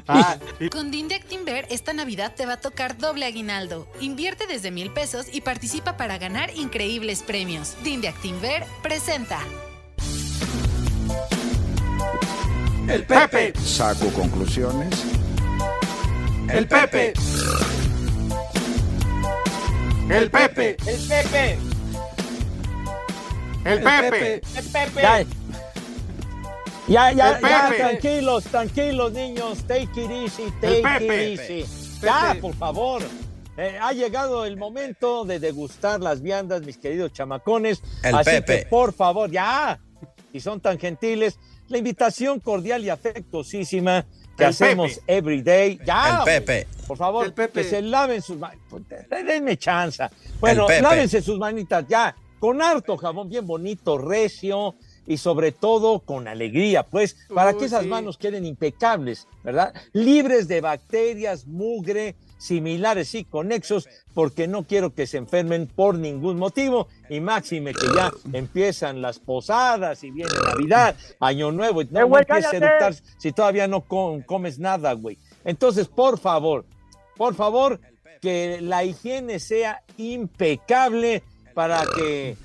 Ah, 0.07 0.37
y- 0.59 0.69
Con 0.69 0.91
Dinde 0.91 1.15
Actinver 1.15 1.67
esta 1.69 1.93
Navidad 1.93 2.33
te 2.35 2.45
va 2.45 2.53
a 2.53 2.61
tocar 2.61 2.97
doble 2.97 3.25
aguinaldo. 3.25 3.87
Invierte 3.99 4.47
desde 4.47 4.71
mil 4.71 4.91
pesos 4.91 5.25
y 5.31 5.41
participa 5.41 5.97
para 5.97 6.17
ganar 6.17 6.51
increíbles 6.55 7.23
premios. 7.23 7.75
Dinde 7.83 8.07
Actinver 8.07 8.65
presenta. 8.81 9.39
el 12.87 13.03
Pepe. 13.03 13.53
Saco 13.59 14.07
conclusiones. 14.13 14.89
El 16.49 16.67
Pepe. 16.67 17.13
El 20.09 20.31
Pepe. 20.31 20.77
El 20.79 21.09
Pepe, 21.09 21.57
El 23.65 23.81
Pepe. 23.83 24.41
el 24.55 24.63
Pepe. 24.71 25.01
Ya, 25.01 25.25
Ya, 26.87 27.11
ya, 27.11 27.39
ya, 27.41 27.71
tranquilos, 27.75 28.43
tranquilos, 28.45 29.11
niños. 29.11 29.63
Take 29.67 29.89
it 29.95 30.09
easy, 30.11 30.43
take 30.61 31.05
it 31.05 31.39
easy. 31.39 31.65
Ya, 32.01 32.37
por 32.39 32.55
favor. 32.55 33.01
Eh, 33.57 33.77
ha 33.81 33.91
llegado 33.91 34.45
el 34.45 34.55
momento 34.55 35.25
de 35.25 35.39
degustar 35.39 35.99
las 35.99 36.21
viandas, 36.21 36.61
mis 36.61 36.77
queridos 36.77 37.11
chamacones. 37.11 37.81
El 38.03 38.15
Así 38.15 38.29
Pepe. 38.29 38.59
que, 38.59 38.65
por 38.67 38.93
favor, 38.93 39.29
ya. 39.31 39.79
Si 40.31 40.39
son 40.39 40.61
tan 40.61 40.77
gentiles, 40.79 41.39
la 41.67 41.77
invitación 41.79 42.39
cordial 42.39 42.83
y 42.83 42.89
afectuosísima 42.89 44.05
que 44.37 44.43
El 44.43 44.49
hacemos 44.51 44.93
Pepe. 44.99 45.17
every 45.17 45.41
day. 45.41 45.79
Ya. 45.83 46.19
El. 46.19 46.23
Pepe. 46.23 46.67
Por 46.85 46.97
favor, 46.97 47.25
El 47.25 47.33
Pepe. 47.33 47.63
que 47.63 47.69
se 47.69 47.81
laven 47.81 48.21
sus 48.21 48.37
manos. 48.37 48.59
Denme 49.09 49.57
chance. 49.57 50.03
Bueno, 50.39 50.67
lávense 50.81 51.21
sus 51.21 51.37
manitas 51.39 51.83
ya, 51.89 52.15
con 52.39 52.61
harto 52.61 52.95
jabón 52.95 53.27
bien 53.27 53.45
bonito, 53.45 53.97
recio 53.97 54.75
y 55.07 55.17
sobre 55.17 55.51
todo 55.51 55.99
con 56.01 56.27
alegría, 56.27 56.83
pues, 56.83 57.17
para 57.33 57.53
que 57.53 57.65
esas 57.65 57.83
sí. 57.83 57.87
manos 57.87 58.17
queden 58.17 58.45
impecables, 58.45 59.27
¿verdad? 59.43 59.73
Libres 59.93 60.47
de 60.47 60.61
bacterias, 60.61 61.47
mugre, 61.47 62.15
similares 62.37 63.15
y 63.15 63.23
conexos, 63.23 63.87
porque 64.13 64.47
no 64.47 64.63
quiero 64.63 64.93
que 64.93 65.07
se 65.07 65.17
enfermen 65.17 65.65
por 65.65 65.97
ningún 65.97 66.37
motivo, 66.37 66.87
y 67.09 67.19
máxime 67.19 67.73
que 67.73 67.87
ya 67.95 68.11
empiezan 68.33 69.01
las 69.01 69.17
posadas 69.17 70.03
y 70.03 70.11
viene 70.11 70.31
Navidad, 70.45 70.95
Año 71.19 71.51
Nuevo, 71.51 71.81
y 71.81 71.85
no, 71.85 72.01
¡Eh, 72.01 72.09
no 72.09 72.17
empieces 72.19 72.53
a 72.53 72.57
eructar 72.57 72.95
si 73.17 73.31
todavía 73.31 73.67
no 73.67 73.81
com- 73.81 74.21
comes 74.21 74.59
nada, 74.59 74.93
güey. 74.93 75.17
Entonces, 75.45 75.87
por 75.87 76.19
favor, 76.19 76.65
por 77.15 77.33
favor, 77.33 77.79
que 78.21 78.59
la 78.61 78.83
higiene 78.83 79.39
sea 79.39 79.83
impecable 79.97 81.23
para 81.53 81.83
que 81.95 82.35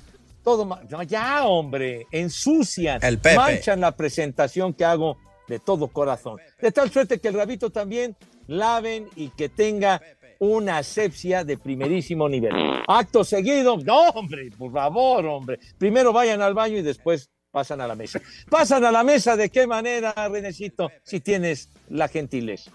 todo... 0.43 0.65
No, 0.65 1.03
ya, 1.03 1.45
hombre, 1.45 2.07
ensucian, 2.11 2.99
El 3.03 3.17
Pepe. 3.17 3.35
manchan 3.35 3.81
la 3.81 3.91
presentación 3.95 4.73
que 4.73 4.85
hago 4.85 5.17
de 5.47 5.59
todo 5.59 5.87
corazón. 5.87 6.37
De 6.61 6.71
tal 6.71 6.91
suerte 6.91 7.19
que 7.19 7.27
el 7.29 7.33
rabito 7.33 7.69
también 7.69 8.15
laven 8.47 9.09
y 9.15 9.29
que 9.29 9.49
tenga 9.49 10.01
una 10.39 10.79
asepsia 10.79 11.43
de 11.43 11.57
primerísimo 11.57 12.27
nivel. 12.27 12.53
Acto 12.87 13.23
seguido, 13.23 13.77
no, 13.77 14.09
hombre, 14.09 14.49
por 14.57 14.71
favor, 14.71 15.25
hombre. 15.25 15.59
Primero 15.77 16.11
vayan 16.11 16.41
al 16.41 16.53
baño 16.53 16.77
y 16.77 16.81
después 16.81 17.29
pasan 17.51 17.81
a 17.81 17.87
la 17.87 17.95
mesa. 17.95 18.19
¿Pasan 18.49 18.83
a 18.83 18.91
la 18.91 19.03
mesa 19.03 19.37
de 19.37 19.49
qué 19.49 19.67
manera, 19.67 20.13
Renecito, 20.27 20.89
si 21.03 21.19
tienes 21.21 21.69
la 21.89 22.07
gentileza? 22.07 22.71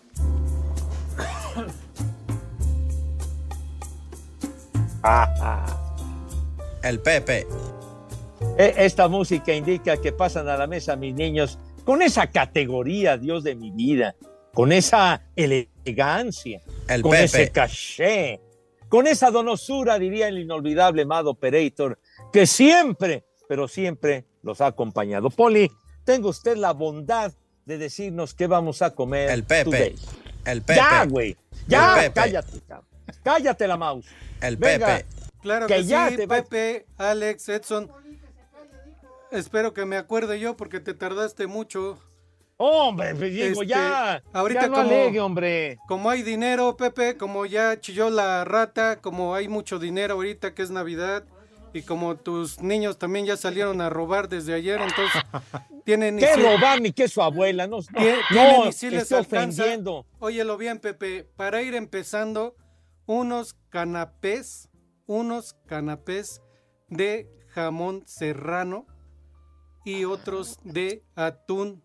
El 6.82 7.00
Pepe. 7.00 7.46
E- 8.56 8.74
Esta 8.78 9.08
música 9.08 9.52
indica 9.54 9.96
que 9.96 10.12
pasan 10.12 10.48
a 10.48 10.56
la 10.56 10.66
mesa 10.66 10.96
mis 10.96 11.14
niños 11.14 11.58
con 11.84 12.02
esa 12.02 12.28
categoría, 12.30 13.16
Dios 13.16 13.44
de 13.44 13.54
mi 13.54 13.70
vida, 13.70 14.14
con 14.54 14.72
esa 14.72 15.22
elegancia, 15.36 16.60
El 16.88 17.02
con 17.02 17.12
Pepe. 17.12 17.24
ese 17.24 17.50
caché, 17.50 18.40
con 18.88 19.06
esa 19.06 19.30
donosura, 19.30 19.98
diría 19.98 20.28
el 20.28 20.38
inolvidable 20.38 21.04
Mad 21.04 21.26
Operator, 21.26 21.98
que 22.32 22.46
siempre, 22.46 23.24
pero 23.48 23.68
siempre 23.68 24.24
los 24.42 24.60
ha 24.60 24.66
acompañado. 24.66 25.30
Poli, 25.30 25.70
tenga 26.04 26.28
usted 26.28 26.56
la 26.56 26.72
bondad 26.72 27.32
de 27.64 27.78
decirnos 27.78 28.34
qué 28.34 28.46
vamos 28.46 28.82
a 28.82 28.94
comer. 28.94 29.30
El 29.30 29.44
Pepe. 29.44 29.64
today. 29.64 29.96
El 30.44 30.62
Pepe. 30.62 30.78
Ya, 30.80 31.04
güey. 31.04 31.36
Ya, 31.66 31.94
El 32.04 32.12
Pepe. 32.12 32.20
cállate, 32.20 32.60
cabrón. 32.66 32.86
cállate 33.22 33.68
la 33.68 33.76
mouse. 33.76 34.06
El 34.40 34.56
Venga, 34.56 34.98
Pepe. 34.98 35.06
Claro 35.42 35.66
que, 35.66 35.74
que 35.76 35.84
ya 35.84 36.08
sí, 36.10 36.16
te 36.16 36.26
va- 36.26 36.36
Pepe, 36.42 36.86
Alex, 36.96 37.48
Edson. 37.48 37.90
Espero 39.30 39.74
que 39.74 39.84
me 39.84 39.96
acuerde 39.96 40.40
yo 40.40 40.56
porque 40.56 40.80
te 40.80 40.94
tardaste 40.94 41.46
mucho. 41.46 41.98
Hombre, 42.56 43.14
pues 43.14 43.32
digo, 43.32 43.62
Este, 43.62 43.66
ya. 43.66 44.22
ahorita 44.32 44.62
ya 44.62 44.66
no 44.68 44.74
como, 44.74 44.88
alegue, 44.88 45.20
hombre. 45.20 45.78
como 45.86 46.10
hay 46.10 46.22
dinero, 46.22 46.76
Pepe, 46.76 47.16
como 47.16 47.46
ya 47.46 47.78
chilló 47.80 48.10
la 48.10 48.44
rata, 48.44 49.00
como 49.00 49.34
hay 49.34 49.46
mucho 49.46 49.78
dinero 49.78 50.14
ahorita 50.14 50.54
que 50.54 50.62
es 50.62 50.70
Navidad 50.70 51.24
y 51.72 51.82
como 51.82 52.16
tus 52.16 52.60
niños 52.60 52.98
también 52.98 53.26
ya 53.26 53.36
salieron 53.36 53.80
a 53.80 53.90
robar 53.90 54.28
desde 54.28 54.54
ayer, 54.54 54.80
entonces 54.80 55.22
tienen 55.84 56.18
¿Qué 56.18 56.26
misil- 56.34 56.42
robar 56.58 56.80
ni 56.80 56.90
qué 56.90 57.06
su 57.06 57.22
abuela? 57.22 57.68
No, 57.68 57.78
no, 58.30 58.64
no 58.64 59.18
ofendiendo. 59.20 60.04
Óyelo 60.18 60.56
bien, 60.56 60.80
Pepe, 60.80 61.28
para 61.36 61.62
ir 61.62 61.76
empezando, 61.76 62.56
unos 63.06 63.54
canapés, 63.68 64.67
unos 65.08 65.54
canapés 65.66 66.40
de 66.88 67.28
jamón 67.48 68.04
serrano 68.06 68.86
y 69.84 70.04
otros 70.04 70.58
de 70.62 71.02
atún. 71.16 71.82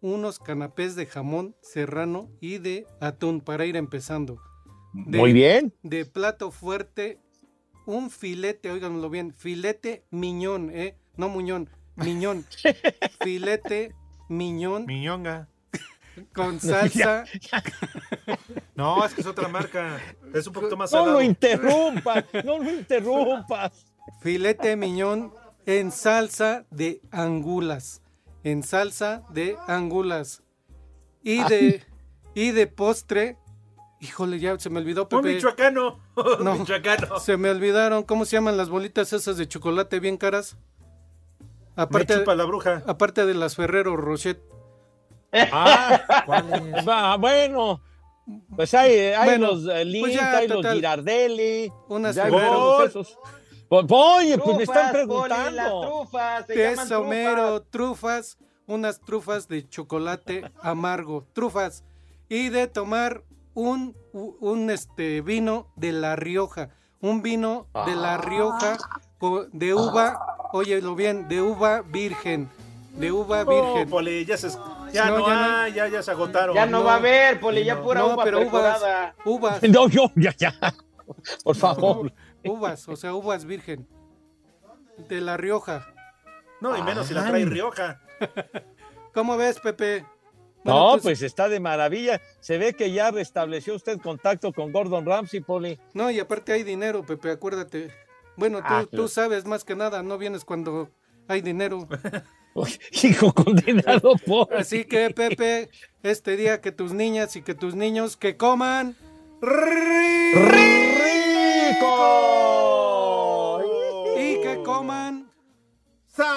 Unos 0.00 0.40
canapés 0.40 0.96
de 0.96 1.06
jamón 1.06 1.54
serrano 1.62 2.28
y 2.40 2.58
de 2.58 2.86
atún 3.00 3.40
para 3.40 3.64
ir 3.66 3.76
empezando. 3.76 4.36
De- 4.92 5.16
Muy 5.18 5.32
bien. 5.32 5.72
De 5.84 6.04
plato 6.04 6.50
fuerte, 6.50 7.20
un 7.86 8.10
filete, 8.10 8.70
óiganlo 8.72 9.08
bien, 9.08 9.32
filete 9.32 10.04
miñón, 10.10 10.70
¿eh? 10.72 10.98
No 11.16 11.28
muñón, 11.28 11.70
miñón. 11.94 12.44
filete 13.22 13.94
miñón. 14.28 14.86
Miñonga. 14.86 15.48
Con 16.34 16.60
salsa. 16.60 17.24
No, 18.74 19.04
es 19.04 19.12
que 19.14 19.20
es 19.20 19.26
otra 19.26 19.48
marca. 19.48 20.00
Es 20.32 20.46
un 20.46 20.52
poquito 20.54 20.76
más 20.76 20.90
No 20.92 20.98
salado. 21.00 21.18
lo 21.18 21.22
interrumpas, 21.22 22.24
no 22.44 22.58
lo 22.58 22.70
interrumpas. 22.70 23.86
Filete 24.22 24.76
miñón 24.76 25.32
en 25.66 25.92
salsa 25.92 26.64
de 26.70 27.00
angulas. 27.10 28.00
En 28.44 28.62
salsa 28.62 29.24
de 29.28 29.56
angulas. 29.68 30.42
Y 31.22 31.42
de, 31.44 31.84
y 32.34 32.50
de 32.52 32.66
postre. 32.66 33.36
Híjole, 34.00 34.40
ya 34.40 34.58
se 34.58 34.68
me 34.70 34.80
olvidó, 34.80 35.02
Un 35.02 35.08
Pepe. 35.08 35.34
michoacano. 35.34 36.00
Un 36.16 36.44
No, 36.44 36.54
michoacano. 36.56 37.20
se 37.20 37.36
me 37.36 37.50
olvidaron. 37.50 38.02
¿Cómo 38.02 38.24
se 38.24 38.32
llaman 38.36 38.56
las 38.56 38.68
bolitas 38.70 39.12
esas 39.12 39.36
de 39.36 39.46
chocolate 39.46 40.00
bien 40.00 40.16
caras? 40.16 40.56
Aparte, 41.76 42.18
chupa 42.18 42.34
la 42.34 42.44
bruja. 42.44 42.82
Aparte 42.86 43.24
de 43.26 43.34
las 43.34 43.54
Ferrero 43.54 43.96
Rocher. 43.96 44.40
Ah, 45.32 46.00
va, 46.88 47.16
bueno. 47.16 47.80
Pues 48.54 48.72
hay, 48.74 48.92
hay 48.92 49.24
Bueno, 49.30 49.52
los 49.52 49.66
eh, 49.66 49.96
pues 50.00 50.14
ya, 50.14 50.36
hay 50.36 50.48
los. 50.48 50.66
Girardelli. 50.66 51.72
Unas 51.88 52.16
esos. 52.16 53.18
Pues, 53.68 53.86
Oye, 53.88 54.36
pues 54.38 54.56
me 54.58 54.62
están 54.64 54.92
preguntando. 54.92 55.80
trufas, 55.80 56.46
se 56.46 56.54
llaman 56.54 56.86
Eso, 56.86 57.62
trufas. 57.70 58.38
unas 58.66 59.00
trufas 59.00 59.48
de 59.48 59.66
chocolate 59.68 60.50
amargo, 60.60 61.26
trufas, 61.32 61.82
y 62.28 62.50
de 62.50 62.66
tomar 62.66 63.24
un, 63.54 63.96
un 64.12 64.70
este 64.70 65.22
vino 65.22 65.72
de 65.76 65.92
La 65.92 66.16
Rioja, 66.16 66.68
un 67.00 67.22
vino 67.22 67.66
de 67.86 67.96
La 67.96 68.18
Rioja 68.18 68.76
de 69.52 69.74
uva, 69.74 70.48
óyelo 70.52 70.94
bien, 70.94 71.28
de 71.28 71.40
uva 71.40 71.82
virgen, 71.82 72.50
de 72.96 73.12
uva 73.12 73.44
virgen. 73.44 73.84
No, 73.84 73.90
Poli, 73.90 74.24
ya 74.24 74.36
se, 74.36 74.50
ya 74.92 75.06
No, 75.06 75.18
no, 75.18 75.26
ya 75.28 75.34
no 75.36 75.68
ya, 75.68 75.88
ya 75.88 76.02
se 76.02 76.10
agotaron. 76.10 76.54
Ya 76.54 76.66
no, 76.66 76.84
va 76.84 76.94
a 76.94 76.96
haber, 76.96 77.40
Poli, 77.40 77.64
ya 77.64 77.80
pura 77.82 78.00
No, 78.00 78.14
uva 78.14 78.24
pero 78.24 78.38
uvas, 78.40 78.50
perforada. 78.80 79.14
uvas, 79.24 79.62
No, 79.68 79.88
yo, 79.88 80.10
ya, 80.16 80.34
ya. 80.36 80.54
Por 81.44 81.56
favor. 81.56 82.12
uvas, 82.44 82.88
o 82.88 82.96
sea, 82.96 83.14
uvas 83.14 83.44
virgen, 83.44 83.86
de 85.08 85.20
La 85.20 85.36
Rioja. 85.36 85.86
No, 86.60 86.76
y 86.76 86.82
menos 86.82 87.06
si 87.08 87.14
la 87.14 87.26
trae 87.28 87.44
Rioja. 87.44 88.00
¿Cómo 89.14 89.36
ves, 89.36 89.58
Pepe? 89.60 90.06
Bueno, 90.64 90.80
No, 90.80 90.90
pues- 90.92 91.02
pues 91.02 91.22
está 91.22 91.48
de 91.48 91.58
maravilla. 91.58 92.20
Se 92.40 92.56
ve 92.56 92.74
que 92.74 92.92
ya 92.92 93.10
restableció 93.10 93.74
usted 93.74 93.98
contacto 94.00 94.52
con 94.52 94.70
Gordon 94.72 95.04
Ramsay, 95.04 95.40
Poli. 95.40 95.78
No, 95.92 96.10
y 96.10 96.20
aparte 96.20 96.52
hay 96.52 96.62
dinero, 96.62 97.04
Pepe, 97.04 97.32
acuérdate. 97.32 97.90
Bueno, 98.36 98.58
tú, 98.58 98.64
Ah, 98.68 98.84
tú 98.90 99.08
sabes 99.08 99.44
más 99.44 99.64
que 99.64 99.74
nada, 99.74 100.02
no 100.02 100.16
vienes 100.18 100.44
cuando 100.44 100.88
hay 101.28 101.40
dinero. 101.42 101.88
Hijo 103.02 103.32
condenado 103.32 104.14
por. 104.26 104.52
Así 104.54 104.84
que, 104.84 105.10
Pepe, 105.10 105.70
este 106.02 106.36
día 106.36 106.60
que 106.60 106.72
tus 106.72 106.92
niñas 106.92 107.36
y 107.36 107.42
que 107.42 107.54
tus 107.54 107.74
niños 107.74 108.16
que 108.16 108.36
coman 108.36 108.96
¡Rico! 109.40 109.52
y 114.16 114.40
que 114.42 114.62
coman 114.64 115.30
¡Sabroso! 116.06 116.32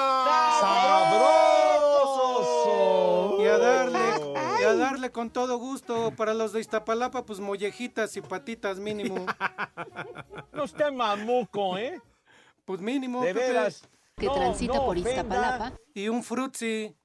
y 3.40 3.46
a 3.46 3.58
darle 3.58 4.00
y 4.60 4.64
a 4.64 4.74
darle 4.74 5.12
con 5.12 5.30
todo 5.30 5.58
gusto 5.58 6.14
para 6.16 6.34
los 6.34 6.54
de 6.54 6.62
Iztapalapa, 6.62 7.26
pues 7.26 7.40
mollejitas 7.40 8.16
y 8.18 8.22
patitas 8.22 8.80
mínimo. 8.80 9.26
No 10.54 10.64
esté 10.64 10.90
mamuco, 10.90 11.78
¿eh? 11.78 12.02
Pues 12.64 12.80
mínimo, 12.80 13.22
De 13.22 13.34
veras. 13.34 13.84
Que 14.18 14.28
No, 14.28 14.34
transita 14.34 14.76
no 14.76 14.86
por 14.86 14.98
ofenda. 14.98 15.10
Iztapalapa. 15.22 15.74
Y 15.94 16.08
un 16.08 16.24
frutzi. 16.24 16.96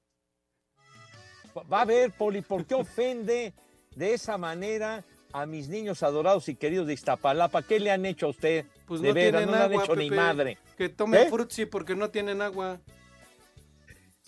Va 1.71 1.81
a 1.81 1.85
ver, 1.85 2.11
Poli, 2.11 2.41
¿por 2.41 2.65
qué 2.65 2.75
ofende 2.75 3.53
de 3.95 4.13
esa 4.13 4.37
manera 4.37 5.03
a 5.33 5.45
mis 5.45 5.67
niños 5.67 6.01
adorados 6.03 6.47
y 6.47 6.55
queridos 6.55 6.87
de 6.87 6.93
Iztapalapa? 6.93 7.61
¿Qué 7.63 7.79
le 7.79 7.91
han 7.91 8.05
hecho 8.05 8.27
a 8.27 8.29
usted? 8.29 8.65
Pues 8.85 9.01
de 9.01 9.09
no 9.09 9.13
veras, 9.13 9.41
tienen 9.41 9.45
no 9.47 9.57
le 9.57 9.63
han 9.65 9.71
agua, 9.71 9.83
hecho 9.83 9.95
ni 9.97 10.09
Pepe. 10.09 10.21
madre. 10.21 10.57
Que 10.77 10.87
tomen 10.89 11.21
¿Eh? 11.23 11.29
frutzi 11.29 11.65
porque 11.65 11.95
no 11.95 12.09
tienen 12.09 12.41
agua. 12.41 12.79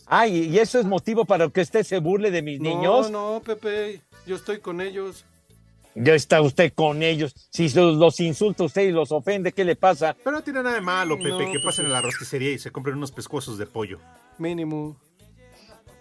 Ay, 0.05 0.49
¿y 0.49 0.59
eso 0.59 0.77
es 0.79 0.85
motivo 0.85 1.23
para 1.23 1.47
que 1.49 1.61
usted 1.61 1.83
se 1.83 1.99
burle 1.99 2.29
de 2.29 2.41
mis 2.41 2.59
niños? 2.59 3.09
No, 3.09 3.35
no, 3.35 3.41
Pepe, 3.41 4.01
yo 4.25 4.35
estoy 4.35 4.59
con 4.59 4.81
ellos. 4.81 5.23
Ya 5.95 6.13
está 6.15 6.41
usted 6.41 6.73
con 6.73 7.03
ellos. 7.03 7.35
Si 7.51 7.69
los, 7.69 7.95
los 7.97 8.19
insulta 8.19 8.63
usted 8.63 8.81
y 8.83 8.91
los 8.91 9.11
ofende, 9.11 9.51
¿qué 9.51 9.63
le 9.63 9.75
pasa? 9.75 10.15
Pero 10.23 10.37
no 10.37 10.43
tiene 10.43 10.63
nada 10.63 10.75
de 10.75 10.81
malo, 10.81 11.17
Pepe, 11.17 11.29
No, 11.29 11.37
que 11.39 11.45
pues 11.59 11.63
pasen 11.65 11.85
sí. 11.85 11.91
a 11.91 11.93
la 11.93 12.01
rosticería 12.01 12.51
y 12.51 12.59
se 12.59 12.71
compren 12.71 12.97
unos 12.97 13.11
pescuezos 13.11 13.57
de 13.57 13.65
pollo. 13.67 13.99
Mínimo. 14.39 14.97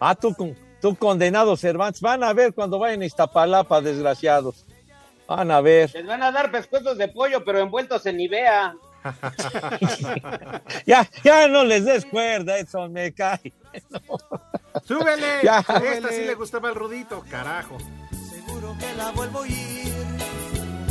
Ah, 0.01 0.14
tú, 0.14 0.34
con- 0.34 0.57
tú 0.80 0.97
condenado, 0.97 1.57
Cervantes. 1.57 2.01
Van 2.01 2.24
a 2.24 2.32
ver 2.32 2.55
cuando 2.55 2.78
vayan 2.78 3.03
a 3.03 3.05
Iztapalapa, 3.05 3.80
desgraciados. 3.82 4.64
Van 5.28 5.51
a 5.51 5.61
ver. 5.61 5.90
Les 5.95 6.07
van 6.07 6.22
a 6.22 6.32
dar 6.32 6.51
pescuezos 6.51 6.97
de 6.99 7.09
pollo, 7.09 7.45
pero 7.45 7.59
envueltos 7.61 8.05
en 8.07 8.16
Nivea. 8.16 8.74
Ya, 10.86 11.09
ya 11.24 11.49
no 11.49 11.64
les 11.64 11.84
des 11.84 12.05
cuerda, 12.05 12.59
Edson, 12.59 12.93
me 12.93 13.12
cae. 13.12 13.53
¡Súbele! 14.84 15.40
Ya. 15.43 15.59
Esta 15.59 16.09
sí 16.11 16.24
le 16.24 16.34
gustaba 16.34 16.68
el 16.68 16.74
rudito, 16.74 17.22
carajo. 17.30 17.78
Seguro 18.63 18.79
que 18.79 18.95
la 18.95 19.11
vuelvo 19.11 19.43
a 19.43 19.49
ir. 19.49 19.93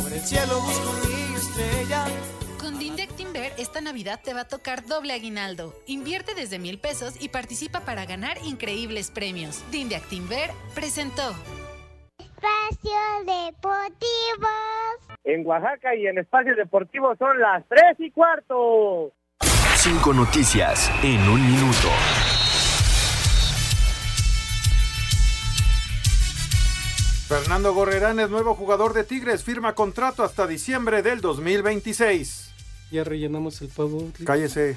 Por 0.02 0.12
el 0.12 0.20
cielo 0.20 0.60
busco 0.60 0.92
mi 1.08 1.34
estrella. 1.34 2.04
Con 2.60 2.78
Dinde 2.78 3.04
Actinver, 3.04 3.50
esta 3.56 3.80
Navidad 3.80 4.20
te 4.22 4.34
va 4.34 4.42
a 4.42 4.44
tocar 4.44 4.84
doble 4.84 5.14
aguinaldo. 5.14 5.72
Invierte 5.86 6.34
desde 6.34 6.58
mil 6.58 6.78
pesos 6.78 7.14
y 7.18 7.30
participa 7.30 7.80
para 7.80 8.04
ganar 8.04 8.36
increíbles 8.44 9.10
premios. 9.10 9.64
Dinde 9.70 9.96
Actinver 9.96 10.50
presentó. 10.74 11.30
Espacio 12.18 12.92
Deportivo. 13.20 14.48
En 15.24 15.46
Oaxaca 15.46 15.94
y 15.94 16.06
en 16.08 16.18
Espacio 16.18 16.54
Deportivo 16.54 17.16
son 17.18 17.40
las 17.40 17.64
3 17.68 18.00
y 18.00 18.10
cuarto. 18.10 19.12
Cinco 19.76 20.12
noticias 20.12 20.92
en 21.02 21.26
un 21.26 21.40
minuto. 21.40 21.88
Fernando 27.32 27.72
Gorrerán 27.72 28.20
es 28.20 28.28
nuevo 28.28 28.54
jugador 28.54 28.92
de 28.92 29.04
Tigres, 29.04 29.42
firma 29.42 29.74
contrato 29.74 30.22
hasta 30.22 30.46
diciembre 30.46 31.00
del 31.00 31.22
2026. 31.22 32.50
Ya 32.90 33.04
rellenamos 33.04 33.62
el 33.62 33.70
favor. 33.70 34.04
Cállese. 34.22 34.74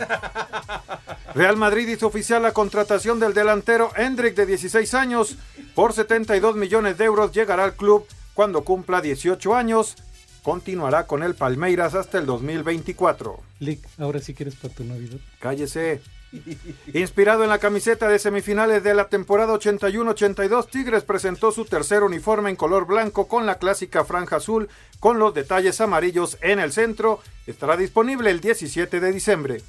Real 1.36 1.58
Madrid 1.58 1.89
hizo 1.89 2.08
oficial 2.08 2.43
la 2.43 2.53
contratación 2.53 3.20
del 3.20 3.34
delantero 3.34 3.91
Hendrik 3.97 4.36
de 4.36 4.45
16 4.45 4.93
años 4.93 5.36
por 5.74 5.91
72 5.91 6.56
millones 6.56 6.97
de 6.97 7.03
euros. 7.03 7.34
Llegará 7.34 7.66
al 7.66 7.76
club 7.76 8.08
cuando 8.34 8.64
cumpla 8.64 9.01
18 9.01 9.53
años. 9.53 9.97
Continuará 10.41 11.08
con 11.08 11.24
el 11.24 11.36
Palmeiras 11.36 11.93
hasta 11.93 12.20
el 12.20 12.26
2024. 12.26 13.38
Lick, 13.60 13.86
ahora 13.97 14.22
sí 14.22 14.34
quieres 14.34 14.56
para 14.56 14.74
tu 14.74 14.86
Navidad. 14.86 15.18
Cállese. 15.39 16.01
Inspirado 16.93 17.43
en 17.43 17.49
la 17.49 17.59
camiseta 17.59 18.07
de 18.07 18.19
semifinales 18.19 18.83
de 18.83 18.93
la 18.93 19.09
temporada 19.09 19.53
81-82, 19.53 20.69
Tigres 20.69 21.03
presentó 21.03 21.51
su 21.51 21.65
tercer 21.65 22.03
uniforme 22.03 22.49
en 22.49 22.55
color 22.55 22.86
blanco 22.86 23.27
con 23.27 23.45
la 23.45 23.57
clásica 23.57 24.05
franja 24.05 24.38
azul 24.38 24.69
con 24.99 25.19
los 25.19 25.33
detalles 25.33 25.81
amarillos 25.81 26.38
en 26.41 26.59
el 26.59 26.71
centro. 26.71 27.19
Estará 27.47 27.77
disponible 27.77 28.31
el 28.31 28.39
17 28.39 28.99
de 28.99 29.11
diciembre. 29.11 29.61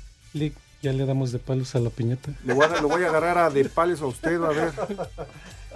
Ya 0.82 0.92
le 0.92 1.06
damos 1.06 1.32
de 1.32 1.38
palos 1.38 1.74
a 1.74 1.80
la 1.80 1.90
piñata. 1.90 2.32
Le 2.44 2.52
voy 2.52 2.64
a, 2.64 2.80
lo 2.80 2.88
voy 2.88 3.02
a 3.04 3.08
agarrar 3.08 3.38
a 3.38 3.50
de 3.50 3.64
pales 3.64 4.00
a 4.02 4.06
usted, 4.06 4.42
a 4.42 4.48
ver. 4.48 4.72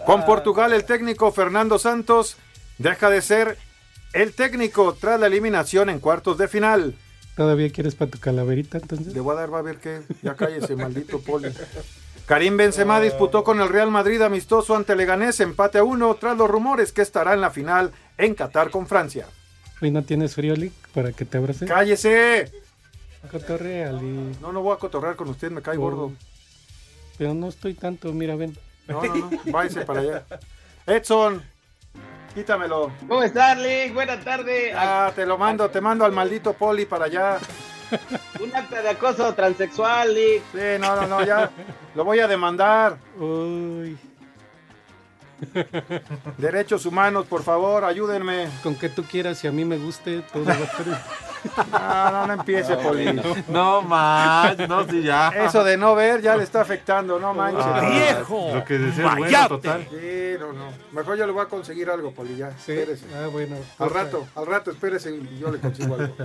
Con 0.07 0.25
Portugal, 0.25 0.73
el 0.73 0.85
técnico 0.85 1.33
Fernando 1.33 1.79
Santos 1.79 2.37
deja 2.79 3.11
de 3.11 3.23
ser 3.23 3.59
el 4.13 4.33
técnico 4.33 4.97
tras 4.99 5.21
la 5.21 5.27
eliminación 5.27 5.91
en 5.91 6.01
cuartos 6.01 6.39
de 6.39 6.49
final. 6.49 6.95
¿Todavía 7.41 7.71
quieres 7.73 7.95
para 7.95 8.11
tu 8.11 8.19
calaverita 8.19 8.77
entonces? 8.77 9.15
Le 9.15 9.21
voy 9.21 9.33
a 9.35 9.41
dar, 9.41 9.55
va 9.55 9.61
a 9.61 9.63
ver 9.63 9.79
qué. 9.79 10.03
Ya 10.23 10.35
cállese, 10.37 10.77
maldito 10.77 11.23
poli. 11.23 11.49
Karim 12.27 12.59
Benzema 12.59 13.01
disputó 13.01 13.45
con 13.45 13.63
el 13.63 13.71
Real 13.71 13.91
Madrid 13.91 14.21
amistoso 14.21 14.77
ante 14.77 14.95
Leganés, 14.95 15.41
empate 15.41 15.79
a 15.79 15.83
uno, 15.85 16.15
tras 16.17 16.37
los 16.37 16.51
rumores 16.51 16.93
que 16.93 17.01
estará 17.01 17.33
en 17.33 17.41
la 17.41 17.49
final 17.51 17.93
en 18.19 18.35
Qatar 18.35 18.69
con 18.69 18.87
Francia. 18.87 19.25
Hoy 19.81 19.91
no 19.91 20.03
tienes 20.03 20.35
frío, 20.35 20.55
Lick, 20.55 20.75
para 20.93 21.13
que 21.13 21.25
te 21.25 21.39
abrace. 21.39 21.65
¡Cállese! 21.65 22.53
Cotorrea, 23.31 23.91
Lick. 23.93 24.39
No, 24.43 24.53
no 24.53 24.61
voy 24.61 24.75
a 24.77 24.79
cotorrear 24.79 25.17
con 25.17 25.31
usted, 25.31 25.51
me 25.51 25.63
cae 25.63 25.79
Oh. 25.79 25.81
gordo. 25.81 26.13
Pero 27.17 27.33
no 27.33 27.49
estoy 27.49 27.73
tanto, 27.73 28.13
mira, 28.13 28.37
ven. 28.37 28.55
No, 28.87 29.03
no, 29.03 29.15
no, 29.17 29.31
váyase 29.47 29.87
para 29.87 30.01
allá. 30.01 30.25
Edson, 30.87 31.43
quítamelo. 32.35 32.93
¿Cómo 33.09 33.23
estás, 33.23 33.59
Lick? 33.59 33.95
Buenas 33.95 34.25
tardes. 34.25 34.73
Ah, 34.77 35.13
te 35.15 35.27
lo 35.27 35.39
mando, 35.39 35.69
te 35.71 35.81
mando 35.81 36.05
al 36.05 36.13
maldito 36.13 36.53
poli 36.53 36.87
para 36.87 37.07
allá. 37.07 37.39
Un 38.41 38.55
acta 38.55 38.83
de 38.83 38.91
acoso 38.91 39.35
transexual, 39.35 40.15
Lick. 40.15 40.43
Sí, 40.53 40.79
no, 40.81 40.97
no, 40.97 41.07
no, 41.07 41.25
ya. 41.25 41.51
Lo 41.95 42.05
voy 42.05 42.21
a 42.21 42.29
demandar. 42.29 42.97
Uy. 43.19 43.99
Derechos 46.39 46.87
humanos, 46.87 47.27
por 47.27 47.43
favor, 47.43 47.85
ayúdenme. 47.85 48.49
Con 48.63 48.75
que 48.75 48.89
tú 48.89 49.05
quieras 49.05 49.43
y 49.45 49.49
a 49.49 49.53
mí 49.53 49.65
me 49.65 49.79
guste, 49.79 50.23
todo 50.33 50.45
va 50.45 50.53
a 50.53 50.57
estar... 50.57 50.87
No, 51.73 52.11
no, 52.11 52.27
no 52.27 52.33
empiece, 52.35 52.77
Poli. 52.77 53.19
No 53.49 53.81
más, 53.81 54.59
no, 54.69 54.87
sí, 54.87 55.03
ya. 55.03 55.29
Eso 55.29 55.65
de 55.65 55.77
no 55.79 55.95
ver 55.95 56.21
ya 56.21 56.37
le 56.37 56.45
está 56.45 56.61
afectando, 56.61 57.19
no 57.19 57.33
manches. 57.33 57.65
Ah, 57.65 57.81
viejo. 57.81 58.51
Lo 58.55 58.65
que 58.65 58.79
desea 58.79 59.09
es 59.09 59.17
bueno, 59.17 59.49
total. 59.49 59.87
Sí, 59.91 60.35
no, 60.39 60.53
no. 60.53 60.67
Mejor 60.93 61.17
yo 61.17 61.27
le 61.27 61.33
voy 61.33 61.43
a 61.43 61.47
conseguir 61.49 61.89
algo, 61.89 62.13
Poli, 62.13 62.37
ya. 62.37 62.51
Sí. 62.59 62.73
Espérese. 62.73 63.07
Ah, 63.15 63.29
bueno. 63.29 63.57
Al 63.79 63.89
rato, 63.91 64.27
al 64.35 64.47
rato, 64.47 64.71
espérese 64.71 65.13
y 65.17 65.39
yo 65.39 65.51
le 65.51 65.59
consigo 65.59 65.95
algo. 65.95 66.15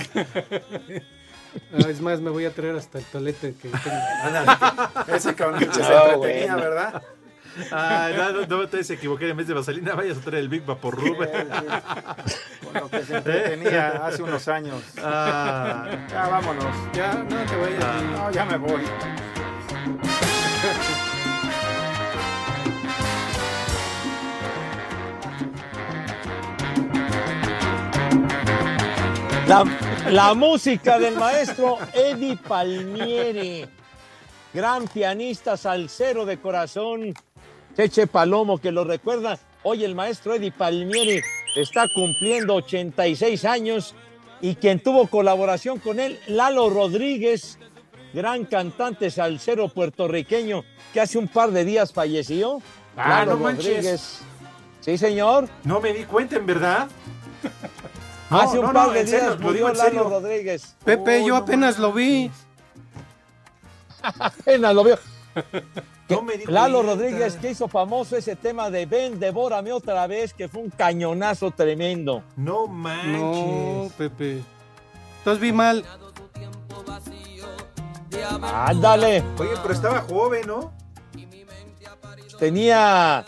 Ah, 1.73 1.87
es 1.89 2.01
más, 2.01 2.19
me 2.19 2.29
voy 2.29 2.43
a 2.43 2.51
traer 2.53 2.75
hasta 2.75 2.97
el 2.97 3.05
tolete 3.05 3.53
que 3.55 3.69
tengo. 3.69 5.15
Ese 5.15 5.33
cabrón 5.35 5.59
que 5.61 5.73
se 5.73 5.79
No, 5.79 6.05
entretenía. 6.07 6.55
¿verdad? 6.57 7.01
Ah, 7.71 8.09
no, 8.15 8.31
no, 8.31 8.45
no 8.45 8.67
te 8.67 8.81
equivoqué, 8.81 9.29
en 9.29 9.37
vez 9.37 9.47
de 9.47 9.53
vaselina 9.53 9.95
vayas 9.95 10.17
a 10.17 10.21
traer 10.21 10.43
el 10.43 10.49
Big 10.49 10.65
Vapor 10.65 10.95
Rub. 10.95 11.17
Con 11.17 12.73
lo 12.73 12.89
que 12.89 13.03
se 13.03 13.17
entretenía 13.17 14.05
hace 14.05 14.23
unos 14.23 14.47
años. 14.47 14.81
Ah. 15.01 15.87
Ya, 16.09 16.27
vámonos. 16.27 16.75
Ya, 16.93 17.13
no 17.13 17.37
te 17.45 17.55
vayas. 17.55 17.83
Ah, 17.83 18.01
no, 18.15 18.31
ya 18.31 18.45
me 18.45 18.57
voy. 18.57 18.81
La, 29.47 29.63
la 30.09 30.33
música 30.33 30.97
del 30.97 31.15
maestro 31.17 31.77
Eddie 31.93 32.35
Palmieri, 32.35 33.63
gran 34.51 34.87
pianista 34.87 35.55
salsero 35.55 36.25
de 36.25 36.39
corazón, 36.39 37.13
Cheche 37.75 38.07
Palomo, 38.07 38.57
que 38.59 38.71
lo 38.71 38.83
recuerda. 38.83 39.37
Hoy 39.63 39.83
el 39.83 39.95
maestro 39.95 40.33
Eddie 40.33 40.51
Palmieri 40.51 41.21
está 41.55 41.87
cumpliendo 41.93 42.55
86 42.55 43.43
años 43.45 43.95
y 44.41 44.55
quien 44.55 44.79
tuvo 44.81 45.07
colaboración 45.07 45.79
con 45.79 45.99
él, 45.99 46.19
Lalo 46.27 46.69
Rodríguez, 46.69 47.57
gran 48.13 48.45
cantante 48.45 49.09
salsero 49.09 49.69
puertorriqueño 49.69 50.63
que 50.93 51.01
hace 51.01 51.17
un 51.17 51.27
par 51.27 51.51
de 51.51 51.65
días 51.65 51.91
falleció. 51.91 52.61
Ah, 52.95 53.19
Lalo 53.25 53.31
no 53.33 53.39
manches. 53.39 53.65
Rodríguez. 53.65 54.19
Sí, 54.81 54.97
señor. 54.97 55.49
No 55.63 55.81
me 55.81 55.93
di 55.93 56.03
cuenta, 56.03 56.37
en 56.37 56.45
verdad. 56.45 56.87
hace 58.29 58.59
un 58.59 58.67
no, 58.67 58.73
par 58.73 58.87
no, 58.87 58.93
de 58.93 59.07
serio, 59.07 59.19
días 59.25 59.39
lo 59.39 59.45
murió 59.47 59.53
digo 59.53 59.69
en 59.69 59.77
Lalo 59.77 59.89
serio. 59.89 60.09
Rodríguez. 60.09 60.75
Pepe, 60.85 61.21
Oh, 61.21 61.27
yo 61.27 61.33
no 61.33 61.35
apenas 61.37 61.79
lo 61.79 61.91
vi. 61.91 62.31
Apenas 64.19 64.75
lo 64.75 64.83
vio. 64.83 64.99
No 66.09 66.21
me 66.21 66.37
di 66.37 66.45
Lalo 66.45 66.77
cuenta. 66.83 66.93
Rodríguez 66.93 67.35
que 67.37 67.51
hizo 67.51 67.67
famoso 67.67 68.15
ese 68.15 68.35
tema 68.35 68.69
de 68.69 68.85
Ven, 68.85 69.19
devórame 69.19 69.71
otra 69.71 70.05
vez, 70.07 70.33
que 70.33 70.47
fue 70.47 70.61
un 70.61 70.69
cañonazo 70.69 71.51
tremendo. 71.51 72.23
No 72.35 72.67
manches. 72.67 73.11
No, 73.19 73.89
Pepe. 73.97 74.41
Entonces 75.19 75.41
vi 75.41 75.51
mal. 75.51 75.83
Ándale, 78.41 79.23
Oye, 79.39 79.49
pero 79.61 79.73
estaba 79.73 80.01
joven, 80.01 80.47
¿no? 80.47 80.73
tenía 82.39 83.25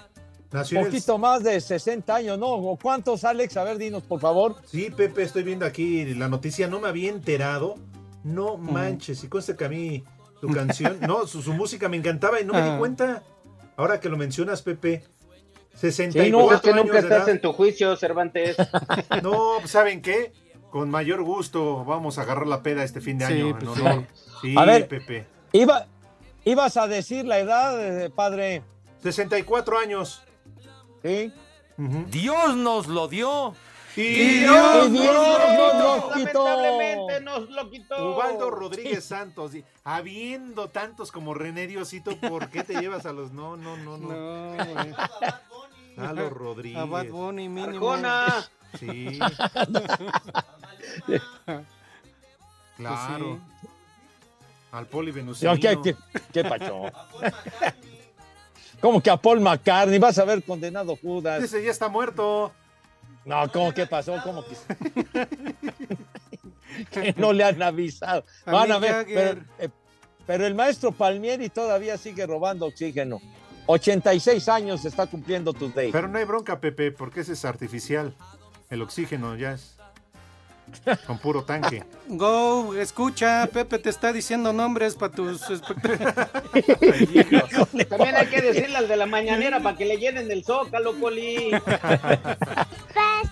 un 0.52 0.78
el- 0.78 0.86
poquito 0.86 1.18
más 1.18 1.44
de 1.44 1.60
60 1.62 2.16
años, 2.16 2.38
¿no? 2.38 2.48
¿O 2.48 2.78
¿Cuántos, 2.78 3.24
Alex? 3.24 3.56
A 3.58 3.64
ver, 3.64 3.78
dinos, 3.78 4.04
por 4.04 4.20
favor. 4.20 4.56
Sí, 4.66 4.90
Pepe, 4.96 5.24
estoy 5.24 5.44
viendo 5.44 5.66
aquí 5.66 6.14
la 6.16 6.28
noticia, 6.28 6.68
no 6.68 6.80
me 6.80 6.88
había 6.90 7.10
enterado. 7.10 7.76
No 8.24 8.58
manches, 8.58 9.24
y 9.24 9.30
consta 9.30 9.56
que 9.56 9.66
a 9.66 9.70
mí 9.70 10.04
su 10.42 10.48
canción, 10.50 11.00
no, 11.02 11.26
su, 11.28 11.42
su 11.42 11.54
música 11.54 11.90
me 11.90 11.98
encantaba 11.98 12.40
y 12.42 12.46
no 12.46 12.54
me 12.54 12.62
di 12.62 12.70
Ah. 12.70 12.78
cuenta. 12.78 13.24
Ahora 13.76 14.00
que 14.00 14.10
lo 14.10 14.18
mencionas, 14.18 14.62
Pepe. 14.62 15.04
Sí, 15.74 15.92
64 15.92 16.32
no, 16.32 16.46
Pues 16.46 16.56
es 16.56 16.62
que 16.62 16.70
años 16.72 16.86
nunca 16.86 17.00
estás 17.00 17.18
edad. 17.20 17.30
en 17.30 17.42
tu 17.42 17.54
juicio, 17.54 17.96
Cervantes. 17.98 18.56
No, 19.24 19.56
pues, 19.60 19.72
¿saben 19.72 20.02
qué? 20.02 20.32
Con 20.72 20.90
mayor 20.90 21.22
gusto 21.24 21.86
vamos 21.86 22.18
a 22.18 22.24
agarrar 22.24 22.48
la 22.48 22.62
peda 22.64 22.84
este 22.84 23.00
fin 23.02 23.18
de 23.20 23.28
Sí, 23.28 23.34
año. 23.34 23.52
pues 23.60 23.64
¿no? 23.64 23.76
sí. 23.76 23.84
No. 23.84 24.08
Sí, 24.42 24.56
A 24.58 24.66
ver. 24.66 24.88
Pepe. 24.88 25.26
Iba, 25.54 25.86
ibas 26.46 26.78
a 26.78 26.88
decir 26.88 27.26
la 27.26 27.40
edad, 27.40 28.04
eh, 28.04 28.10
padre. 28.10 28.64
64 29.04 29.78
años. 29.80 30.22
Sí. 31.04 31.32
Ujú. 31.78 32.06
Dios 32.10 32.56
nos 32.58 32.88
lo 32.88 33.08
dio. 33.08 33.54
Y 33.98 34.40
Dios 34.42 34.92
Dios 34.92 35.16
nos 35.16 35.78
lo 35.78 36.12
quitó. 36.14 36.46
Lamentablemente 36.46 37.22
nos 37.22 37.50
lo 37.50 37.70
quitó. 37.70 38.14
Ubaldo 38.16 38.52
Rodríguez 38.52 39.04
Santos, 39.04 39.56
y 39.56 39.66
habiendo 39.84 40.70
tantos 40.70 41.12
como 41.12 41.34
René 41.34 41.66
Diosito, 41.68 42.16
¿por 42.18 42.50
qué 42.50 42.64
te 42.64 42.80
llevas 42.80 43.06
a 43.08 43.14
los 43.14 43.32
no, 43.32 43.58
no, 43.58 43.76
no, 43.78 43.98
no? 43.98 44.10
No, 44.10 44.66
güey. 44.66 44.94
Lalo 45.96 46.30
Rodríguez. 46.30 46.80
A 46.80 46.86
Bad 46.86 47.08
Bunny 47.08 47.50
mínimo. 47.50 47.92
Arjona. 47.92 48.46
Sí, 48.80 49.20
Pues 51.08 51.22
claro. 52.76 53.40
sí. 53.62 53.68
Al 54.72 54.86
Poli 54.86 55.12
Venusino. 55.12 55.54
No, 55.56 55.60
¿Qué, 55.60 55.80
qué, 55.84 55.96
qué 56.32 56.44
pacho? 56.44 56.84
¿Cómo 58.80 59.02
que 59.02 59.10
a 59.10 59.18
Paul 59.18 59.40
McCartney? 59.40 59.98
Vas 59.98 60.20
a 60.20 60.26
ver 60.26 60.44
condenado 60.44 60.96
Judas. 60.96 61.42
Ese 61.42 61.64
ya 61.64 61.72
está 61.72 61.88
muerto. 61.88 62.52
No, 63.28 63.52
¿cómo 63.52 63.74
que 63.74 63.86
pasó? 63.86 64.16
¿Cómo 64.24 64.42
que.? 64.46 64.56
que 66.92 67.14
no 67.18 67.34
le 67.34 67.44
han 67.44 67.62
avisado. 67.62 68.24
Van 68.46 68.72
a 68.72 68.80
ver. 68.80 69.06
Pero, 69.06 69.42
eh, 69.60 69.70
pero 70.26 70.48
el 70.48 70.56
maestro 70.56 70.94
Palmieri 70.94 71.50
todavía 71.50 71.98
sigue 71.98 72.26
robando 72.26 72.66
oxígeno. 72.66 73.20
86 73.66 74.48
años 74.48 74.86
está 74.86 75.08
cumpliendo 75.08 75.52
today. 75.52 75.92
Pero 75.92 76.08
no 76.08 76.18
hay 76.18 76.24
bronca, 76.24 76.62
Pepe, 76.62 76.94
porque 76.94 77.20
ese 77.20 77.34
es 77.34 77.44
artificial. 77.44 78.16
El 78.70 78.82
oxígeno 78.82 79.36
ya 79.36 79.52
es 79.52 79.78
con 81.06 81.18
puro 81.18 81.44
tanque. 81.44 81.84
Go, 82.08 82.76
escucha, 82.76 83.48
Pepe 83.52 83.80
te 83.80 83.90
está 83.90 84.14
diciendo 84.14 84.54
nombres 84.54 84.96
para 84.96 85.14
tus 85.14 85.50
espectadores. 85.50 86.14
También 87.90 88.16
hay 88.16 88.28
que 88.28 88.42
decirle 88.42 88.78
al 88.78 88.88
de 88.88 88.98
la 88.98 89.06
mañanera 89.06 89.62
para 89.62 89.78
que 89.78 89.86
le 89.86 89.98
llenen 89.98 90.32
el 90.32 90.44
zócalo, 90.44 90.94
Poli. 90.96 91.52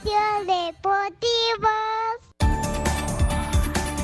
Espacio 0.06 0.20
Deportivo. 0.46 1.68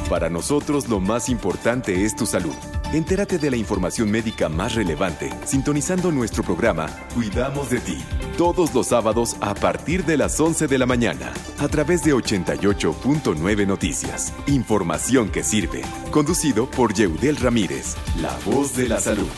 Para 0.10 0.30
nosotros 0.30 0.90
lo 0.90 1.00
más 1.00 1.30
importante 1.30 2.04
es 2.04 2.16
tu 2.16 2.26
salud. 2.26 2.56
Entérate 2.92 3.38
de 3.38 3.50
la 3.50 3.56
información 3.56 4.12
médica 4.12 4.50
más 4.50 4.76
relevante 4.76 5.30
sintonizando 5.46 6.12
nuestro 6.12 6.44
programa 6.44 6.88
Cuidamos 7.14 7.70
de 7.70 7.80
ti, 7.80 8.04
todos 8.38 8.74
los 8.74 8.88
sábados 8.88 9.38
a 9.40 9.54
partir 9.54 10.04
de 10.04 10.18
las 10.18 10.38
11 10.40 10.68
de 10.68 10.78
la 10.78 10.86
mañana, 10.86 11.32
a 11.60 11.68
través 11.70 12.04
de 12.04 12.14
88.9 12.14 13.68
Noticias. 13.68 14.34
Información 14.48 15.30
que 15.30 15.44
sirve. 15.44 15.84
Conducido 16.12 16.70
por 16.70 16.94
Yeudel 16.94 17.38
Ramírez, 17.38 17.96
la 18.22 18.38
voz 18.46 18.76
de 18.76 18.90
la 18.90 19.00
salud. 19.00 19.30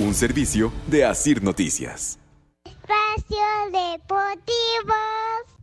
Un 0.00 0.14
servicio 0.14 0.72
de 0.86 1.04
Asir 1.04 1.42
Noticias. 1.42 2.18
Espacio 2.64 3.44
Deportivo. 3.66 4.94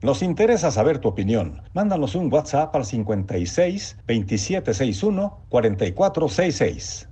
Nos 0.02 0.22
interesa 0.22 0.72
saber 0.72 1.00
tu 1.00 1.10
opinión. 1.10 1.62
Mándanos 1.74 2.16
un 2.16 2.32
WhatsApp 2.32 2.74
al 2.74 2.86
56 2.86 3.98
2761 4.08 5.46
4466. 5.50 7.10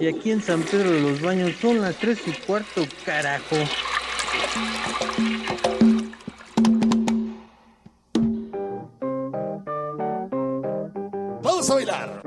Y 0.00 0.06
aquí 0.06 0.30
en 0.30 0.40
San 0.40 0.62
Pedro 0.62 0.90
de 0.90 1.00
los 1.00 1.20
Baños 1.20 1.52
son 1.60 1.80
las 1.80 1.96
tres 1.96 2.20
y 2.26 2.32
cuarto, 2.46 2.82
carajo. 3.04 3.56
Vamos 11.42 11.70
a 11.70 11.74
bailar. 11.74 12.22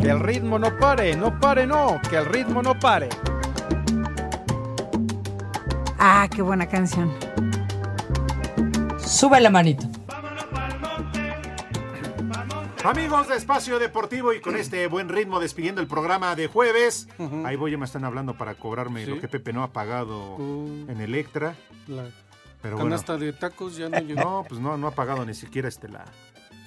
Que 0.00 0.10
el 0.10 0.20
ritmo 0.20 0.60
no 0.60 0.78
pare, 0.78 1.16
no 1.16 1.38
pare, 1.40 1.66
no, 1.66 2.00
que 2.08 2.16
el 2.16 2.26
ritmo 2.26 2.62
no 2.62 2.78
pare. 2.78 3.08
Ah, 5.98 6.28
qué 6.32 6.40
buena 6.42 6.68
canción. 6.68 7.12
Sube 9.12 9.40
la 9.40 9.50
manito. 9.50 9.86
Amigos 12.84 13.28
de 13.28 13.36
Espacio 13.36 13.78
Deportivo 13.78 14.32
y 14.32 14.40
con 14.40 14.56
este 14.56 14.88
buen 14.88 15.08
ritmo 15.08 15.38
despidiendo 15.38 15.80
el 15.80 15.86
programa 15.86 16.34
de 16.34 16.48
jueves. 16.48 17.06
Ahí 17.44 17.54
voy, 17.56 17.70
ya 17.70 17.78
me 17.78 17.84
están 17.84 18.04
hablando 18.04 18.36
para 18.36 18.54
cobrarme 18.56 19.04
Sí. 19.04 19.10
lo 19.12 19.20
que 19.20 19.28
Pepe 19.28 19.52
no 19.52 19.62
ha 19.62 19.72
pagado 19.72 20.36
Uh. 20.36 20.86
en 20.88 21.00
Electra. 21.00 21.54
La 21.86 22.04
Pero 22.60 22.76
bueno. 22.76 22.90
canasta 22.90 23.16
de 23.18 23.32
tacos 23.32 23.76
ya 23.76 23.88
no 23.88 23.98
llegó. 24.00 24.20
No, 24.20 24.44
pues 24.48 24.60
no, 24.60 24.76
no 24.76 24.88
ha 24.88 24.92
pagado 24.92 25.24
ni 25.24 25.34
siquiera 25.34 25.68
este 25.68 25.88
la, 25.88 26.04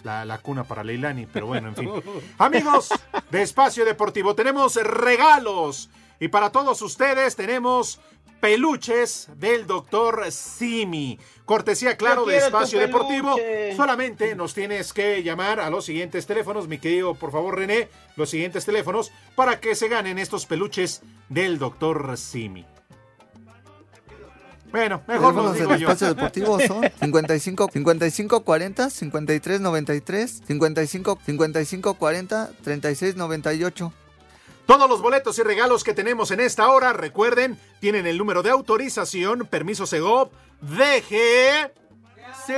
la, 0.04 0.24
la 0.24 0.38
cuna 0.38 0.64
para 0.64 0.84
Leilani, 0.86 1.26
pero 1.26 1.48
bueno, 1.48 1.70
en 1.70 1.76
fin. 1.76 1.90
Amigos 2.38 2.90
de 3.32 3.42
Espacio 3.42 3.84
Deportivo, 3.84 4.36
tenemos 4.36 4.76
regalos. 4.76 5.90
Y 6.18 6.30
para 6.30 6.50
todos 6.50 6.82
ustedes 6.82 7.36
tenemos 7.36 8.00
peluches 8.46 9.28
del 9.38 9.66
doctor 9.66 10.32
Simi. 10.32 11.18
Cortesía, 11.46 11.98
claro, 11.98 12.26
de 12.26 12.38
Espacio 12.38 12.80
Deportivo. 12.80 13.36
Solamente 13.76 14.36
nos 14.36 14.54
tienes 14.54 14.94
que 14.94 15.24
llamar 15.24 15.60
a 15.60 15.72
los 15.72 15.86
siguientes 15.86 16.28
teléfonos, 16.28 16.68
mi 16.68 16.78
querido, 16.78 17.16
por 17.16 17.32
favor, 17.32 17.58
René, 17.58 17.90
los 18.16 18.30
siguientes 18.30 18.64
teléfonos 18.64 19.12
para 19.36 19.60
que 19.60 19.74
se 19.74 19.88
ganen 19.88 20.20
estos 20.20 20.46
peluches 20.46 21.02
del 21.28 21.58
doctor 21.58 22.16
Simi. 22.20 22.68
Bueno, 24.72 25.02
mejor 25.08 25.34
los 25.34 25.54
del 25.54 25.64
digo 25.64 25.76
yo. 25.78 25.90
espacio 25.90 26.14
deportivo 26.14 26.60
son 26.68 26.84
55 27.00 27.70
55 27.74 28.44
40 28.44 28.90
53 28.92 29.62
93 29.62 30.44
55 30.46 31.20
55 31.26 31.94
40 31.96 32.52
36 32.64 33.16
98. 33.16 33.94
Todos 34.66 34.90
los 34.90 35.02
boletos 35.02 35.38
y 35.40 35.44
regalos 35.44 35.84
que 35.84 35.94
tenemos 35.94 36.32
en 36.32 36.40
esta 36.40 36.70
hora, 36.70 36.92
recuerden, 36.94 37.58
tienen 37.80 38.08
el 38.08 38.18
número 38.18 38.42
de 38.44 38.50
autorización, 38.50 39.46
permiso 39.48 39.86
Segov, 39.86 40.30
DG, 40.62 41.72
¡Se. 42.46 42.56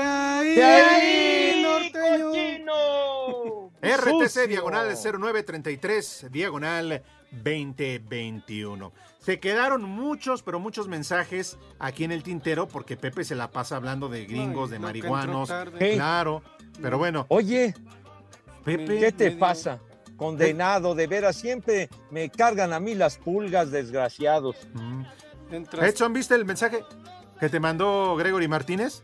RTC, 3.81 4.23
Sucio. 4.27 4.47
diagonal 4.47 4.95
0933, 4.95 6.27
diagonal 6.31 7.03
2021. 7.31 8.91
Se 9.19 9.39
quedaron 9.39 9.83
muchos, 9.83 10.41
pero 10.43 10.59
muchos 10.59 10.87
mensajes 10.87 11.57
aquí 11.79 12.03
en 12.03 12.11
el 12.11 12.23
tintero 12.23 12.67
porque 12.67 12.95
Pepe 12.97 13.23
se 13.23 13.35
la 13.35 13.51
pasa 13.51 13.75
hablando 13.75 14.07
de 14.09 14.25
gringos, 14.25 14.69
de 14.69 14.79
marihuanos. 14.79 15.49
Claro, 15.77 16.41
pero 16.81 16.97
bueno. 16.97 17.25
Oye, 17.29 17.73
Pepe, 18.63 18.99
¿qué 18.99 19.11
te 19.11 19.25
medio- 19.25 19.39
pasa? 19.39 19.79
Condenado, 20.17 20.95
de 20.95 21.07
veras, 21.07 21.35
siempre 21.35 21.89
me 22.09 22.29
cargan 22.29 22.73
a 22.73 22.79
mí 22.79 22.95
las 22.95 23.17
pulgas, 23.17 23.71
desgraciados. 23.71 24.55
Mm. 24.73 25.03
Edson, 25.81 26.11
¿viste 26.11 26.35
el 26.35 26.43
mensaje 26.43 26.83
que 27.39 27.47
te 27.49 27.59
mandó 27.59 28.15
Gregory 28.17 28.47
Martínez? 28.47 29.03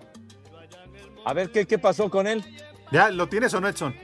A 1.26 1.34
ver, 1.34 1.52
¿qué, 1.52 1.66
qué 1.66 1.78
pasó 1.78 2.10
con 2.10 2.28
él? 2.28 2.44
¿Ya 2.92 3.10
lo 3.12 3.28
tienes 3.30 3.54
o 3.54 3.62
no, 3.62 3.68
Edson? 3.70 3.96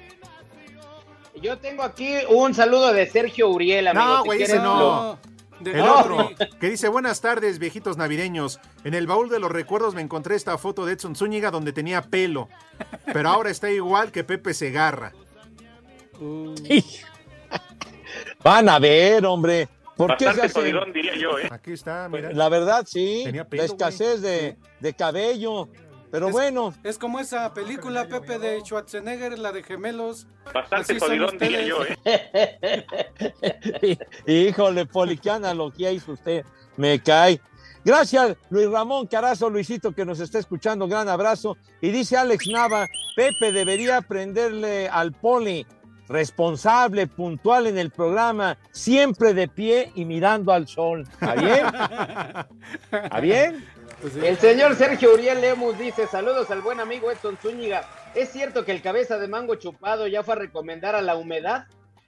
Yo 1.42 1.58
tengo 1.58 1.84
aquí 1.84 2.14
un 2.30 2.54
saludo 2.54 2.94
de 2.94 3.10
Sergio 3.10 3.50
Uriel, 3.50 3.88
amigo. 3.88 4.06
No, 4.06 4.24
güey, 4.26 4.44
ese 4.44 4.58
no. 4.58 4.80
lo- 4.80 5.20
De 5.60 5.72
El 5.72 5.82
otro, 5.82 6.30
que 6.60 6.70
dice, 6.70 6.88
buenas 6.88 7.20
tardes, 7.20 7.60
viejitos 7.60 7.98
navideños. 7.98 8.62
En 8.86 8.94
el 8.94 9.08
baúl 9.08 9.28
de 9.30 9.40
los 9.40 9.52
recuerdos 9.52 9.94
me 9.94 10.02
encontré 10.02 10.36
esta 10.36 10.58
foto 10.58 10.86
de 10.86 10.94
Edson 10.94 11.16
Zúñiga 11.18 11.52
donde 11.52 11.74
tenía 11.74 12.02
pelo. 12.04 12.48
Pero 13.12 13.28
ahora 13.30 13.50
está 13.50 13.70
igual 13.70 14.12
que 14.14 14.24
Pepe 14.24 14.54
Segarra. 14.54 15.12
Uh, 16.20 16.54
Van 18.44 18.70
a 18.70 18.80
ver, 18.80 19.26
hombre. 19.26 19.68
¿Por 19.96 20.16
qué 20.16 20.32
se 20.34 20.50
jodidón, 20.50 20.94
diría 20.94 21.16
yo, 21.16 21.38
¿eh? 21.38 21.50
Aquí 21.52 21.74
está, 21.74 22.08
mira. 22.08 22.32
La 22.32 22.48
verdad, 22.48 22.86
sí. 22.88 23.24
Pelo, 23.26 23.46
la 23.52 23.64
escasez 23.66 24.22
de, 24.22 24.56
de 24.80 24.94
cabello. 24.94 25.68
Pero 26.10 26.28
Es- 26.28 26.32
bueno, 26.32 26.74
Es 26.84 26.98
como 26.98 27.20
esa 27.20 27.54
película, 27.54 28.08
Pepe, 28.08 28.40
de 28.40 28.62
Schwarzenegger, 28.62 29.38
la 29.38 29.52
de 29.52 29.62
gemelos. 29.62 30.26
Bastante 30.54 30.98
jodidón, 31.00 31.38
diría 31.38 31.62
yo, 31.64 31.80
¿eh? 31.86 32.86
híjole, 34.26 34.86
Poli, 34.86 35.18
qué 35.18 35.30
analogía 35.32 35.92
hizo 35.92 36.14
usted. 36.14 36.46
Me 36.78 37.00
cae. 37.02 37.40
Gracias, 37.84 38.36
Luis 38.50 38.70
Ramón 38.70 39.08
Carazo, 39.08 39.50
Luisito, 39.50 39.92
que 39.94 40.06
nos 40.06 40.20
está 40.20 40.40
escuchando. 40.40 40.88
Gran 40.88 41.08
abrazo. 41.10 41.58
Y 41.82 41.90
dice 41.92 42.18
Alex 42.18 42.48
Nava, 42.48 42.88
Pepe 43.16 43.52
debería 43.52 43.98
aprenderle 43.98 44.88
al 44.90 45.12
Poli, 45.14 45.66
responsable, 46.10 47.08
puntual 47.08 47.68
en 47.68 47.78
el 47.78 47.92
programa, 47.92 48.58
siempre 48.72 49.34
de 49.34 49.48
pie 49.48 49.92
y 49.96 50.06
mirando 50.06 50.52
al 50.52 50.68
sol. 50.68 51.08
¿Está 51.10 51.36
bien? 51.36 51.66
¿Está 52.92 53.20
bien? 53.20 53.66
Pues. 54.02 54.16
El 54.16 54.38
señor 54.38 54.76
Sergio 54.76 55.14
Uriel 55.14 55.42
Lemus 55.42 55.78
dice, 55.78 56.08
saludos 56.08 56.50
al 56.52 56.62
buen 56.62 56.80
amigo 56.80 57.12
Edson 57.12 57.38
Zúñiga. 57.38 57.84
¿Es 58.16 58.30
cierto 58.32 58.66
que 58.66 58.72
el 58.72 58.82
cabeza 58.82 59.18
de 59.18 59.28
mango 59.28 59.56
chupado 59.56 60.08
ya 60.08 60.24
fue 60.24 60.34
a 60.34 60.38
recomendar 60.38 60.96
a 60.96 61.02
la 61.02 61.16
humedad 61.16 61.66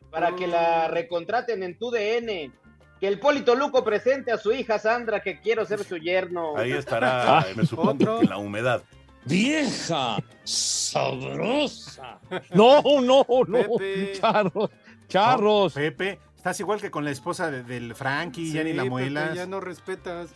para 0.10 0.36
que 0.36 0.48
la 0.48 0.88
recontraten 0.88 1.64
en 1.64 1.78
tu 1.78 1.92
DN? 1.92 2.52
Que 3.00 3.08
el 3.08 3.20
Polito 3.20 3.56
Luco 3.56 3.84
presente 3.84 4.32
a 4.32 4.38
su 4.38 4.52
hija 4.52 4.80
Sandra, 4.80 5.22
que 5.22 5.42
quiero 5.42 5.66
ser 5.66 5.84
su 5.84 5.98
yerno. 5.98 6.56
Ahí 6.56 6.72
estará, 6.72 7.40
Ah, 7.40 7.46
me 7.56 7.66
supongo 7.66 8.20
que 8.20 8.28
la 8.28 8.38
humedad. 8.38 8.84
Vieja, 9.26 10.18
sabrosa. 10.44 12.20
No, 12.54 12.82
no, 13.02 13.26
no. 13.48 13.78
Pepe. 13.78 14.14
Charros, 14.20 14.70
charros. 15.08 15.74
Pepe, 15.74 16.20
estás 16.36 16.60
igual 16.60 16.82
que 16.82 16.90
con 16.90 17.04
la 17.06 17.12
esposa 17.12 17.52
de- 17.52 17.64
del 17.64 17.94
Frankie, 17.96 18.48
Sí, 18.48 18.54
ya 18.54 18.64
ni 18.64 18.74
la 18.74 18.86
muelas. 18.86 19.36
ya 19.36 19.46
no 19.46 19.60
respetas. 19.60 20.32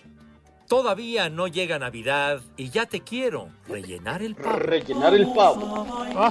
Todavía 0.68 1.30
no 1.30 1.48
llega 1.48 1.78
Navidad 1.78 2.42
y 2.58 2.70
ya 2.70 2.86
te 2.88 3.02
quiero 3.02 3.50
rellenar 3.68 4.22
el 4.24 4.36
pavo. 4.36 4.56
Rellenar 4.58 5.14
el 5.14 5.28
pavo. 5.32 5.86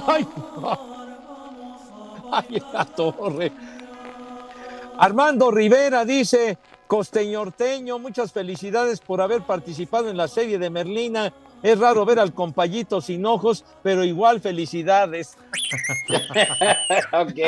Ay, 0.07 0.27
ay, 2.31 2.61
la 2.73 2.85
torre. 2.85 3.51
Armando 4.97 5.51
Rivera 5.51 6.03
dice, 6.05 6.57
costeñorteño, 6.87 7.97
muchas 7.99 8.31
felicidades 8.33 8.99
por 9.01 9.21
haber 9.21 9.41
participado 9.43 10.09
en 10.09 10.17
la 10.17 10.27
serie 10.27 10.57
de 10.57 10.69
Merlina. 10.69 11.33
Es 11.63 11.79
raro 11.79 12.05
ver 12.05 12.19
al 12.19 12.33
compayito 12.33 13.01
sin 13.01 13.25
ojos, 13.25 13.65
pero 13.81 14.03
igual 14.03 14.39
felicidades. 14.39 15.37
ok. 17.13 17.39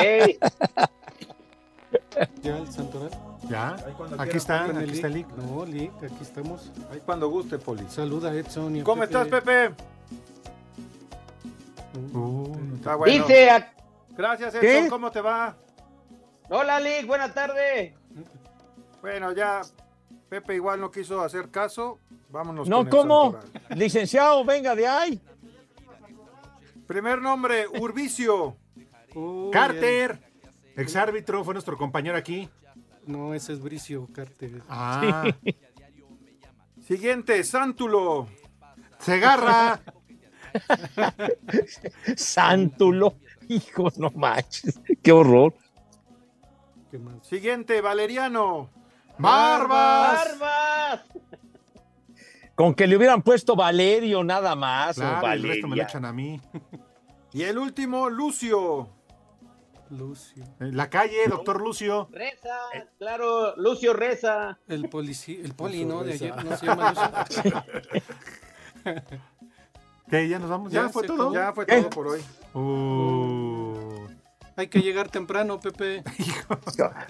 ¿Ya 2.41 2.57
el 2.57 2.71
santoral? 2.71 3.11
¿Ya? 3.49 3.75
Aquí 4.17 4.37
está, 4.37 4.65
aquí 4.65 4.91
está 4.91 5.07
Lick. 5.07 5.27
Lick. 5.27 5.37
No, 5.37 5.65
Lick, 5.65 5.91
aquí 6.03 6.17
estamos. 6.21 6.71
Ahí 6.91 6.99
cuando 7.05 7.29
guste, 7.29 7.59
Poli. 7.59 7.85
Saluda 7.89 8.33
Edson 8.33 8.75
y 8.75 8.79
a 8.81 8.83
¿Cómo 8.83 9.03
estás, 9.03 9.27
Pepe? 9.27 9.73
Está 12.75 12.95
bueno. 12.95 13.13
Dice, 13.27 13.49
a- 13.49 13.73
Gracias, 14.17 14.55
Edson. 14.55 14.61
¿Qué? 14.83 14.89
¿Cómo 14.89 15.11
te 15.11 15.21
va? 15.21 15.55
hola 16.49 16.79
Lick, 16.79 17.05
buena 17.05 17.31
tarde. 17.33 17.93
Bueno, 19.01 19.31
ya 19.33 19.61
Pepe 20.29 20.55
igual 20.55 20.79
no 20.81 20.91
quiso 20.91 21.21
hacer 21.21 21.49
caso. 21.49 21.99
Vámonos 22.29 22.67
No, 22.67 22.77
con 22.79 22.87
el 22.87 22.91
¿cómo? 22.91 23.31
santoral. 23.41 23.79
Licenciado, 23.79 24.43
venga 24.43 24.75
de 24.75 24.87
ahí. 24.87 25.21
Primer 26.85 27.21
nombre, 27.21 27.67
Urbicio. 27.67 28.55
Uy, 29.15 29.51
Carter, 29.51 30.19
exárbitro, 30.75 31.43
fue 31.43 31.53
nuestro 31.53 31.77
compañero 31.77 32.17
aquí. 32.17 32.49
No, 33.05 33.33
ese 33.33 33.53
es 33.53 33.61
Bricio 33.61 34.07
Carter. 34.13 34.61
Ah, 34.69 35.25
Siguiente, 36.85 37.43
Sántulo. 37.43 38.27
Segarra, 38.99 39.81
Sántulo. 42.15 43.15
Hijo, 43.47 43.87
no 43.97 44.09
manches. 44.11 44.79
Qué 45.01 45.11
horror. 45.11 45.53
¿Qué 46.91 46.97
más? 46.99 47.25
Siguiente, 47.27 47.79
Valeriano. 47.81 48.69
Barbas. 49.19 50.39
¡Barbas! 50.39 51.01
Con 52.55 52.73
que 52.73 52.87
le 52.87 52.97
hubieran 52.97 53.21
puesto 53.21 53.55
Valerio 53.55 54.23
nada 54.23 54.55
más. 54.55 54.97
o 54.97 55.01
Claro, 55.01 55.31
el 55.31 55.43
resto 55.43 55.67
me 55.67 55.75
lo 55.75 55.83
echan 55.83 56.05
a 56.05 56.13
mí. 56.13 56.41
Y 57.33 57.43
el 57.43 57.57
último, 57.57 58.09
Lucio. 58.09 58.89
Lucio. 59.91 60.43
La 60.59 60.89
calle, 60.89 61.27
doctor 61.29 61.61
Lucio. 61.61 62.09
Reza, 62.11 62.57
claro, 62.97 63.55
Lucio 63.57 63.93
Reza. 63.93 64.59
El 64.67 64.89
policía, 64.89 65.39
el 65.43 65.53
poli, 65.53 65.83
Lucio 65.83 65.95
¿no? 65.95 66.03
De 66.03 66.11
Reza. 66.13 66.25
ayer, 66.25 66.45
¿no 66.45 66.57
se 66.57 66.65
llama 66.65 66.91
Lucio? 66.91 67.63
¿Qué? 70.09 70.27
¿Ya 70.29 70.39
nos 70.39 70.49
vamos? 70.49 70.71
¿Ya, 70.71 70.83
Ya 70.83 70.89
fue 70.89 71.05
todo? 71.05 71.33
Ya 71.33 71.53
fue 71.53 71.65
¿Eh? 71.67 71.81
todo 71.81 71.89
por 71.89 72.07
hoy. 72.07 72.21
Uh, 72.53 72.59
Hay 74.57 74.67
que 74.69 74.81
llegar 74.81 75.07
temprano, 75.09 75.59
Pepe. 75.59 76.03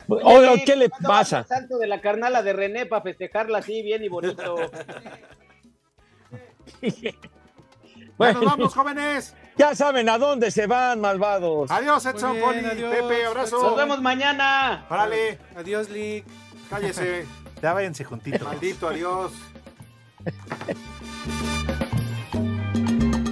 Oye, 0.10 0.64
¿qué 0.66 0.76
le 0.76 0.90
¿cuándo 0.90 1.10
va 1.10 1.20
pasa? 1.20 1.40
el 1.40 1.46
santo 1.46 1.78
de 1.78 1.88
la 1.88 2.02
carnala 2.02 2.44
de 2.44 2.52
René 2.52 2.86
para 2.86 3.02
festejarla 3.02 3.60
así 3.60 3.82
bien 3.82 4.04
y 4.04 4.10
bonito. 4.10 4.56
Bueno, 8.18 8.42
nos 8.42 8.50
vamos, 8.50 8.74
jóvenes. 8.74 9.36
ya 9.58 9.76
saben 9.76 10.10
a 10.10 10.18
dónde 10.18 10.50
se 10.50 10.66
van, 10.66 11.00
malvados. 11.00 11.70
Adiós, 11.70 12.04
Edson, 12.04 12.34
bien, 12.34 12.44
Poli, 12.44 12.66
adiós, 12.66 12.96
Pepe, 12.96 13.26
abrazo. 13.26 13.62
Nos 13.62 13.78
vemos 13.78 14.02
mañana. 14.02 14.88
Órale, 14.90 15.38
Adiós, 15.56 15.88
Lick. 15.92 16.26
Cállese. 16.68 17.28
ya 17.62 17.74
váyanse 17.74 18.04
juntitos. 18.04 18.42
Maldito, 18.42 18.88
adiós. 18.88 19.34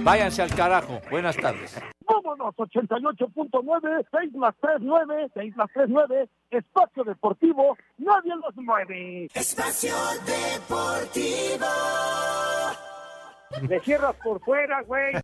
Váyanse 0.04 0.42
al 0.42 0.54
carajo. 0.54 1.00
Buenas 1.10 1.36
tardes. 1.36 1.74
Vámonos, 2.08 2.54
88.9, 2.54 4.06
6 4.10 4.34
más 4.34 4.54
3, 4.60 4.76
9, 4.80 5.30
6 5.34 5.56
más 5.56 5.68
3, 5.74 5.86
9, 5.88 6.28
espacio 6.50 7.04
deportivo, 7.04 7.76
nadie 7.98 8.34
los 8.36 8.56
mueve. 8.56 9.28
Espacio 9.34 9.94
Deportivo. 10.24 11.66
Le 13.68 13.80
cierras 13.80 14.14
por 14.22 14.40
fuera, 14.40 14.82
güey. 14.82 15.16